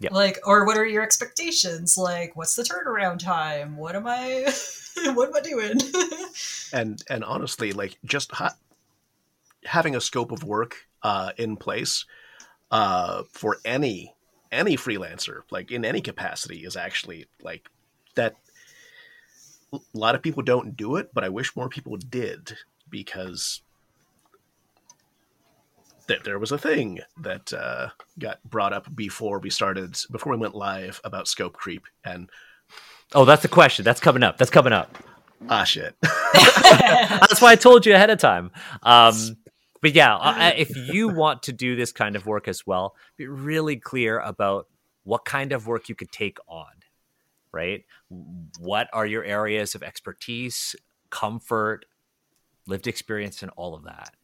[0.02, 0.12] Yep.
[0.12, 1.96] like, or what are your expectations?
[1.96, 3.78] Like, what's the turnaround time?
[3.78, 4.52] What am I,
[5.14, 5.80] what am I doing?
[6.74, 8.58] and and honestly like just ha-
[9.64, 12.06] having a scope of work uh, in place
[12.72, 14.16] uh, for any
[14.52, 17.70] any freelancer like in any capacity is actually like
[18.16, 18.34] that
[19.74, 22.54] a lot of people don't do it but i wish more people did
[22.90, 23.62] because
[26.08, 30.40] th- there was a thing that uh, got brought up before we started before we
[30.40, 32.30] went live about scope creep and
[33.14, 33.86] Oh, that's a question.
[33.86, 34.38] That's coming up.
[34.40, 34.98] That's coming up.
[35.50, 38.52] ah shit That's why I told you ahead of time.
[38.82, 39.14] Um,
[39.86, 42.96] but yeah, I- I- if you want to do this kind of work as well,
[43.18, 44.68] be really clear about
[45.04, 46.72] what kind of work you could take on,
[47.52, 47.86] right?
[48.10, 50.76] What are your areas of expertise,
[51.12, 51.86] comfort,
[52.66, 54.16] lived experience, and all of that.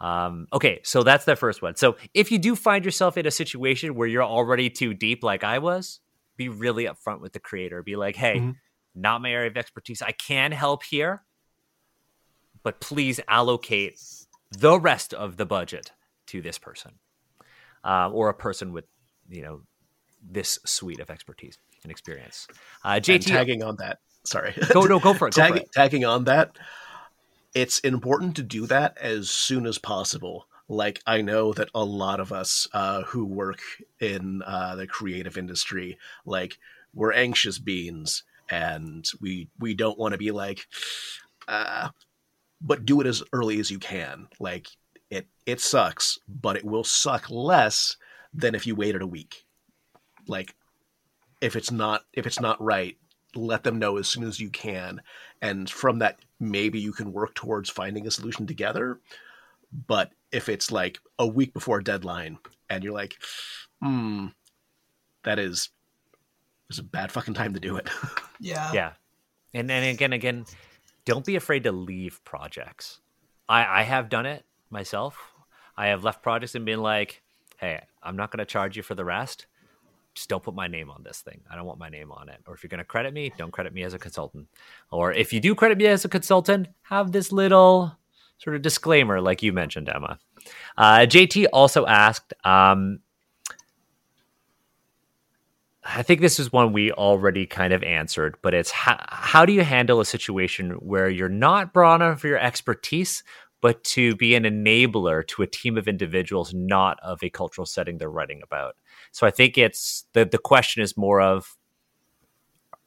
[0.00, 1.76] Um, okay, so that's the first one.
[1.76, 5.44] So if you do find yourself in a situation where you're already too deep, like
[5.44, 6.00] I was,
[6.38, 7.82] be really upfront with the creator.
[7.82, 8.56] Be like, hey, Mhm.
[8.94, 10.00] not my area of expertise.
[10.00, 11.24] I can help here,
[12.62, 13.98] but please allocate
[14.50, 15.92] the rest of the budget
[16.26, 16.92] to this person
[17.84, 18.84] uh, or a person with,
[19.28, 19.62] you know,
[20.22, 22.46] this suite of expertise and experience.
[22.84, 25.34] Uh, And JT, tagging on that sorry go no, go for it.
[25.34, 25.72] Go for it.
[25.72, 26.56] tagging on that,
[27.54, 30.46] it's important to do that as soon as possible.
[30.68, 33.60] Like I know that a lot of us uh, who work
[33.98, 36.58] in uh, the creative industry, like
[36.94, 40.66] we're anxious beings, and we we don't want to be like,
[41.48, 41.88] uh,
[42.60, 44.28] but do it as early as you can.
[44.38, 44.68] Like
[45.10, 47.96] it it sucks, but it will suck less
[48.32, 49.44] than if you waited a week.
[50.26, 50.54] Like
[51.40, 52.96] if it's not if it's not right,
[53.34, 55.00] let them know as soon as you can
[55.42, 58.98] and from that maybe you can work towards finding a solution together
[59.86, 62.38] but if it's like a week before a deadline
[62.68, 63.14] and you're like
[63.80, 64.26] hmm
[65.22, 65.68] that is
[66.68, 67.88] it's a bad fucking time to do it
[68.40, 68.72] yeah.
[68.72, 68.92] Yeah.
[69.52, 70.46] And then again, again,
[71.10, 73.00] don't be afraid to leave projects.
[73.48, 75.32] I, I have done it myself.
[75.76, 77.20] I have left projects and been like,
[77.58, 79.46] hey, I'm not going to charge you for the rest.
[80.14, 81.40] Just don't put my name on this thing.
[81.50, 82.40] I don't want my name on it.
[82.46, 84.46] Or if you're going to credit me, don't credit me as a consultant.
[84.92, 87.98] Or if you do credit me as a consultant, have this little
[88.38, 90.16] sort of disclaimer, like you mentioned, Emma.
[90.78, 93.00] Uh, JT also asked, um,
[95.92, 99.52] I think this is one we already kind of answered, but it's how, how do
[99.52, 103.24] you handle a situation where you're not brought on for your expertise,
[103.60, 107.98] but to be an enabler to a team of individuals, not of a cultural setting
[107.98, 108.76] they're writing about?
[109.10, 111.56] So I think it's the, the question is more of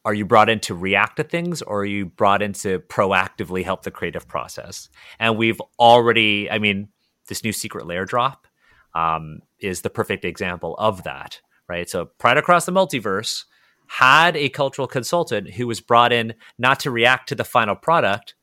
[0.06, 3.64] are you brought in to react to things or are you brought in to proactively
[3.64, 4.90] help the creative process?
[5.20, 6.90] And we've already, I mean,
[7.28, 8.48] this new Secret Lair drop
[8.94, 11.90] um, is the perfect example of that, right?
[11.90, 13.46] So Pride Across the Multiverse
[13.88, 18.36] had a cultural consultant who was brought in not to react to the final product,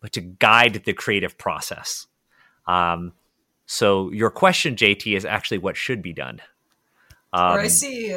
[0.00, 2.06] but to guide the creative process.
[2.66, 3.12] Um,
[3.66, 6.40] so your question, JT, is actually what should be done.
[7.32, 8.16] Um, or I see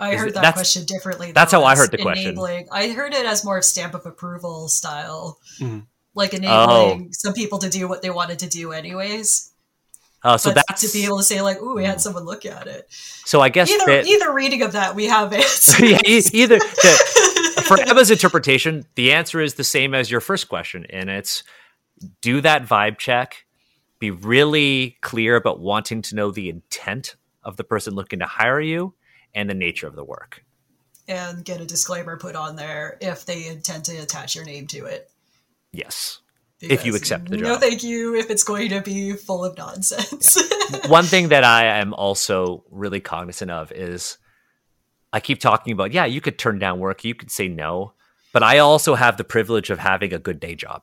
[0.00, 1.32] I heard that question differently.
[1.32, 2.36] That's how I heard the enabling.
[2.36, 2.68] question.
[2.72, 5.84] I heard it as more of stamp of approval style, mm.
[6.14, 7.08] like enabling oh.
[7.12, 9.49] some people to do what they wanted to do anyways.
[10.22, 12.44] Uh, so but that's to be able to say like, "Ooh, we had someone look
[12.44, 15.46] at it." So I guess either that, either reading of that, we have it.
[15.80, 20.84] yeah, either the, for Emma's interpretation, the answer is the same as your first question,
[20.90, 21.42] and it's
[22.20, 23.46] do that vibe check,
[23.98, 28.60] be really clear about wanting to know the intent of the person looking to hire
[28.60, 28.94] you,
[29.34, 30.44] and the nature of the work.
[31.08, 34.84] And get a disclaimer put on there if they intend to attach your name to
[34.84, 35.10] it.
[35.72, 36.20] Yes.
[36.60, 37.46] If you accept the job.
[37.46, 38.14] No, thank you.
[38.14, 40.36] If it's going to be full of nonsense.
[40.70, 40.88] Yeah.
[40.88, 44.18] One thing that I am also really cognizant of is
[45.12, 47.94] I keep talking about, yeah, you could turn down work, you could say no,
[48.32, 50.82] but I also have the privilege of having a good day job.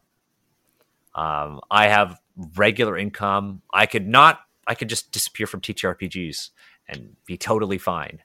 [1.16, 2.20] Um, I have
[2.56, 3.62] regular income.
[3.74, 6.50] I could not, I could just disappear from TTRPGs
[6.90, 8.20] and be totally fine.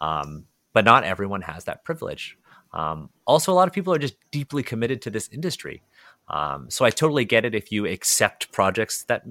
[0.00, 2.36] Um, but not everyone has that privilege.
[2.72, 5.82] Um, also, a lot of people are just deeply committed to this industry.
[6.28, 9.24] Um, so I totally get it if you accept projects that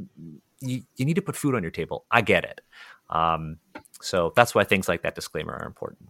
[0.60, 2.06] you, you need to put food on your table.
[2.12, 2.62] I get it.
[3.10, 3.58] Um,
[4.02, 6.10] so that's why things like that disclaimer are important.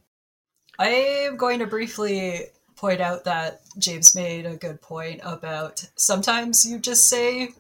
[0.80, 6.80] I'm going to briefly point out that James made a good point about sometimes you
[6.80, 7.54] just say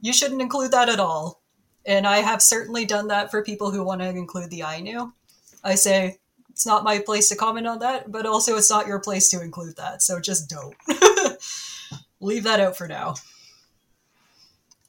[0.00, 1.40] you shouldn't include that at all.
[1.84, 5.12] And I have certainly done that for people who want to include the Ainu.
[5.64, 6.18] I say,
[6.50, 9.42] it's not my place to comment on that, but also it's not your place to
[9.42, 10.02] include that.
[10.02, 10.74] So just don't.
[12.20, 13.14] Leave that out for now.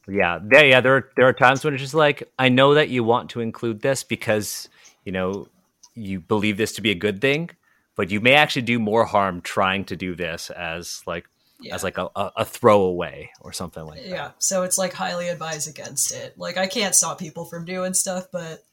[0.07, 0.81] Yeah, yeah, yeah.
[0.81, 3.39] There, are, there are times when it's just like, I know that you want to
[3.39, 4.67] include this because
[5.05, 5.47] you know
[5.95, 7.49] you believe this to be a good thing,
[7.95, 11.27] but you may actually do more harm trying to do this as like
[11.61, 11.75] yeah.
[11.75, 14.09] as like a, a, throwaway or something like that.
[14.09, 16.37] Yeah, so it's like highly advised against it.
[16.37, 18.65] Like I can't stop people from doing stuff, but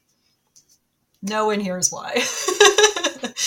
[1.21, 2.15] no one hears why.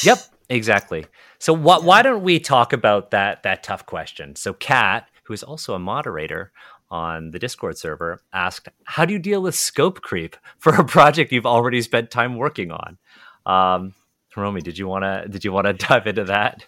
[0.03, 0.19] yep,
[0.49, 1.07] exactly.
[1.39, 1.85] So what?
[1.85, 4.37] Why don't we talk about that that tough question?
[4.37, 6.53] So Kat, who is also a moderator
[6.91, 11.33] on the Discord server, asked, "How do you deal with scope creep for a project
[11.33, 12.99] you've already spent time working on?"
[13.47, 13.95] Um,
[14.35, 16.67] Hiromi, did you want to did you want to dive into that?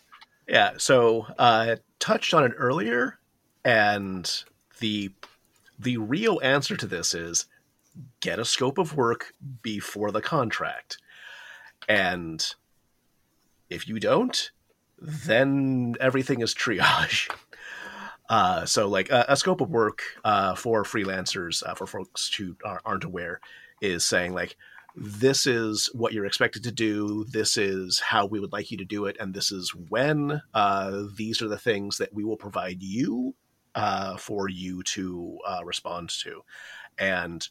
[0.49, 0.73] Yeah.
[0.79, 3.19] So uh, touched on it earlier,
[3.65, 4.31] and
[4.81, 5.11] the
[5.79, 7.47] the real answer to this is
[8.21, 9.33] get a scope of work
[9.63, 10.99] before the contract.
[11.89, 12.45] And
[13.75, 14.51] if you don't,
[14.99, 17.31] then everything is triage.
[18.29, 22.57] Uh, so, like a, a, scope of work uh, for freelancers, uh, for folks who
[22.85, 23.39] aren't aware,
[23.83, 24.57] is saying like,
[24.97, 27.25] this is what you're expected to do.
[27.25, 30.41] This is how we would like you to do it, and this is when.
[30.55, 33.35] Uh, these are the things that we will provide you
[33.75, 36.43] uh, for you to uh, respond to,
[36.97, 37.49] and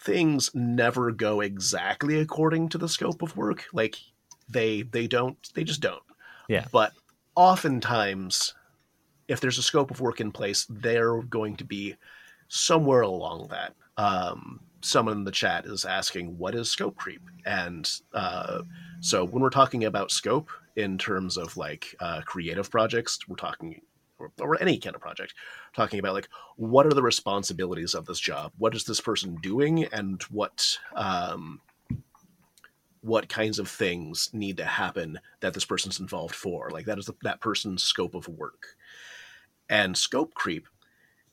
[0.00, 3.64] things never go exactly according to the scope of work.
[3.72, 3.96] Like
[4.48, 6.02] they they don't they just don't.
[6.48, 6.66] Yeah.
[6.72, 6.92] But
[7.34, 8.54] oftentimes,
[9.28, 11.96] if there's a scope of work in place, they're going to be
[12.48, 13.74] somewhere along that.
[13.96, 18.60] Um, someone in the chat is asking what is scope creep and uh,
[19.00, 23.80] so when we're talking about scope in terms of like uh, creative projects we're talking
[24.18, 25.32] or, or, any kind of project
[25.74, 29.84] talking about like what are the responsibilities of this job what is this person doing
[29.86, 31.60] and what um,
[33.04, 36.70] what kinds of things need to happen that this person's involved for.
[36.70, 38.76] Like that is the, that person's scope of work.
[39.68, 40.66] And scope creep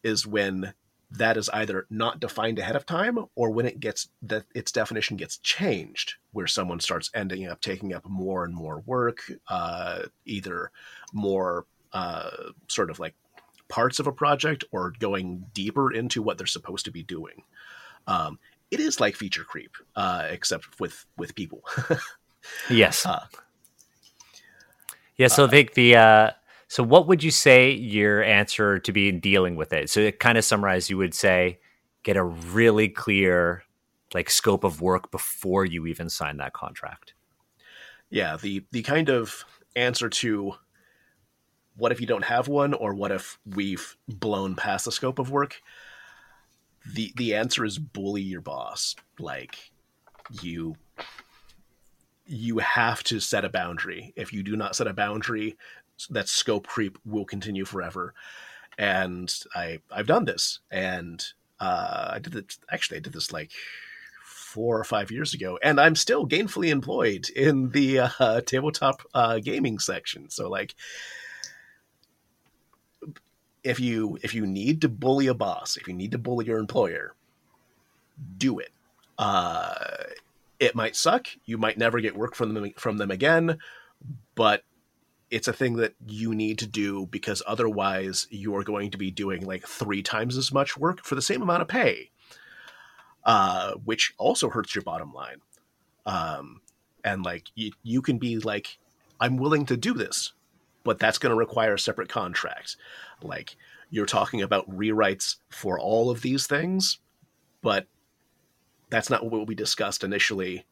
[0.03, 0.73] is when
[1.11, 5.15] that is either not defined ahead of time or when it gets that its definition
[5.15, 10.71] gets changed where someone starts ending up taking up more and more work uh, either
[11.13, 12.29] more uh,
[12.67, 13.13] sort of like
[13.67, 17.43] parts of a project or going deeper into what they're supposed to be doing.
[18.07, 18.39] Um,
[18.71, 21.63] it is like feature creep, uh, except with with people.
[22.69, 23.05] yes.
[23.05, 23.25] Uh,
[25.17, 25.27] yeah.
[25.27, 26.31] So I think the uh,
[26.67, 29.89] so what would you say your answer to be in dealing with it?
[29.89, 31.59] So it kind of summarize, you would say
[32.03, 33.63] get a really clear
[34.13, 37.13] like scope of work before you even sign that contract.
[38.09, 39.45] Yeah, the the kind of
[39.75, 40.53] answer to
[41.75, 45.31] what if you don't have one or what if we've blown past the scope of
[45.31, 45.61] work
[46.85, 48.95] the the answer is bully your boss.
[49.19, 49.71] Like
[50.41, 50.75] you
[52.25, 54.13] you have to set a boundary.
[54.15, 55.57] If you do not set a boundary
[56.09, 58.13] that scope creep will continue forever.
[58.77, 60.59] And i i've done this.
[60.71, 61.23] And
[61.59, 63.51] uh i did it actually i did this like
[64.23, 65.59] four or five years ago.
[65.61, 70.29] And i'm still gainfully employed in the uh, tabletop uh, gaming section.
[70.29, 70.75] So like
[73.63, 76.59] if you if you need to bully a boss, if you need to bully your
[76.59, 77.15] employer,
[78.37, 78.71] do it.
[79.17, 79.73] Uh,
[80.59, 81.27] it might suck.
[81.45, 83.57] You might never get work from them from them again,
[84.35, 84.63] but
[85.29, 89.45] it's a thing that you need to do because otherwise you're going to be doing
[89.45, 92.11] like three times as much work for the same amount of pay,
[93.23, 95.37] uh, which also hurts your bottom line.
[96.05, 96.61] Um,
[97.03, 98.77] and like you, you can be like,
[99.21, 100.33] I'm willing to do this,
[100.83, 102.75] but that's going to require a separate contract.
[103.21, 103.55] Like
[103.89, 106.99] you're talking about rewrites for all of these things,
[107.61, 107.87] but
[108.89, 110.65] that's not what we discussed initially.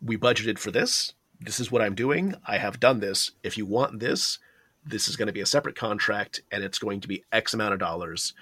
[0.00, 1.14] We budgeted for this.
[1.40, 2.34] This is what I'm doing.
[2.46, 3.32] I have done this.
[3.42, 4.38] If you want this,
[4.84, 7.74] this is going to be a separate contract and it's going to be X amount
[7.74, 8.32] of dollars.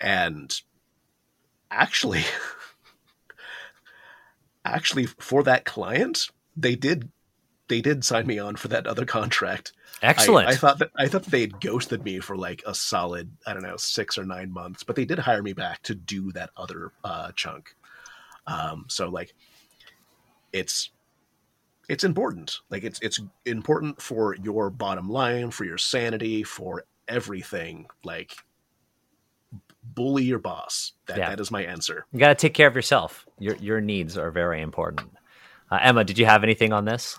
[0.00, 0.54] And
[1.70, 2.24] actually,
[4.64, 7.10] actually, for that client, they did
[7.68, 9.72] they did sign me on for that other contract.
[10.02, 10.48] Excellent.
[10.48, 13.52] I, I thought that I thought they had ghosted me for like a solid I
[13.52, 16.50] don't know six or nine months, but they did hire me back to do that
[16.56, 17.74] other uh, chunk.
[18.46, 19.34] Um, so like,
[20.52, 20.90] it's
[21.88, 22.60] it's important.
[22.70, 27.86] Like it's it's important for your bottom line, for your sanity, for everything.
[28.04, 28.34] Like
[29.82, 30.92] bully your boss.
[31.06, 31.30] That Yeah.
[31.30, 32.06] that is my answer.
[32.12, 33.26] You got to take care of yourself.
[33.38, 35.10] Your your needs are very important.
[35.70, 37.18] Uh, Emma, did you have anything on this?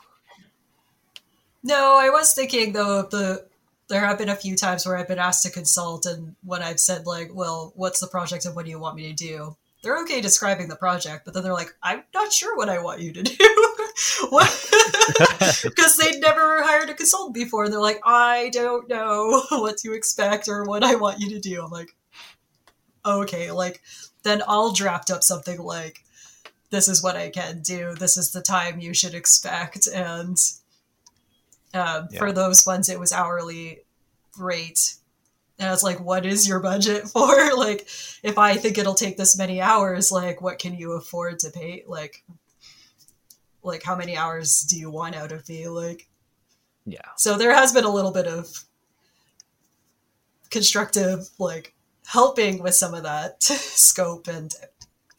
[1.65, 3.47] No, I was thinking though of the
[3.89, 6.79] there have been a few times where I've been asked to consult and when I've
[6.79, 9.57] said like, well, what's the project and what do you want me to do?
[9.81, 13.01] They're okay describing the project, but then they're like, I'm not sure what I want
[13.01, 13.73] you to do.
[14.29, 14.71] what?
[15.63, 17.65] Because they'd never hired a consultant before.
[17.65, 21.39] and They're like, I don't know what to expect or what I want you to
[21.39, 21.63] do.
[21.63, 21.95] I'm like,
[23.05, 23.81] okay, like
[24.23, 26.03] then I'll draft up something like,
[26.69, 27.93] this is what I can do.
[27.93, 30.37] This is the time you should expect, and
[31.75, 32.19] um, Yeah.
[32.19, 33.81] for those ones, it was hourly
[34.37, 34.95] rate.
[35.59, 37.55] And I was like, what is your budget for?
[37.57, 37.81] like,
[38.23, 41.83] if I think it'll take this many hours, like, what can you afford to pay?
[41.87, 42.23] Like,
[43.63, 45.67] like how many hours do you want out of me?
[45.67, 46.07] Like,
[46.85, 46.99] Yeah.
[47.17, 48.47] so there has been a little bit of
[50.49, 51.73] constructive, like,
[52.05, 54.53] helping with some of that scope and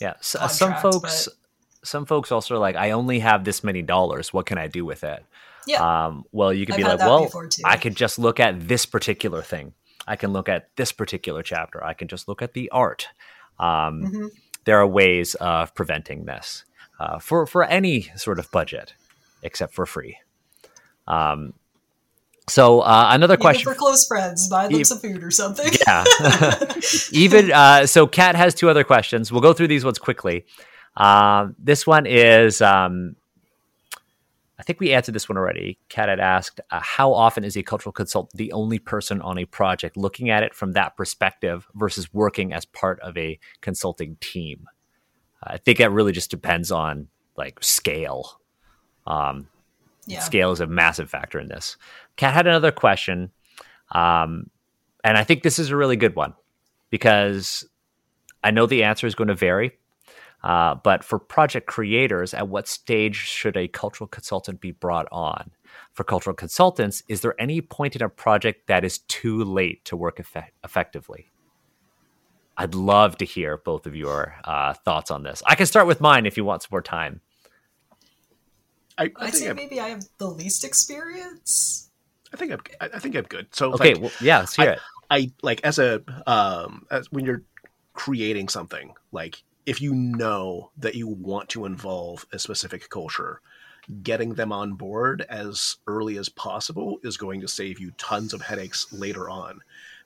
[0.00, 0.14] Yeah.
[0.20, 1.28] So, uh, some Contract, folks
[1.82, 4.32] some folks also are like, I only have this many dollars.
[4.32, 5.24] What can I do with it?
[5.66, 7.30] Yeah, Um, well, you could I've be like, well.
[7.64, 9.74] I could just look at this particular thing.
[10.06, 11.82] I can look at this particular chapter.
[11.82, 13.08] I can just look at the art.
[13.58, 14.30] Um, Mhm.
[14.64, 16.64] There are ways of preventing this
[16.98, 18.94] uh, for for any sort of budget,
[19.42, 20.18] except for free.
[21.06, 21.52] Um,
[22.48, 23.72] so uh, another even question.
[23.72, 25.72] for close friends, buy them Ev- some food or something.
[25.86, 26.04] yeah.
[27.12, 29.30] Even uh, so, Kat has two other questions.
[29.32, 30.46] We'll go through these ones quickly.
[30.96, 33.16] Um, this one is, um,
[34.66, 35.78] think we answered this one already.
[35.88, 39.44] Kat had asked, uh, "How often is a cultural consultant the only person on a
[39.44, 44.66] project looking at it from that perspective versus working as part of a consulting team?"
[45.42, 48.40] I think that really just depends on like scale.
[49.06, 49.48] Um,
[50.06, 50.20] yeah.
[50.20, 51.76] scale is a massive factor in this.
[52.16, 53.30] Kat had another question,
[53.92, 54.50] um,
[55.04, 56.34] and I think this is a really good one
[56.90, 57.68] because
[58.42, 59.78] I know the answer is going to vary.
[60.46, 65.50] Uh, but for project creators, at what stage should a cultural consultant be brought on?
[65.92, 69.96] For cultural consultants, is there any point in a project that is too late to
[69.96, 71.32] work effe- effectively?
[72.56, 75.42] I'd love to hear both of your uh, thoughts on this.
[75.44, 77.22] I can start with mine if you want some more time.
[78.96, 81.90] I, I I'd think say I'm, maybe I have the least experience.
[82.32, 83.48] I think I'm, I I think I'm good.
[83.50, 84.78] So Okay, like, well, yeah, let's hear it.
[85.10, 87.42] I like as a um as when you're
[87.94, 93.40] creating something like if you know that you want to involve a specific culture
[94.02, 98.42] getting them on board as early as possible is going to save you tons of
[98.42, 99.60] headaches later on.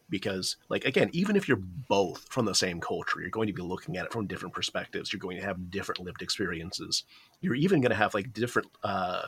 [0.09, 3.63] Because like again even if you're both from the same culture you're going to be
[3.63, 5.13] looking at it from different perspectives.
[5.13, 7.05] You're going to have different lived experiences.
[7.41, 9.27] You're even going to have like different uh,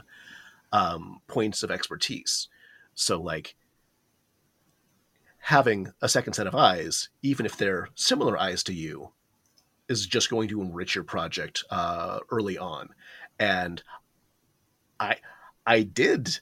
[0.73, 2.49] um, points of expertise.
[2.95, 3.55] So like
[5.39, 9.13] having a second set of eyes even if they're similar eyes to you
[9.89, 12.89] is just going to enrich your project uh, early on
[13.39, 13.83] and
[15.01, 15.17] i
[15.67, 16.41] i did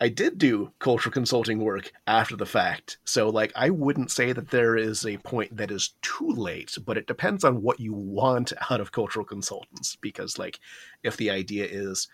[0.00, 2.98] I did do cultural consulting work after the fact.
[3.04, 6.98] So like I wouldn't say that there is a point that is too late, but
[6.98, 10.58] it depends on what you want out of cultural consultants because like
[11.02, 12.08] if the idea is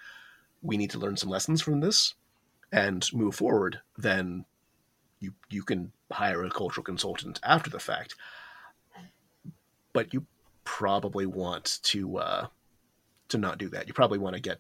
[0.62, 2.14] we need to learn some lessons from this
[2.70, 4.44] and move forward, then
[5.18, 8.14] you you can hire a cultural consultant after the fact.
[9.92, 10.26] But you
[10.78, 12.46] probably want to uh
[13.28, 13.88] to not do that.
[13.88, 14.58] You probably want to get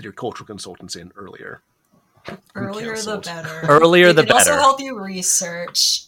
[0.00, 1.62] your cultural consultants in earlier.
[2.54, 3.60] Earlier the better.
[3.68, 6.04] Earlier the can Also help you research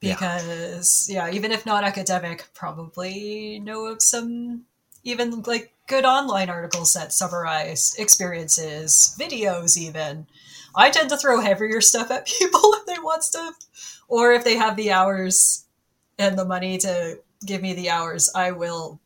[0.00, 0.14] Yeah.
[0.14, 1.30] because yeah.
[1.30, 4.64] even if not academic, probably know of some
[5.04, 10.26] even like good online articles that summarize experiences, videos even.
[10.74, 13.56] I tend to throw heavier stuff at people if they want stuff,
[14.08, 15.66] or if they have the hours
[16.18, 19.00] and the money to give me the hours, I will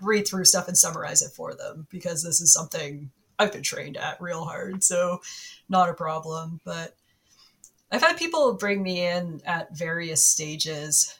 [0.00, 3.96] read through stuff and summarize it for them because this is something I've been trained
[3.96, 5.20] at real hard, so
[5.68, 6.60] not a problem.
[6.64, 6.94] But
[7.90, 11.18] I've had people bring me in at various stages,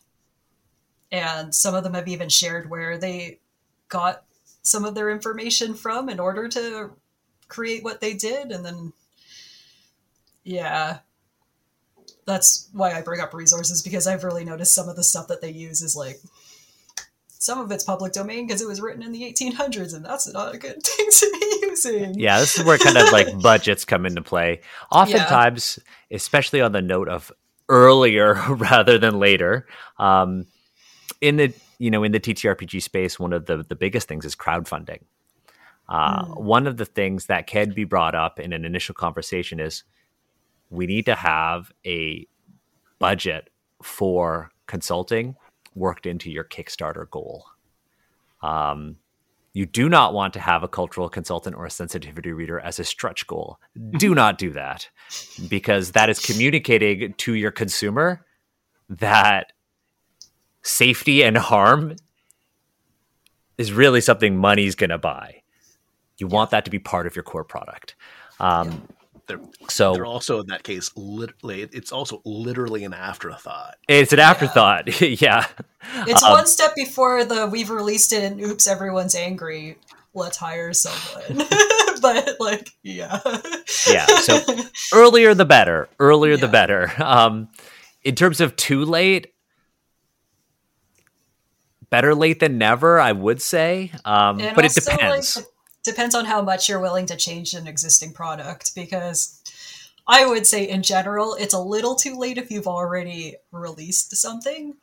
[1.11, 3.39] and some of them have even shared where they
[3.89, 4.25] got
[4.63, 6.93] some of their information from in order to
[7.49, 8.93] create what they did, and then
[10.45, 10.99] yeah.
[12.25, 15.41] That's why I bring up resources because I've really noticed some of the stuff that
[15.41, 16.21] they use is like
[17.43, 20.55] some of it's public domain because it was written in the 1800s and that's not
[20.55, 22.15] a good thing to be using.
[22.15, 24.61] Yeah, this is where kind of like budgets come into play.
[24.93, 25.81] Oftentimes,
[26.13, 27.33] especially on the note of
[27.69, 29.67] earlier rather than later,
[29.99, 30.47] um,
[31.21, 34.37] in the you know in the TTRPG space, one of the the biggest things is
[34.37, 35.01] crowdfunding.
[35.89, 36.43] Uh, Mm.
[36.43, 39.83] One of the things that can be brought up in an initial conversation is
[40.71, 42.25] we need to have a
[43.01, 43.51] budget
[43.83, 45.35] for consulting
[45.75, 47.45] worked into your Kickstarter goal.
[48.43, 48.97] Um,
[49.55, 52.85] you do not want to have a cultural consultant or a sensitivity reader as a
[52.85, 53.59] stretch goal.
[53.99, 54.89] Do not do that
[55.49, 58.25] because that is communicating to your consumer
[58.89, 59.53] that
[60.63, 61.97] safety and harm
[63.59, 65.43] is really something money's going to buy.
[66.19, 67.95] You want that to be part of your core product.
[68.41, 68.89] Um,
[69.29, 73.77] They're, so they're also in that case literally it's also literally an afterthought.
[73.89, 75.01] it's an afterthought.
[75.01, 75.47] Yeah.
[76.07, 79.79] It's Um, one step before the we've released it and oops, everyone's angry.
[80.15, 81.47] Let's hire someone.
[82.03, 83.21] but like, yeah.
[83.89, 84.41] Yeah, so-
[84.95, 85.89] earlier the better.
[85.99, 86.93] Earlier the better.
[87.03, 87.49] Um,
[88.03, 89.29] in terms of too late,
[91.91, 93.93] better late than never, I would say.
[94.05, 95.37] Um, And but it depends.
[95.37, 95.47] Like,
[95.85, 99.41] depends on how much you're willing to change an existing product because
[100.07, 104.75] I would say in general it's a little too late if you've already released something,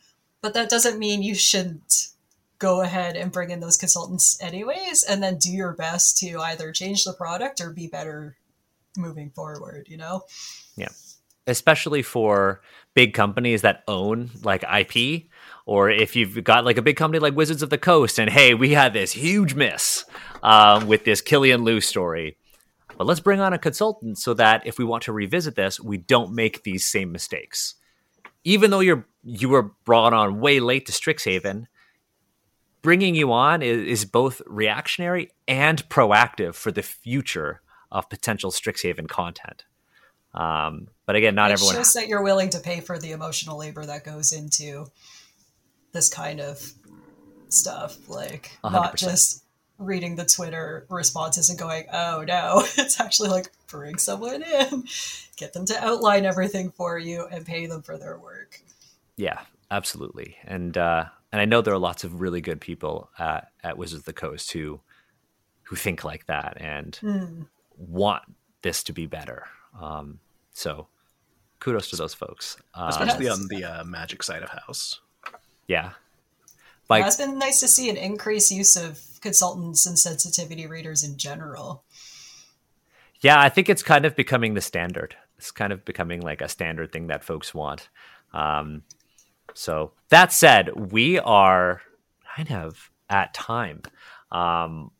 [0.41, 2.09] but that doesn't mean you shouldn't
[2.57, 6.71] go ahead and bring in those consultants anyways and then do your best to either
[6.71, 8.35] change the product or be better
[8.97, 10.23] moving forward, you know?
[10.75, 10.89] Yeah.
[11.47, 12.61] Especially for
[12.93, 15.23] big companies that own like IP,
[15.65, 18.53] or if you've got like a big company like Wizards of the Coast, and hey,
[18.53, 20.05] we had this huge miss
[20.43, 22.37] um, with this Killian Lou story.
[22.97, 25.97] But let's bring on a consultant so that if we want to revisit this, we
[25.97, 27.75] don't make these same mistakes.
[28.43, 31.65] Even though you're you were brought on way late to Strixhaven,
[32.81, 37.61] bringing you on is, is both reactionary and proactive for the future
[37.91, 39.65] of potential Strixhaven content.
[40.33, 41.75] Um, but again, not it everyone.
[41.75, 44.85] shows that you're willing to pay for the emotional labor that goes into
[45.91, 46.73] this kind of
[47.49, 49.43] stuff like A hundred not just
[49.79, 54.83] reading the twitter responses and going oh no it's actually like bring someone in
[55.37, 58.61] get them to outline everything for you and pay them for their work
[59.17, 59.39] Yeah,
[59.71, 60.37] absolutely.
[60.45, 64.01] And uh, and I know there are lots of really good people at, at Wizards
[64.01, 64.79] of the Coast who
[65.63, 67.41] who think like that and Hmm.
[67.77, 68.23] want
[68.61, 69.45] this to be better.
[69.79, 70.19] Um,
[70.53, 70.87] so
[71.59, 72.57] kudos to those folks.
[72.73, 75.01] Um, especially on the uh, magic side of house.
[75.67, 75.91] yeah.
[76.89, 81.03] Yeah, Like it's been nice to see an increased use of consultants and sensitivity readers
[81.03, 81.83] in general
[83.21, 85.15] Yeah, I think it's kind of becoming the standard.
[85.37, 87.89] It's kind of becoming like a standard thing that folks want.
[88.33, 88.83] Um,
[89.53, 91.81] so that said, we are
[92.35, 93.81] kind of at time.
[94.31, 94.91] Um,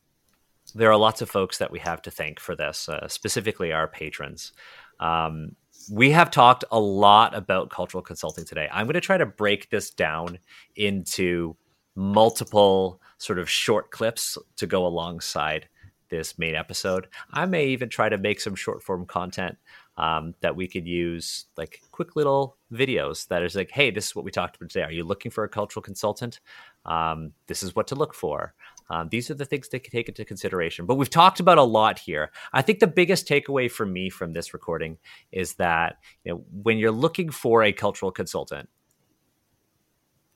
[0.76, 3.88] there are lots of folks that we have to thank for this, uh, specifically our
[3.88, 4.54] patrons.
[5.00, 5.56] Um,
[5.92, 8.68] we have talked a lot about cultural consulting today.
[8.72, 10.40] I'm going to try to break this down
[10.76, 11.56] into
[12.00, 15.68] multiple sort of short clips to go alongside
[16.10, 17.08] this main episode.
[17.32, 19.58] I may even try to make some short form content
[19.98, 24.16] um, that we could use, like quick little videos that is like, hey, this is
[24.16, 24.86] what we talked about today.
[24.86, 26.40] Are you looking for a cultural consultant?
[26.86, 28.54] Um, this is what to look for.
[28.90, 30.86] Um, these are the things to take into consideration.
[30.86, 32.32] But we've talked about a lot here.
[32.54, 34.98] I think the biggest takeaway for me from this recording
[35.34, 38.70] is that you know, when you're looking for a cultural consultant,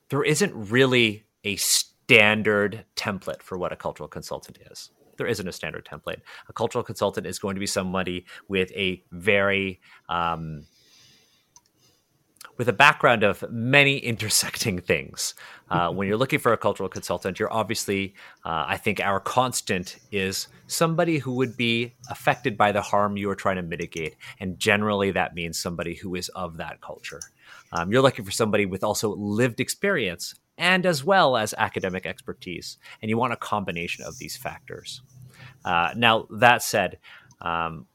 [0.10, 4.92] there isn't really a standard template for what a cultural consultant is.
[5.18, 6.22] There isn't a standard template.
[6.50, 9.80] A cultural consultant is going to be somebody with a very
[10.10, 10.66] um,
[12.58, 15.34] with a background of many intersecting things.
[15.70, 18.14] Uh, when you're looking for a cultural consultant, you're obviously,
[18.46, 23.30] uh, I think, our constant is somebody who would be affected by the harm you
[23.30, 24.16] are trying to mitigate.
[24.40, 27.22] And generally, that means somebody who is of that culture.
[27.72, 32.78] Um, you're looking for somebody with also lived experience and as well as academic expertise.
[33.02, 35.02] And you want a combination of these factors.
[35.66, 36.98] Uh, now, that said,
[37.42, 37.88] um,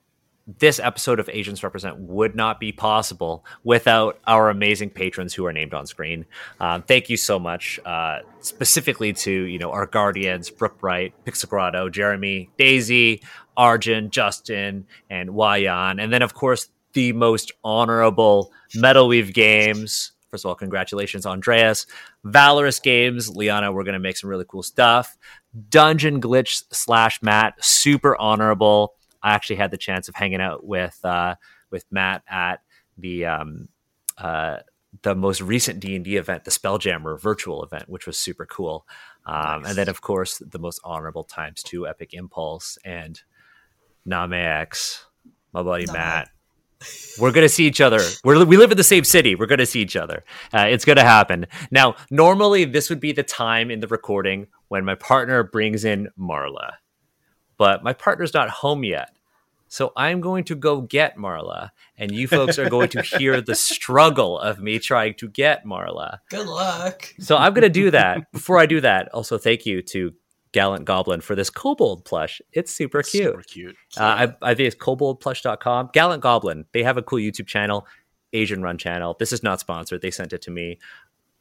[0.59, 5.53] this episode of Asians Represent would not be possible without our amazing patrons who are
[5.53, 6.25] named on screen.
[6.59, 11.93] Um, thank you so much, uh, specifically to you know our guardians, Brooke Bright, Pixelgrotto,
[11.93, 13.23] Jeremy, Daisy,
[13.59, 20.13] Arjun, Justin, and Wayan, and then of course the most honorable Metal Weave Games.
[20.31, 21.87] First of all, congratulations, Andreas.
[22.25, 25.17] Valorous Games, Liana, we're going to make some really cool stuff.
[25.71, 28.95] Dungeon Glitch slash Matt, super honorable.
[29.23, 31.37] I actually had the chance of hanging out with uh,
[31.71, 32.61] with Matt at
[32.97, 33.69] the um,
[34.19, 34.59] uh,
[35.03, 38.87] the most recent D and D event, the Spelljammer virtual event, which was super cool.
[39.27, 39.71] Um, nice.
[39.71, 43.21] And then, of course, the most honorable times two, Epic Impulse and
[44.07, 45.05] Namex,
[45.53, 45.87] my buddy.
[45.87, 46.31] Matt.
[47.19, 48.01] We're gonna see each other.
[48.25, 49.35] We're, we live in the same city.
[49.35, 50.25] We're gonna see each other.
[50.55, 51.47] Uh, it's gonna happen.
[51.71, 56.09] Now, normally this would be the time in the recording when my partner brings in
[56.19, 56.75] Marla
[57.59, 59.15] but my partner's not home yet.
[59.71, 63.55] So I'm going to go get Marla, and you folks are going to hear the
[63.55, 66.21] struggle of me trying to get Marla.
[66.31, 67.15] Good luck.
[67.19, 68.33] So I'm going to do that.
[68.33, 70.15] Before I do that, also thank you to
[70.53, 72.41] Gallant Goblin for this kobold plush.
[72.53, 73.25] It's super cute.
[73.25, 73.77] Super cute.
[73.99, 74.03] Uh,
[74.43, 75.91] I, I think it's koboldplush.com.
[75.93, 76.65] Gallant Goblin.
[76.73, 77.87] They have a cool YouTube channel,
[78.33, 79.17] Asian Run channel.
[79.19, 80.01] This is not sponsored.
[80.01, 80.79] They sent it to me.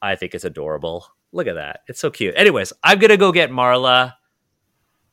[0.02, 1.06] I think it's adorable.
[1.32, 1.80] Look at that.
[1.88, 2.34] It's so cute.
[2.36, 4.14] Anyways, I'm going to go get Marla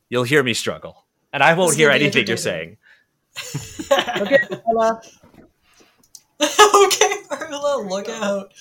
[0.09, 2.77] you'll hear me struggle, and I won't hear anything you're saying.
[3.41, 5.01] okay, Marla.
[6.41, 8.53] okay, Marla, look out.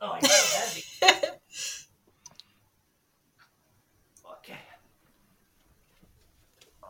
[0.00, 0.84] Oh, I heavy.
[4.38, 4.58] okay.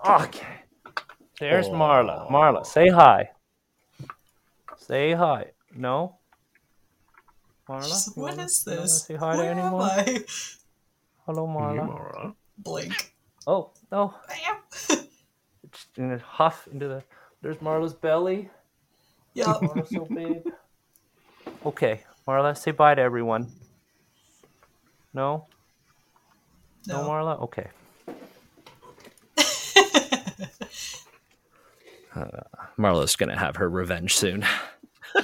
[0.09, 0.47] Okay.
[1.39, 1.73] There's oh.
[1.73, 2.31] Marla.
[2.31, 3.29] Marla, say hi.
[4.79, 5.47] Say hi.
[5.77, 6.17] No?
[7.69, 8.17] Marla?
[8.17, 9.05] What is this?
[9.05, 10.25] Say hi Where to anyone?
[11.27, 11.87] Hello, Marla.
[11.87, 12.35] Marla.
[12.57, 13.15] Blink.
[13.47, 14.15] Oh no!
[15.63, 17.03] it's in a huff into the.
[17.43, 18.49] There's Marla's belly.
[19.35, 19.45] Yeah.
[19.45, 20.43] Marla's so big.
[21.67, 23.47] Okay, Marla, say bye to everyone.
[25.13, 25.47] No.
[26.87, 27.43] No, no Marla.
[27.43, 27.69] Okay.
[32.15, 32.43] Uh,
[32.79, 34.45] Marla's gonna have her revenge soon.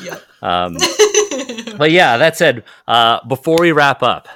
[0.01, 0.23] Yep.
[0.43, 0.75] um,
[1.77, 4.29] but yeah, that said, uh, before we wrap up,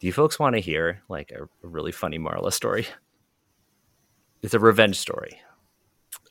[0.00, 2.86] do you folks want to hear like a, a really funny Marla story?
[4.42, 5.40] It's a revenge story.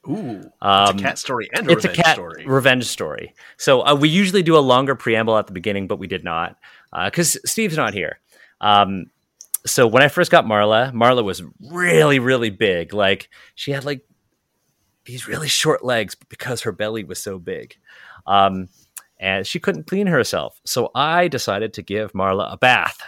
[0.08, 2.46] Ooh, um, it's a cat story and a it's a cat story.
[2.46, 3.34] revenge story.
[3.58, 6.58] So uh, we usually do a longer preamble at the beginning, but we did not
[7.06, 8.20] because uh, Steve's not here.
[8.60, 9.06] Um,
[9.66, 12.94] so when I first got Marla, Marla was really, really big.
[12.94, 14.06] Like she had like
[15.06, 17.76] these really short legs because her belly was so big.
[18.26, 18.70] Um,
[19.20, 20.60] and she couldn't clean herself.
[20.66, 23.00] So I decided to give Marla a bath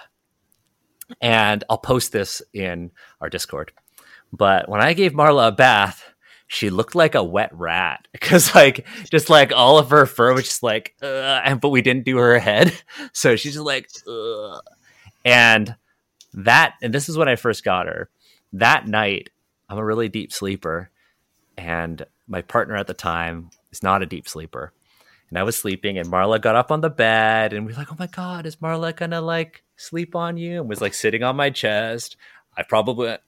[1.22, 2.92] and I'll post this in
[3.22, 3.72] our Discord.
[4.32, 6.16] But when I gave Marla a bath,
[6.48, 10.46] she looked like a wet rat because like just like all of her fur was
[10.46, 12.74] just like and but we didn't do her head
[13.14, 14.62] so she's just like Ugh.
[15.24, 15.76] and
[16.34, 18.10] that and this is when i first got her
[18.54, 19.30] that night
[19.70, 20.92] i'm a really deep sleeper
[21.58, 24.74] and my partner at the time is not a deep sleeper
[25.30, 27.92] and i was sleeping and marla got up on the bed and we are like
[27.92, 31.36] oh my god is marla gonna like sleep on you and was like sitting on
[31.36, 32.18] my chest.
[32.58, 33.22] I probably went,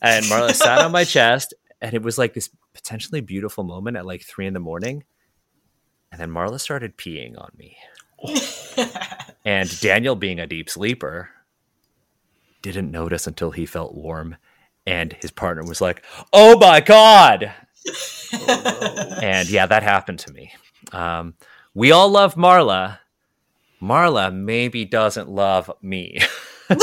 [0.00, 4.06] and Marla sat on my chest, and it was like this potentially beautiful moment at
[4.06, 5.04] like three in the morning.
[6.10, 7.76] And then Marla started peeing on me.
[9.44, 11.28] and Daniel, being a deep sleeper,
[12.62, 14.36] didn't notice until he felt warm.
[14.88, 16.02] And his partner was like,
[16.32, 17.52] Oh my God.
[19.22, 20.52] and yeah, that happened to me.
[20.92, 21.34] Um,
[21.74, 22.98] we all love Marla.
[23.82, 26.18] Marla maybe doesn't love me.
[26.70, 26.78] um,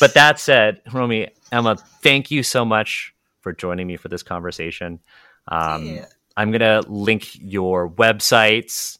[0.00, 5.00] but that said, Romy, Emma, thank you so much for joining me for this conversation.
[5.48, 6.06] Um, yeah.
[6.36, 8.98] I'm gonna link your websites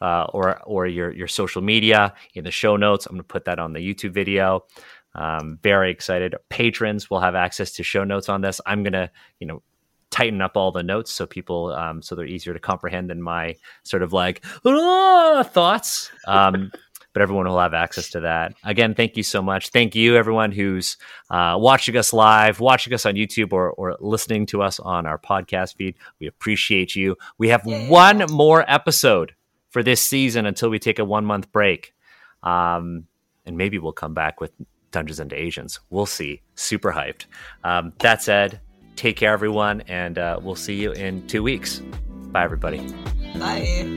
[0.00, 3.06] uh, or or your your social media in the show notes.
[3.06, 4.64] I'm gonna put that on the YouTube video.
[5.14, 6.34] Um, very excited.
[6.48, 8.60] Patrons will have access to show notes on this.
[8.66, 9.62] I'm gonna you know
[10.10, 13.56] tighten up all the notes so people um, so they're easier to comprehend than my
[13.82, 16.10] sort of like ah, thoughts.
[16.26, 16.70] Um,
[17.12, 18.54] but everyone will have access to that.
[18.64, 19.68] Again, thank you so much.
[19.68, 20.96] Thank you, everyone who's
[21.30, 25.18] uh, watching us live, watching us on YouTube, or, or listening to us on our
[25.18, 25.96] podcast feed.
[26.20, 27.16] We appreciate you.
[27.36, 27.88] We have yeah.
[27.88, 29.34] one more episode
[29.68, 31.94] for this season until we take a one month break.
[32.42, 33.06] Um,
[33.44, 34.52] and maybe we'll come back with
[34.92, 35.80] Dungeons and Asians.
[35.90, 36.42] We'll see.
[36.54, 37.26] Super hyped.
[37.64, 38.60] Um, that said,
[38.94, 41.82] take care, everyone, and uh, we'll see you in two weeks.
[42.30, 42.86] Bye, everybody.
[43.38, 43.88] Bye.